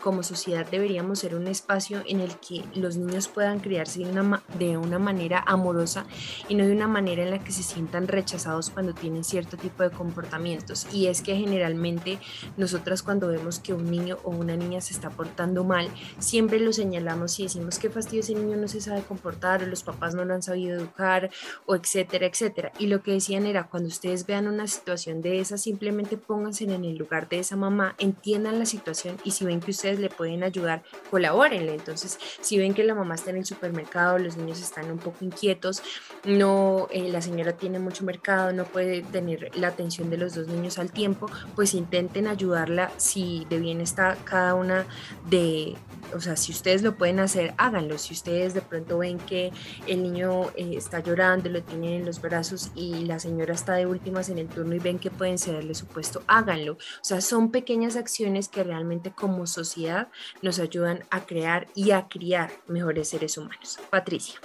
como 0.00 0.22
sociedad 0.22 0.66
deberíamos 0.70 1.18
ser 1.18 1.34
un 1.34 1.46
espacio 1.46 2.02
en 2.06 2.20
el 2.20 2.36
que 2.36 2.64
los 2.74 2.96
niños 2.96 3.28
puedan 3.28 3.60
criarse 3.60 4.00
de 4.00 4.10
una, 4.10 4.42
de 4.58 4.76
una 4.76 4.98
manera 4.98 5.42
amorosa 5.46 6.06
y 6.48 6.54
no 6.54 6.66
de 6.66 6.72
una 6.72 6.88
manera 6.88 7.22
en 7.22 7.30
la 7.30 7.38
que 7.38 7.52
se 7.52 7.62
sientan 7.62 8.08
rechazados 8.08 8.70
cuando 8.70 8.94
tienen 8.94 9.24
cierto 9.24 9.56
tipo 9.56 9.82
de 9.82 9.90
comportamientos. 9.90 10.86
Y 10.92 11.06
es 11.06 11.22
que 11.22 11.36
generalmente 11.36 12.18
nosotras 12.56 13.02
cuando 13.02 13.28
vemos 13.28 13.58
que 13.58 13.74
un 13.74 13.90
niño 13.90 14.18
o 14.24 14.30
una 14.30 14.56
niña 14.56 14.80
se 14.80 14.94
está 14.94 15.10
portando 15.10 15.64
mal, 15.64 15.88
siempre 16.18 16.60
lo 16.60 16.72
señalamos 16.72 17.38
y 17.38 17.44
decimos 17.44 17.78
qué 17.78 17.90
fastidio 17.90 18.20
ese 18.20 18.34
niño 18.34 18.56
no 18.56 18.68
se 18.68 18.80
sabe 18.80 19.02
comportar 19.02 19.62
o 19.62 19.66
los 19.66 19.82
papás 19.82 20.14
no 20.14 20.24
lo 20.24 20.34
han 20.34 20.42
sabido 20.42 20.78
educar 20.78 21.30
o 21.66 21.74
etcétera, 21.74 22.26
etcétera. 22.26 22.72
Y 22.78 22.86
lo 22.86 23.02
que 23.02 23.12
decían 23.12 23.46
era 23.46 23.68
cuando 23.68 23.88
ustedes 23.88 24.26
vean 24.26 24.46
una 24.46 24.66
situación 24.66 25.22
de 25.22 25.40
esa, 25.40 25.58
simplemente 25.58 26.16
pónganse 26.16 26.64
en 26.64 26.84
el 26.84 26.96
lugar 26.96 27.28
de 27.28 27.38
esa 27.38 27.56
mamá, 27.58 27.94
entiendan 27.98 28.58
la 28.58 28.66
situación 28.66 29.16
y 29.24 29.32
si 29.32 29.44
ven 29.44 29.60
que 29.60 29.72
ustedes 29.72 29.98
le 29.98 30.08
pueden 30.08 30.42
ayudar, 30.42 30.82
colabórenle. 31.10 31.74
Entonces, 31.74 32.18
si 32.40 32.58
ven 32.58 32.74
que 32.74 32.84
la 32.84 32.94
mamá 32.94 33.14
está 33.16 33.30
en 33.30 33.36
el 33.36 33.44
supermercado, 33.44 34.18
los 34.18 34.36
niños 34.36 34.60
están 34.60 34.90
un 34.90 34.98
poco 34.98 35.24
inquietos, 35.24 35.82
no, 36.24 36.88
eh, 36.90 37.08
la 37.10 37.20
señora 37.20 37.52
tiene 37.52 37.78
mucho 37.78 38.04
mercado, 38.04 38.52
no 38.52 38.64
puede 38.64 39.02
tener 39.02 39.50
la 39.56 39.68
atención 39.68 40.10
de 40.10 40.16
los 40.16 40.34
dos 40.34 40.48
niños 40.48 40.78
al 40.78 40.90
tiempo, 40.92 41.26
pues 41.54 41.74
intenten 41.74 42.26
ayudarla 42.26 42.90
si 42.96 43.46
de 43.50 43.58
bien 43.58 43.80
está 43.80 44.16
cada 44.24 44.54
una 44.54 44.86
de, 45.28 45.76
o 46.14 46.20
sea, 46.20 46.36
si 46.36 46.52
ustedes 46.52 46.82
lo 46.82 46.96
pueden 46.96 47.20
hacer, 47.20 47.54
háganlo. 47.58 47.98
Si 47.98 48.14
ustedes 48.14 48.54
de 48.54 48.60
pronto 48.60 48.98
ven 48.98 49.18
que 49.18 49.52
el 49.86 50.02
niño 50.02 50.50
eh, 50.56 50.74
está 50.76 51.00
llorando, 51.00 51.48
lo 51.48 51.62
tienen 51.62 51.92
en 51.92 52.06
los 52.06 52.20
brazos 52.20 52.70
y 52.74 53.04
la 53.04 53.18
señora 53.18 53.54
está 53.54 53.74
de 53.74 53.86
últimas 53.86 54.28
en 54.28 54.38
el 54.38 54.48
turno 54.48 54.74
y 54.74 54.78
ven 54.78 54.98
que 54.98 55.10
pueden 55.10 55.38
cederle 55.38 55.74
su 55.74 55.86
puesto, 55.86 56.22
háganlo. 56.26 56.74
O 56.74 57.04
sea, 57.04 57.20
son 57.20 57.37
pequeñas 57.50 57.96
acciones 57.96 58.48
que 58.48 58.64
realmente 58.64 59.12
como 59.12 59.46
sociedad 59.46 60.08
nos 60.42 60.58
ayudan 60.58 61.04
a 61.10 61.24
crear 61.26 61.68
y 61.74 61.92
a 61.92 62.08
criar 62.08 62.50
mejores 62.66 63.08
seres 63.08 63.38
humanos. 63.38 63.78
Patricia. 63.90 64.40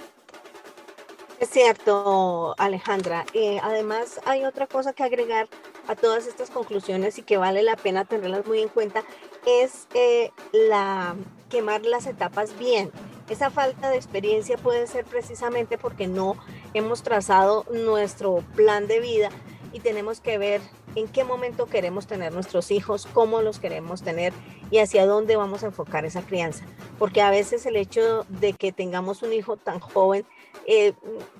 Es 1.40 1.50
cierto, 1.50 2.54
Alejandra. 2.58 3.26
Eh, 3.34 3.58
además, 3.62 4.20
hay 4.24 4.44
otra 4.44 4.66
cosa 4.66 4.92
que 4.92 5.02
agregar 5.02 5.48
a 5.88 5.94
todas 5.96 6.26
estas 6.26 6.50
conclusiones 6.50 7.18
y 7.18 7.22
que 7.22 7.36
vale 7.36 7.62
la 7.62 7.76
pena 7.76 8.04
tenerlas 8.04 8.46
muy 8.46 8.60
en 8.60 8.68
cuenta, 8.68 9.02
es 9.46 9.86
eh, 9.94 10.30
la 10.52 11.16
quemar 11.50 11.84
las 11.84 12.06
etapas 12.06 12.58
bien. 12.58 12.90
Esa 13.28 13.50
falta 13.50 13.90
de 13.90 13.96
experiencia 13.96 14.56
puede 14.56 14.86
ser 14.86 15.04
precisamente 15.04 15.78
porque 15.78 16.06
no 16.06 16.36
hemos 16.72 17.02
trazado 17.02 17.64
nuestro 17.70 18.44
plan 18.54 18.86
de 18.86 19.00
vida 19.00 19.28
y 19.72 19.80
tenemos 19.80 20.20
que 20.20 20.38
ver 20.38 20.60
en 20.94 21.08
qué 21.08 21.24
momento 21.24 21.66
queremos 21.66 22.06
tener 22.06 22.32
nuestros 22.32 22.70
hijos, 22.70 23.06
cómo 23.12 23.42
los 23.42 23.58
queremos 23.58 24.02
tener 24.02 24.32
y 24.70 24.78
hacia 24.78 25.06
dónde 25.06 25.36
vamos 25.36 25.62
a 25.62 25.66
enfocar 25.66 26.04
esa 26.04 26.22
crianza. 26.22 26.64
Porque 26.98 27.20
a 27.20 27.30
veces 27.30 27.66
el 27.66 27.76
hecho 27.76 28.24
de 28.28 28.52
que 28.52 28.72
tengamos 28.72 29.22
un 29.22 29.32
hijo 29.32 29.56
tan 29.56 29.80
joven, 29.80 30.24
eh, 30.66 30.92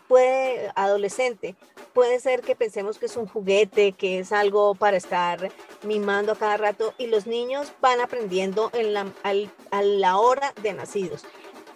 puede, 0.09 0.71
adolescente, 0.75 1.55
puede 1.93 2.21
ser 2.21 2.43
que 2.43 2.57
pensemos 2.57 2.99
que 2.99 3.07
es 3.07 3.17
un 3.17 3.27
juguete, 3.27 3.93
que 3.93 4.19
es 4.19 4.33
algo 4.33 4.75
para 4.75 4.97
estar 4.97 5.51
mimando 5.83 6.33
a 6.33 6.37
cada 6.37 6.57
rato 6.57 6.95
y 6.99 7.07
los 7.07 7.27
niños 7.27 7.73
van 7.81 8.01
aprendiendo 8.01 8.71
en 8.73 8.95
a 8.97 9.83
la 9.83 10.19
hora 10.19 10.53
de 10.63 10.73
nacidos. 10.73 11.25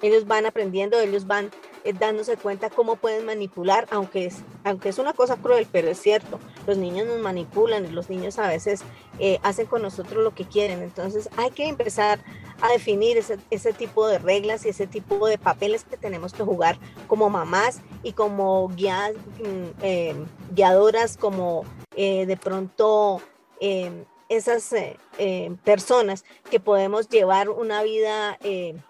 Ellos 0.02 0.26
van 0.26 0.46
aprendiendo, 0.46 1.00
ellos 1.00 1.26
van 1.26 1.50
eh, 1.88 1.94
dándose 1.98 2.36
cuenta 2.36 2.68
cómo 2.68 2.96
pueden 2.96 3.24
manipular, 3.24 3.88
aunque 3.90 4.26
es, 4.26 4.42
aunque 4.62 4.90
es 4.90 4.98
una 4.98 5.14
cosa 5.14 5.38
cruel, 5.38 5.66
pero 5.72 5.88
es 5.88 5.98
cierto, 5.98 6.38
los 6.66 6.76
niños 6.76 7.06
nos 7.06 7.18
manipulan 7.20 7.86
y 7.86 7.88
los 7.88 8.10
niños 8.10 8.38
a 8.38 8.46
veces 8.46 8.82
eh, 9.18 9.38
hacen 9.42 9.64
con 9.64 9.80
nosotros 9.80 10.22
lo 10.22 10.34
que 10.34 10.44
quieren. 10.44 10.82
Entonces 10.82 11.30
hay 11.38 11.50
que 11.50 11.66
empezar 11.66 12.20
a 12.60 12.68
definir 12.68 13.16
ese, 13.16 13.38
ese, 13.50 13.72
tipo 13.72 14.06
de 14.06 14.18
reglas 14.18 14.66
y 14.66 14.68
ese 14.68 14.86
tipo 14.86 15.26
de 15.28 15.38
papeles 15.38 15.84
que 15.84 15.96
tenemos 15.96 16.34
que 16.34 16.42
jugar 16.42 16.78
como 17.06 17.30
mamás 17.30 17.80
y 18.02 18.12
como 18.12 18.68
guías, 18.68 19.14
mm, 19.14 19.80
eh, 19.80 20.14
guiadoras, 20.54 21.16
como 21.16 21.64
de 21.96 22.38
pronto 22.40 23.20
em, 23.60 24.04
esas 24.28 24.72
em, 25.18 25.56
personas 25.56 26.24
que 26.50 26.60
podemos 26.60 27.08
llevar 27.08 27.48
una 27.48 27.82
vida 27.82 28.38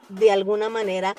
de 0.08 0.30
alguna 0.30 0.68
manera 0.68 1.14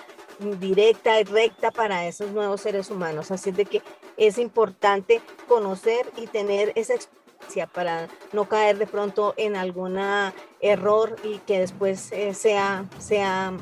directa 0.59 1.19
y 1.19 1.23
recta 1.23 1.71
para 1.71 2.07
esos 2.07 2.31
nuevos 2.31 2.61
seres 2.61 2.89
humanos. 2.89 3.31
Así 3.31 3.51
de 3.51 3.65
que 3.65 3.81
es 4.17 4.37
importante 4.37 5.21
conocer 5.47 6.11
y 6.17 6.27
tener 6.27 6.71
esa 6.75 6.95
experiencia 6.95 7.67
para 7.67 8.07
no 8.33 8.47
caer 8.47 8.77
de 8.77 8.87
pronto 8.87 9.33
en 9.37 9.55
algún 9.55 9.97
error 10.59 11.15
y 11.23 11.37
que 11.39 11.59
después 11.59 12.11
eh, 12.11 12.33
sea, 12.33 12.85
sea 12.99 13.53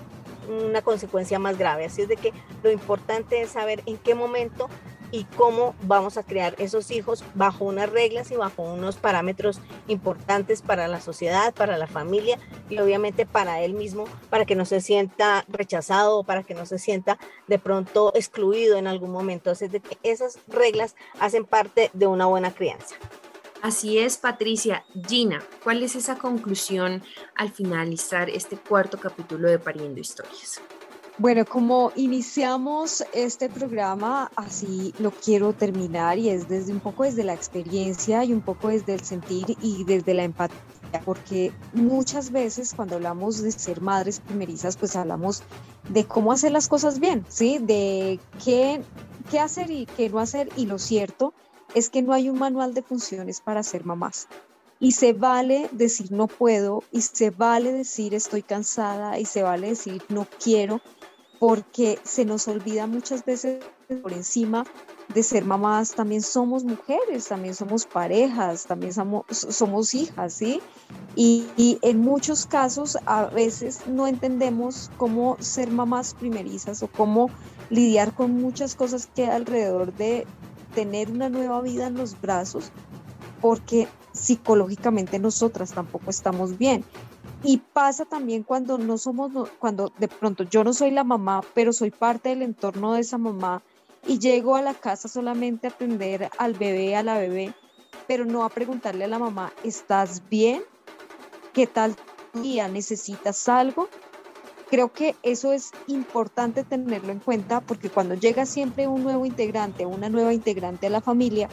una 0.47 0.81
consecuencia 0.81 1.39
más 1.39 1.57
grave. 1.57 1.85
Así 1.85 2.01
es 2.01 2.07
de 2.07 2.17
que 2.17 2.33
lo 2.63 2.71
importante 2.71 3.41
es 3.41 3.51
saber 3.51 3.83
en 3.85 3.97
qué 3.97 4.15
momento 4.15 4.69
y 5.11 5.23
cómo 5.23 5.75
vamos 5.83 6.17
a 6.17 6.23
crear 6.23 6.55
esos 6.57 6.91
hijos 6.91 7.23
bajo 7.33 7.65
unas 7.65 7.89
reglas 7.89 8.31
y 8.31 8.35
bajo 8.35 8.63
unos 8.63 8.97
parámetros 8.97 9.59
importantes 9.87 10.61
para 10.61 10.87
la 10.87 11.01
sociedad, 11.01 11.53
para 11.53 11.77
la 11.77 11.87
familia 11.87 12.39
y 12.69 12.79
obviamente 12.79 13.25
para 13.25 13.61
él 13.61 13.73
mismo, 13.73 14.05
para 14.29 14.45
que 14.45 14.55
no 14.55 14.65
se 14.65 14.81
sienta 14.81 15.45
rechazado 15.47 16.23
para 16.23 16.43
que 16.43 16.53
no 16.53 16.65
se 16.65 16.79
sienta 16.79 17.17
de 17.47 17.59
pronto 17.59 18.11
excluido 18.15 18.77
en 18.77 18.87
algún 18.87 19.11
momento. 19.11 19.51
Así 19.51 19.69
que 19.69 19.81
esas 20.03 20.39
reglas 20.47 20.95
hacen 21.19 21.45
parte 21.45 21.89
de 21.93 22.07
una 22.07 22.25
buena 22.25 22.53
crianza. 22.53 22.95
Así 23.61 23.97
es, 23.97 24.17
Patricia. 24.17 24.85
Gina, 25.07 25.41
¿cuál 25.63 25.81
es 25.81 25.95
esa 25.95 26.17
conclusión 26.17 27.03
al 27.35 27.51
finalizar 27.51 28.29
este 28.29 28.55
cuarto 28.55 28.99
capítulo 28.99 29.49
de 29.49 29.57
Pariendo 29.57 29.99
Historias? 29.99 30.61
Bueno, 31.19 31.45
como 31.45 31.91
iniciamos 31.95 33.03
este 33.11 33.49
programa, 33.49 34.31
así 34.35 34.93
lo 34.99 35.09
quiero 35.09 35.51
terminar 35.51 36.19
y 36.19 36.29
es 36.29 36.47
desde 36.47 36.71
un 36.71 36.79
poco 36.79 37.05
desde 37.05 37.23
la 37.23 37.33
experiencia 37.33 38.23
y 38.23 38.33
un 38.33 38.41
poco 38.41 38.67
desde 38.67 38.93
el 38.93 39.01
sentir 39.01 39.57
y 39.59 39.83
desde 39.83 40.13
la 40.13 40.25
empatía, 40.25 40.59
porque 41.05 41.51
muchas 41.73 42.31
veces 42.31 42.71
cuando 42.75 42.97
hablamos 42.97 43.41
de 43.41 43.51
ser 43.51 43.81
madres 43.81 44.19
primerizas, 44.19 44.77
pues 44.77 44.95
hablamos 44.95 45.41
de 45.89 46.05
cómo 46.05 46.31
hacer 46.31 46.51
las 46.51 46.67
cosas 46.67 46.99
bien, 46.99 47.25
¿sí? 47.29 47.57
De 47.57 48.19
qué, 48.45 48.83
qué 49.31 49.39
hacer 49.39 49.71
y 49.71 49.87
qué 49.87 50.11
no 50.11 50.19
hacer 50.19 50.49
y 50.55 50.67
lo 50.67 50.77
cierto 50.77 51.33
es 51.73 51.89
que 51.89 52.03
no 52.03 52.13
hay 52.13 52.29
un 52.29 52.37
manual 52.37 52.75
de 52.75 52.83
funciones 52.83 53.41
para 53.41 53.63
ser 53.63 53.85
mamás. 53.85 54.27
Y 54.79 54.91
se 54.91 55.13
vale 55.13 55.67
decir 55.71 56.11
no 56.11 56.27
puedo, 56.27 56.83
y 56.91 57.01
se 57.01 57.31
vale 57.31 57.71
decir 57.71 58.13
estoy 58.13 58.43
cansada, 58.43 59.17
y 59.17 59.25
se 59.25 59.41
vale 59.41 59.69
decir 59.69 60.03
no 60.09 60.27
quiero, 60.39 60.79
porque 61.39 61.99
se 62.03 62.25
nos 62.25 62.47
olvida 62.47 62.87
muchas 62.87 63.23
veces 63.23 63.63
por 64.01 64.13
encima 64.13 64.65
de 65.13 65.23
ser 65.23 65.45
mamás, 65.45 65.95
también 65.95 66.21
somos 66.21 66.63
mujeres, 66.63 67.27
también 67.27 67.55
somos 67.55 67.85
parejas, 67.85 68.65
también 68.65 68.93
somos, 68.93 69.23
somos 69.29 69.93
hijas, 69.93 70.33
¿sí? 70.33 70.61
Y, 71.15 71.47
y, 71.55 71.79
en 71.81 71.99
muchos 72.01 72.45
casos 72.45 72.97
a 73.05 73.25
veces 73.25 73.87
no 73.87 74.07
entendemos 74.07 74.91
cómo 74.97 75.37
ser 75.39 75.71
mamás 75.71 76.13
primerizas 76.13 76.83
o 76.83 76.87
cómo 76.87 77.29
lidiar 77.69 78.13
con 78.13 78.31
muchas 78.33 78.75
cosas 78.75 79.07
que 79.07 79.27
alrededor 79.27 79.95
de 79.95 80.27
tener 80.75 81.09
una 81.09 81.29
nueva 81.29 81.61
vida 81.61 81.87
en 81.87 81.95
los 81.95 82.19
brazos, 82.21 82.71
porque 83.41 83.87
psicológicamente 84.13 85.19
nosotras 85.19 85.71
tampoco 85.71 86.09
estamos 86.09 86.57
bien. 86.57 86.83
Y 87.43 87.57
pasa 87.57 88.05
también 88.05 88.43
cuando 88.43 88.77
no 88.77 88.97
somos, 88.97 89.31
cuando 89.59 89.91
de 89.97 90.07
pronto 90.07 90.43
yo 90.43 90.63
no 90.63 90.73
soy 90.73 90.91
la 90.91 91.03
mamá, 91.03 91.41
pero 91.53 91.71
soy 91.71 91.91
parte 91.91 92.29
del 92.29 92.41
entorno 92.41 92.93
de 92.93 93.01
esa 93.01 93.17
mamá 93.17 93.61
y 94.07 94.19
llego 94.19 94.55
a 94.55 94.61
la 94.61 94.73
casa 94.73 95.07
solamente 95.07 95.67
a 95.67 95.69
atender 95.69 96.29
al 96.37 96.53
bebé, 96.53 96.95
a 96.95 97.03
la 97.03 97.17
bebé, 97.17 97.53
pero 98.07 98.25
no 98.25 98.43
a 98.43 98.49
preguntarle 98.49 99.03
a 99.03 99.07
la 99.07 99.19
mamá, 99.19 99.53
¿estás 99.63 100.27
bien? 100.29 100.63
¿Qué 101.53 101.67
tal 101.67 101.95
día? 102.33 102.67
¿Necesitas 102.67 103.47
algo? 103.49 103.89
Creo 104.69 104.91
que 104.91 105.15
eso 105.23 105.53
es 105.53 105.71
importante 105.87 106.63
tenerlo 106.63 107.11
en 107.11 107.19
cuenta 107.19 107.61
porque 107.61 107.89
cuando 107.89 108.15
llega 108.15 108.45
siempre 108.45 108.87
un 108.87 109.03
nuevo 109.03 109.25
integrante, 109.25 109.85
una 109.85 110.09
nueva 110.09 110.33
integrante 110.33 110.87
a 110.87 110.89
la 110.89 111.01
familia, 111.01 111.49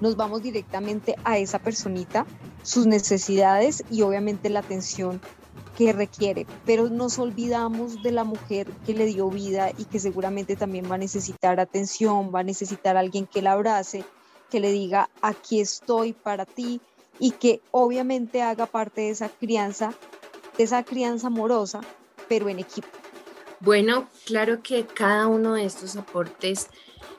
nos 0.00 0.16
vamos 0.16 0.42
directamente 0.42 1.14
a 1.24 1.38
esa 1.38 1.58
personita 1.58 2.26
sus 2.62 2.86
necesidades 2.86 3.84
y 3.90 4.02
obviamente 4.02 4.50
la 4.50 4.60
atención 4.60 5.20
que 5.76 5.92
requiere, 5.92 6.46
pero 6.66 6.88
nos 6.88 7.18
olvidamos 7.18 8.02
de 8.02 8.12
la 8.12 8.24
mujer 8.24 8.68
que 8.86 8.94
le 8.94 9.06
dio 9.06 9.30
vida 9.30 9.70
y 9.76 9.84
que 9.86 9.98
seguramente 9.98 10.54
también 10.54 10.90
va 10.90 10.96
a 10.96 10.98
necesitar 10.98 11.58
atención, 11.60 12.30
va 12.34 12.40
a 12.40 12.44
necesitar 12.44 12.96
alguien 12.96 13.26
que 13.26 13.42
la 13.42 13.52
abrace, 13.52 14.04
que 14.50 14.60
le 14.60 14.70
diga 14.70 15.08
aquí 15.22 15.60
estoy 15.60 16.12
para 16.12 16.44
ti 16.44 16.80
y 17.18 17.32
que 17.32 17.62
obviamente 17.70 18.42
haga 18.42 18.66
parte 18.66 19.02
de 19.02 19.10
esa 19.10 19.28
crianza, 19.28 19.94
de 20.58 20.64
esa 20.64 20.82
crianza 20.82 21.28
amorosa, 21.28 21.80
pero 22.28 22.48
en 22.48 22.58
equipo. 22.58 23.01
Bueno, 23.64 24.08
claro 24.26 24.60
que 24.60 24.84
cada 24.86 25.28
uno 25.28 25.54
de 25.54 25.64
estos 25.64 25.94
aportes 25.94 26.68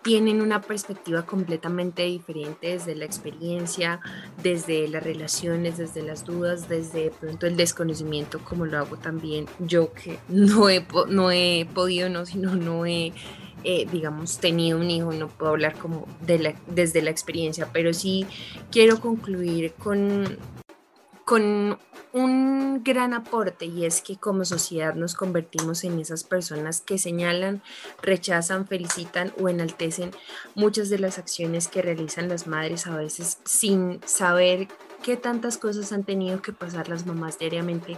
tienen 0.01 0.41
una 0.41 0.59
perspectiva 0.59 1.25
completamente 1.25 2.03
diferente 2.03 2.67
desde 2.67 2.95
la 2.95 3.05
experiencia, 3.05 4.01
desde 4.41 4.89
las 4.89 5.01
relaciones, 5.03 5.77
desde 5.77 6.01
las 6.01 6.25
dudas, 6.25 6.67
desde 6.67 7.11
pronto 7.11 7.47
el 7.47 7.55
desconocimiento, 7.55 8.43
como 8.43 8.65
lo 8.65 8.77
hago 8.77 8.97
también 8.97 9.45
yo 9.59 9.93
que 9.93 10.19
no 10.27 10.69
he, 10.69 10.85
no 11.07 11.31
he 11.31 11.65
podido, 11.73 12.09
no, 12.09 12.25
sino 12.25 12.57
no 12.57 12.85
he, 12.85 13.13
eh, 13.63 13.87
digamos, 13.89 14.39
tenido 14.39 14.77
un 14.77 14.91
hijo, 14.91 15.13
no 15.13 15.29
puedo 15.29 15.53
hablar 15.53 15.77
como 15.79 16.05
de 16.25 16.39
la, 16.39 16.55
desde 16.67 17.01
la 17.01 17.09
experiencia, 17.09 17.69
pero 17.71 17.93
sí 17.93 18.27
quiero 18.69 18.99
concluir 18.99 19.71
con 19.75 20.37
con 21.26 21.80
un 22.11 22.84
gran 22.84 23.13
aporte 23.13 23.65
y 23.65 23.86
es 23.86 24.01
que 24.01 24.17
como 24.17 24.45
sociedad 24.45 24.93
nos 24.93 25.15
convertimos 25.15 25.84
en 25.84 25.99
esas 25.99 26.24
personas 26.24 26.82
que 26.82 26.97
señalan, 26.97 27.61
rechazan, 28.01 28.67
felicitan 28.67 29.34
o 29.39 29.49
enaltecen 29.49 30.11
muchas 30.53 30.89
de 30.89 30.99
las 30.99 31.17
acciones 31.17 31.67
que 31.67 31.82
realizan 31.82 32.30
las 32.30 32.45
madres 32.45 32.88
a 32.88 32.95
veces 32.95 33.39
sin 33.45 33.99
saber 34.05 34.67
qué 35.01 35.17
tantas 35.17 35.57
cosas 35.57 35.91
han 35.91 36.03
tenido 36.03 36.41
que 36.41 36.53
pasar 36.53 36.88
las 36.88 37.05
mamás 37.05 37.39
diariamente 37.39 37.97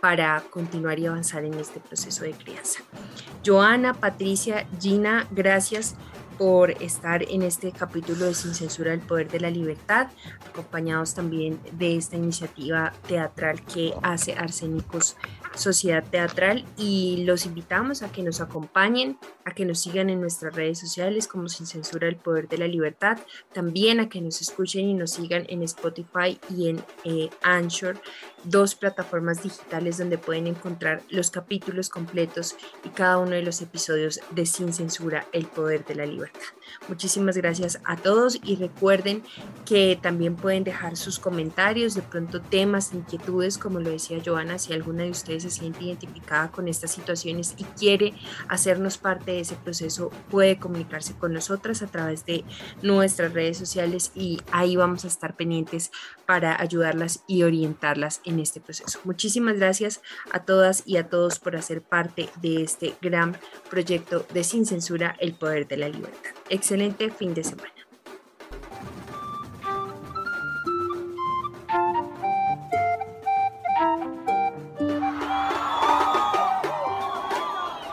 para 0.00 0.42
continuar 0.50 0.98
y 0.98 1.06
avanzar 1.06 1.44
en 1.44 1.54
este 1.54 1.78
proceso 1.78 2.24
de 2.24 2.32
crianza. 2.32 2.82
Joana, 3.46 3.94
Patricia, 3.94 4.66
Gina, 4.80 5.28
gracias 5.30 5.94
por 6.42 6.72
estar 6.82 7.22
en 7.30 7.42
este 7.42 7.70
capítulo 7.70 8.24
de 8.24 8.34
Sin 8.34 8.52
Censura 8.52 8.92
el 8.92 8.98
Poder 8.98 9.30
de 9.30 9.38
la 9.38 9.48
Libertad, 9.48 10.08
acompañados 10.44 11.14
también 11.14 11.60
de 11.70 11.96
esta 11.96 12.16
iniciativa 12.16 12.92
teatral 13.06 13.64
que 13.64 13.94
hace 14.02 14.32
Arsénicos 14.32 15.16
Sociedad 15.54 16.02
Teatral. 16.02 16.64
Y 16.76 17.22
los 17.24 17.46
invitamos 17.46 18.02
a 18.02 18.10
que 18.10 18.24
nos 18.24 18.40
acompañen, 18.40 19.18
a 19.44 19.52
que 19.52 19.64
nos 19.64 19.78
sigan 19.78 20.10
en 20.10 20.20
nuestras 20.20 20.52
redes 20.52 20.80
sociales 20.80 21.28
como 21.28 21.48
Sin 21.48 21.66
Censura 21.66 22.08
el 22.08 22.16
Poder 22.16 22.48
de 22.48 22.58
la 22.58 22.66
Libertad, 22.66 23.18
también 23.52 24.00
a 24.00 24.08
que 24.08 24.20
nos 24.20 24.40
escuchen 24.40 24.88
y 24.88 24.94
nos 24.94 25.12
sigan 25.12 25.44
en 25.48 25.62
Spotify 25.62 26.40
y 26.50 26.70
en 26.70 26.84
eh, 27.04 27.30
Anchor, 27.42 28.00
dos 28.44 28.74
plataformas 28.74 29.42
digitales 29.42 29.98
donde 29.98 30.18
pueden 30.18 30.46
encontrar 30.46 31.02
los 31.08 31.30
capítulos 31.30 31.88
completos 31.88 32.56
y 32.84 32.88
cada 32.90 33.18
uno 33.18 33.32
de 33.32 33.42
los 33.42 33.60
episodios 33.62 34.20
de 34.30 34.46
Sin 34.46 34.72
Censura 34.72 35.26
el 35.32 35.46
Poder 35.46 35.84
de 35.84 35.94
la 35.94 36.06
Libertad. 36.06 36.40
Muchísimas 36.88 37.36
gracias 37.36 37.80
a 37.84 37.96
todos 37.96 38.38
y 38.42 38.56
recuerden 38.56 39.22
que 39.64 39.98
también 40.00 40.36
pueden 40.36 40.64
dejar 40.64 40.96
sus 40.96 41.18
comentarios, 41.18 41.94
de 41.94 42.02
pronto 42.02 42.40
temas, 42.40 42.92
inquietudes, 42.92 43.58
como 43.58 43.80
lo 43.80 43.90
decía 43.90 44.22
Joana, 44.24 44.58
si 44.58 44.72
alguna 44.72 45.04
de 45.04 45.10
ustedes 45.10 45.42
se 45.44 45.50
siente 45.50 45.84
identificada 45.84 46.50
con 46.50 46.68
estas 46.68 46.90
situaciones 46.90 47.54
y 47.56 47.64
quiere 47.64 48.14
hacernos 48.48 48.98
parte 48.98 49.32
de 49.32 49.40
ese 49.40 49.56
proceso, 49.56 50.10
puede 50.30 50.58
comunicarse 50.58 51.14
con 51.14 51.32
nosotras 51.32 51.82
a 51.82 51.86
través 51.86 52.24
de 52.26 52.44
nuestras 52.82 53.32
redes 53.32 53.58
sociales 53.58 54.12
y 54.14 54.40
ahí 54.50 54.76
vamos 54.76 55.04
a 55.04 55.08
estar 55.08 55.36
pendientes 55.36 55.90
para 56.26 56.60
ayudarlas 56.60 57.22
y 57.26 57.42
orientarlas 57.42 58.20
en 58.24 58.31
este 58.40 58.60
proceso. 58.60 58.98
Muchísimas 59.04 59.56
gracias 59.56 60.00
a 60.32 60.44
todas 60.44 60.82
y 60.86 60.96
a 60.96 61.08
todos 61.08 61.38
por 61.38 61.56
hacer 61.56 61.82
parte 61.82 62.28
de 62.40 62.62
este 62.62 62.94
gran 63.00 63.36
proyecto 63.70 64.26
de 64.32 64.44
Sin 64.44 64.66
Censura, 64.66 65.16
el 65.18 65.34
Poder 65.34 65.66
de 65.68 65.76
la 65.76 65.88
Libertad. 65.88 66.30
Excelente 66.48 67.10
fin 67.10 67.34
de 67.34 67.44
semana. 67.44 67.72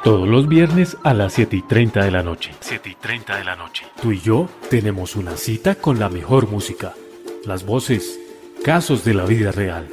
Todos 0.10 0.28
los 0.28 0.48
viernes 0.48 0.98
a 1.04 1.14
las 1.14 1.34
7 1.34 1.58
y 1.58 1.62
30 1.62 2.04
de 2.04 2.10
la 2.10 2.24
noche. 2.24 2.52
7 2.62 2.90
y 2.90 2.96
30 2.96 3.38
de 3.38 3.44
la 3.44 3.56
noche. 3.56 3.86
Tú 4.02 4.12
y 4.12 4.20
yo 4.20 4.50
tenemos 4.70 5.16
una 5.16 5.38
cita 5.38 5.76
con 5.76 6.00
la 6.00 6.10
mejor 6.10 6.50
música. 6.50 6.96
Las 7.46 7.64
voces, 7.64 8.20
casos 8.64 9.04
de 9.04 9.14
la 9.14 9.26
vida 9.26 9.52
real, 9.52 9.88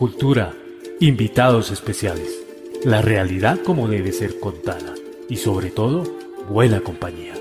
cultura, 0.00 0.54
invitados 0.98 1.70
especiales. 1.70 2.42
La 2.86 3.02
realidad 3.02 3.58
como 3.62 3.86
debe 3.86 4.12
ser 4.12 4.40
contada. 4.40 4.94
Y 5.28 5.36
sobre 5.36 5.68
todo, 5.68 6.04
buena 6.48 6.80
compañía. 6.80 7.34